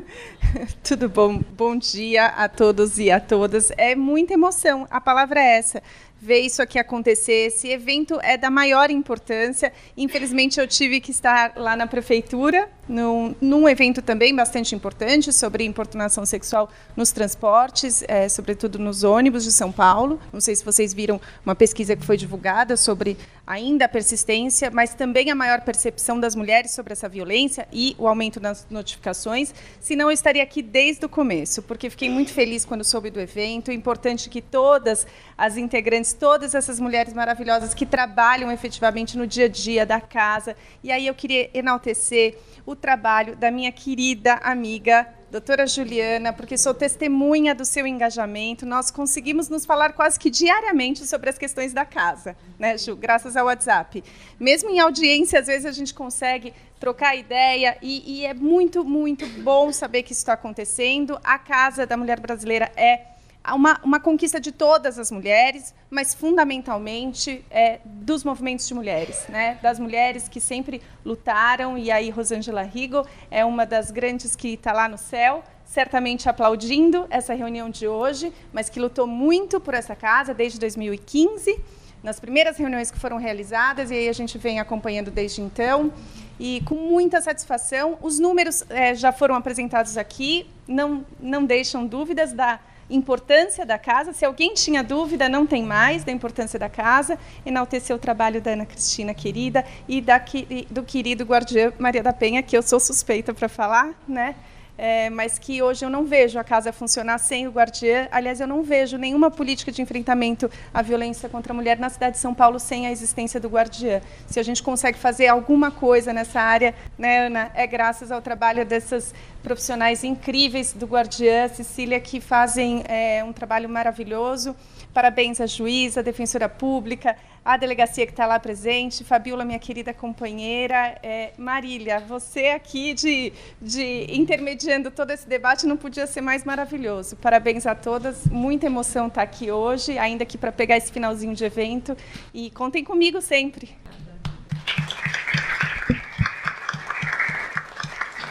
Tudo 0.82 1.10
bom? 1.10 1.42
Bom 1.58 1.76
dia 1.76 2.28
a 2.28 2.48
todos 2.48 2.98
e 2.98 3.12
a 3.12 3.20
todas. 3.20 3.70
É 3.78 3.96
muita 3.96 4.34
emoção. 4.34 4.88
A 4.90 5.02
palavra 5.02 5.42
é 5.42 5.58
essa 5.58 5.84
ver 6.22 6.40
isso 6.40 6.62
aqui 6.62 6.80
acontecer. 6.80 7.48
Esse 7.48 7.68
evento 7.68 8.20
é 8.22 8.38
da 8.38 8.50
maior 8.50 8.90
importância. 8.90 9.74
Infelizmente, 9.98 10.60
eu 10.60 10.68
tive 10.68 11.02
que 11.02 11.12
estar 11.12 11.54
lá 11.58 11.76
na 11.76 11.88
prefeitura, 11.88 12.70
num, 12.92 13.34
num 13.40 13.70
evento 13.70 14.02
também 14.02 14.36
bastante 14.36 14.76
importante 14.76 15.32
sobre 15.32 15.64
importunação 15.64 16.26
sexual 16.26 16.70
nos 16.96 17.12
transportes, 17.12 18.04
é, 18.08 18.28
sobretudo 18.28 18.78
nos 18.78 19.04
ônibus 19.04 19.44
de 19.44 19.52
São 19.52 19.72
Paulo. 19.72 20.20
Não 20.32 20.42
sei 20.42 20.56
se 20.56 20.64
vocês 20.64 20.94
viram 20.94 21.20
uma 21.46 21.56
pesquisa 21.56 21.96
que 21.96 22.06
foi 22.06 22.18
divulgada 22.18 22.76
sobre 22.76 23.18
ainda 23.48 23.86
a 23.86 23.90
persistência, 23.90 24.70
mas 24.72 24.94
também 24.94 25.32
a 25.32 25.36
maior 25.36 25.62
percepção 25.62 26.20
das 26.20 26.36
mulheres 26.36 26.72
sobre 26.72 26.94
essa 26.94 27.10
violência 27.10 27.68
e 27.72 27.96
o 27.98 28.08
aumento 28.08 28.40
das 28.40 28.68
notificações. 28.70 29.54
Senão, 29.80 30.08
eu 30.08 30.12
estaria 30.12 30.44
aqui 30.44 30.62
desde 30.62 31.06
o 31.06 31.10
começo, 31.10 31.62
porque 31.64 31.90
fiquei 31.90 32.10
muito 32.10 32.32
feliz 32.32 32.66
quando 32.66 32.84
soube 32.84 33.10
do 33.10 33.20
evento. 33.20 33.72
É 33.72 33.74
importante 33.74 34.30
que 34.30 34.42
todas 34.42 35.08
as 35.38 35.58
integrantes, 35.58 36.14
todas 36.14 36.54
essas 36.54 36.80
mulheres 36.80 37.14
maravilhosas 37.14 37.74
que 37.74 37.86
trabalham 37.86 38.52
efetivamente 38.52 39.18
no 39.18 39.26
dia 39.26 39.46
a 39.46 39.50
dia 39.50 39.86
da 39.86 40.00
casa. 40.00 40.56
E 40.84 40.92
aí 40.92 41.08
eu 41.08 41.14
queria 41.14 41.50
enaltecer 41.54 42.38
o 42.66 42.76
trabalho 42.82 43.36
da 43.36 43.52
minha 43.52 43.72
querida 43.72 44.34
amiga 44.44 45.08
doutora 45.32 45.66
Juliana, 45.66 46.34
porque 46.34 46.58
sou 46.58 46.74
testemunha 46.74 47.56
do 47.56 47.64
seu 47.64 47.88
engajamento. 47.88 48.66
Nós 48.66 48.92
conseguimos 48.92 49.48
nos 49.48 49.66
falar 49.66 49.94
quase 49.94 50.20
que 50.20 50.30
diariamente 50.30 51.08
sobre 51.08 51.30
as 51.30 51.38
questões 51.38 51.72
da 51.72 51.86
casa, 51.86 52.36
né, 52.60 52.78
Ju? 52.78 52.98
Graças 52.98 53.38
ao 53.38 53.46
WhatsApp. 53.46 54.04
Mesmo 54.38 54.70
em 54.70 54.80
audiência, 54.80 55.40
às 55.40 55.48
vezes 55.48 55.66
a 55.66 55.72
gente 55.72 55.94
consegue 55.94 56.54
trocar 56.82 57.16
ideia 57.16 57.78
e, 57.82 58.20
e 58.20 58.26
é 58.26 58.34
muito, 58.34 58.84
muito 58.84 59.26
bom 59.42 59.72
saber 59.72 60.04
que 60.04 60.12
isso 60.12 60.22
está 60.22 60.34
acontecendo. 60.34 61.18
A 61.24 61.40
Casa 61.40 61.86
da 61.86 61.96
Mulher 61.96 62.20
Brasileira 62.20 62.70
é 62.76 63.11
uma, 63.50 63.80
uma 63.84 64.00
conquista 64.00 64.40
de 64.40 64.52
todas 64.52 65.00
as 65.00 65.10
mulheres, 65.10 65.74
mas 65.90 66.14
fundamentalmente 66.14 67.44
é, 67.50 67.80
dos 67.84 68.24
movimentos 68.24 68.68
de 68.68 68.74
mulheres, 68.74 69.26
né? 69.28 69.58
das 69.62 69.80
mulheres 69.80 70.30
que 70.30 70.40
sempre 70.40 70.82
lutaram, 71.04 71.78
e 71.78 71.90
aí 71.90 72.10
Rosângela 72.10 72.62
Rigo 72.62 73.06
é 73.32 73.44
uma 73.44 73.66
das 73.66 73.90
grandes 73.90 74.36
que 74.36 74.50
está 74.50 74.72
lá 74.72 74.88
no 74.88 74.98
céu, 74.98 75.44
certamente 75.66 76.30
aplaudindo 76.30 77.08
essa 77.10 77.34
reunião 77.34 77.70
de 77.70 77.88
hoje, 77.88 78.32
mas 78.54 78.70
que 78.70 78.80
lutou 78.80 79.08
muito 79.08 79.60
por 79.60 79.74
essa 79.74 79.96
casa 79.96 80.34
desde 80.34 80.60
2015, 80.60 81.60
nas 82.04 82.20
primeiras 82.20 82.58
reuniões 82.58 82.92
que 82.92 83.00
foram 83.00 83.18
realizadas, 83.18 83.90
e 83.90 83.96
aí 83.96 84.10
a 84.10 84.14
gente 84.14 84.38
vem 84.38 84.60
acompanhando 84.60 85.10
desde 85.10 85.42
então. 85.42 85.92
E 86.40 86.62
com 86.66 86.74
muita 86.74 87.22
satisfação, 87.22 87.98
os 88.02 88.18
números 88.18 88.66
é, 88.70 88.96
já 88.96 89.12
foram 89.12 89.36
apresentados 89.36 89.98
aqui, 89.98 90.50
não, 90.68 91.06
não 91.20 91.46
deixam 91.46 91.86
dúvidas 91.86 92.34
da 92.34 92.60
importância 92.92 93.66
da 93.66 93.78
casa. 93.78 94.14
Se 94.14 94.26
alguém 94.26 94.54
tinha 94.54 94.84
dúvida, 94.84 95.28
não 95.28 95.48
tem 95.48 95.64
mais 95.64 96.04
da 96.04 96.12
importância 96.12 96.60
da 96.60 96.70
casa. 96.70 97.18
Enaltecer 97.46 97.96
o 97.96 98.00
trabalho 98.00 98.42
da 98.42 98.52
Ana 98.52 98.66
Cristina 98.66 99.14
querida 99.14 99.66
e 99.88 100.02
da, 100.02 100.22
do 100.70 100.84
querido 100.84 101.24
guardiã 101.24 101.72
Maria 101.80 102.04
da 102.04 102.14
Penha, 102.14 102.44
que 102.44 102.56
eu 102.56 102.62
sou 102.62 102.80
suspeita 102.80 103.34
para 103.34 103.50
falar, 103.50 103.94
né? 104.08 104.36
É, 104.82 105.12
mas 105.12 105.38
que 105.38 105.62
hoje 105.62 105.86
eu 105.86 105.92
não 105.92 106.06
vejo 106.06 106.40
a 106.40 106.44
casa 106.44 106.74
funcionar 106.74 107.20
sem 107.20 107.48
o 107.48 107.52
guardiã. 107.52 108.08
Aliás, 108.12 108.42
eu 108.42 108.48
não 108.48 108.64
vejo 108.64 108.98
nenhuma 108.98 109.30
política 109.30 109.72
de 109.72 109.80
enfrentamento 109.80 110.50
à 110.74 110.82
violência 110.82 111.30
contra 111.30 111.54
a 111.54 111.56
mulher 111.56 111.78
na 111.78 111.88
cidade 111.88 112.14
de 112.14 112.18
São 112.18 112.34
Paulo 112.34 112.58
sem 112.58 112.88
a 112.88 112.92
existência 112.92 113.40
do 113.40 113.48
guardiã. 113.48 114.02
Se 114.26 114.40
a 114.40 114.44
gente 114.44 114.64
consegue 114.64 114.98
fazer 114.98 115.28
alguma 115.28 115.70
coisa 115.70 116.12
nessa 116.12 116.42
área, 116.42 116.74
né, 116.98 117.28
Ana, 117.28 117.52
é 117.54 117.68
graças 117.68 118.12
ao 118.12 118.24
trabalho 118.24 118.66
dessas 118.66 119.14
profissionais 119.44 120.04
incríveis 120.04 120.74
do 120.74 120.88
guardiã, 120.88 121.48
Cecília, 121.48 122.00
que 122.00 122.20
fazem 122.20 122.84
é, 122.88 123.24
um 123.24 123.32
trabalho 123.32 123.70
maravilhoso. 123.70 124.56
Parabéns 124.94 125.40
à 125.40 125.46
juíza, 125.46 126.02
à 126.02 126.04
defensora 126.04 126.50
pública, 126.50 127.16
à 127.44 127.56
delegacia 127.56 128.06
que 128.06 128.12
está 128.12 128.26
lá 128.26 128.40
presente, 128.40 129.04
Fabiola, 129.04 129.46
minha 129.46 129.58
querida 129.58 129.94
companheira, 129.94 130.98
é, 131.02 131.32
Marília, 131.38 132.00
você 132.00 132.48
aqui 132.48 132.94
de, 132.94 133.32
de 133.62 134.06
intermediando 134.10 134.92
todo 134.92 135.12
esse 135.12 135.28
debate 135.28 135.66
não 135.66 135.78
podia 135.78 136.06
ser 136.06 136.22
mais 136.22 136.44
maravilhoso. 136.44 137.16
Parabéns 137.16 137.66
a 137.66 137.74
todas, 137.74 138.26
muita 138.26 138.66
emoção 138.66 139.08
estar 139.08 139.22
tá 139.22 139.24
aqui 139.24 139.50
hoje, 139.50 139.98
ainda 139.98 140.24
aqui 140.24 140.38
para 140.38 140.52
pegar 140.52 140.78
esse 140.78 140.92
finalzinho 140.92 141.34
de 141.34 141.46
evento 141.46 141.96
e 142.34 142.52
contem 142.52 142.84
comigo 142.84 143.22
sempre. 143.22 143.70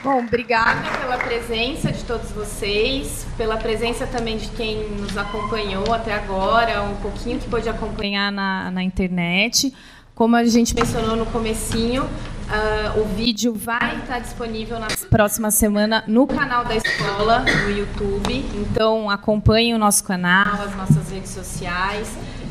Bom, 0.02 0.20
obrigada 0.20 0.98
pela 0.98 1.18
presença 1.18 1.93
de 1.93 2.02
todos 2.05 2.31
vocês, 2.31 3.27
pela 3.36 3.59
presença 3.59 4.06
também 4.06 4.39
de 4.39 4.48
quem 4.48 4.89
nos 4.93 5.14
acompanhou 5.18 5.93
até 5.93 6.14
agora, 6.14 6.82
um 6.82 6.97
pouquinho 6.97 7.39
que 7.39 7.47
pôde 7.51 7.68
acompanhar 7.68 8.32
na, 8.32 8.70
na 8.70 8.82
internet. 8.82 9.74
Como 10.14 10.36
a 10.36 10.44
gente 10.44 10.74
mencionou 10.74 11.16
no 11.16 11.27
comecinho, 11.27 12.05
uh, 12.05 13.01
o 13.01 13.05
vídeo 13.14 13.55
vai 13.55 13.98
estar 13.98 14.20
disponível 14.20 14.78
na 14.78 14.89
próxima 15.10 15.51
semana 15.51 16.02
no 16.06 16.27
canal 16.27 16.64
da 16.64 16.77
escola, 16.77 17.40
no 17.40 17.70
YouTube. 17.70 18.44
Então 18.55 19.10
acompanhem 19.10 19.74
o 19.74 19.78
nosso 19.78 20.02
canal, 20.05 20.62
as 20.62 20.74
nossas 20.77 21.10
redes 21.10 21.31
sociais. 21.31 22.10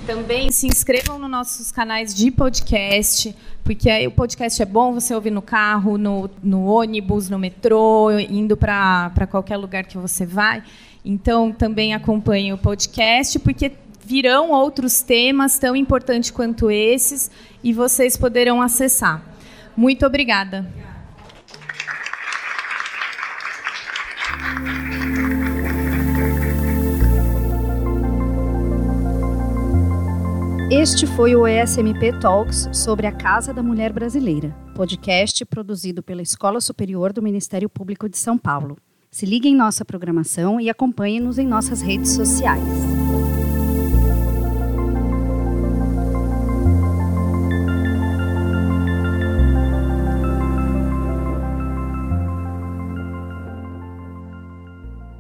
Também 0.10 0.52
se 0.52 0.66
inscrevam 0.66 1.20
nos 1.20 1.30
nossos 1.30 1.72
canais 1.72 2.16
de 2.16 2.32
podcast, 2.32 3.36
porque 3.64 4.08
o 4.08 4.12
podcast 4.12 4.60
é 4.60 4.66
bom 4.66 4.92
você 4.92 5.14
ouvir 5.14 5.30
no 5.30 5.40
carro, 5.40 6.00
no, 6.00 6.28
no 6.42 6.66
ônibus, 6.66 7.30
no 7.30 7.38
metrô, 7.38 8.10
indo 8.18 8.58
para 8.58 9.28
qualquer 9.30 9.58
lugar 9.58 9.84
que 9.84 10.00
você 10.00 10.26
vai. 10.26 10.64
Então, 11.06 11.52
também 11.52 11.94
acompanhe 11.94 12.52
o 12.52 12.58
podcast, 12.58 13.38
porque 13.38 13.72
virão 14.04 14.50
outros 14.50 15.04
temas 15.04 15.60
tão 15.60 15.76
importantes 15.76 16.32
quanto 16.32 16.72
esses 16.72 17.30
e 17.64 17.72
vocês 17.72 18.18
poderão 18.18 18.64
acessar. 18.64 19.24
Muito 19.78 20.08
obrigada. 20.08 20.68
Este 30.72 31.08
foi 31.08 31.36
o 31.36 31.48
ESMP 31.48 32.20
Talks 32.22 32.70
sobre 32.72 33.08
a 33.08 33.12
Casa 33.12 33.52
da 33.52 33.64
Mulher 33.64 33.92
Brasileira, 33.92 34.56
podcast 34.76 35.44
produzido 35.44 36.04
pela 36.04 36.22
Escola 36.22 36.62
Superior 36.62 37.12
do 37.12 37.24
Ministério 37.24 37.68
Público 37.68 38.08
de 38.08 38.20
São 38.20 38.38
Paulo. 38.38 38.78
Se 39.10 39.26
ligue 39.26 39.50
em 39.50 39.56
nossa 39.56 39.84
programação 39.84 40.62
e 40.62 40.70
acompanhe-nos 40.70 41.40
em 41.40 41.48
nossas 41.48 41.82
redes 41.82 42.12
sociais. 42.12 42.99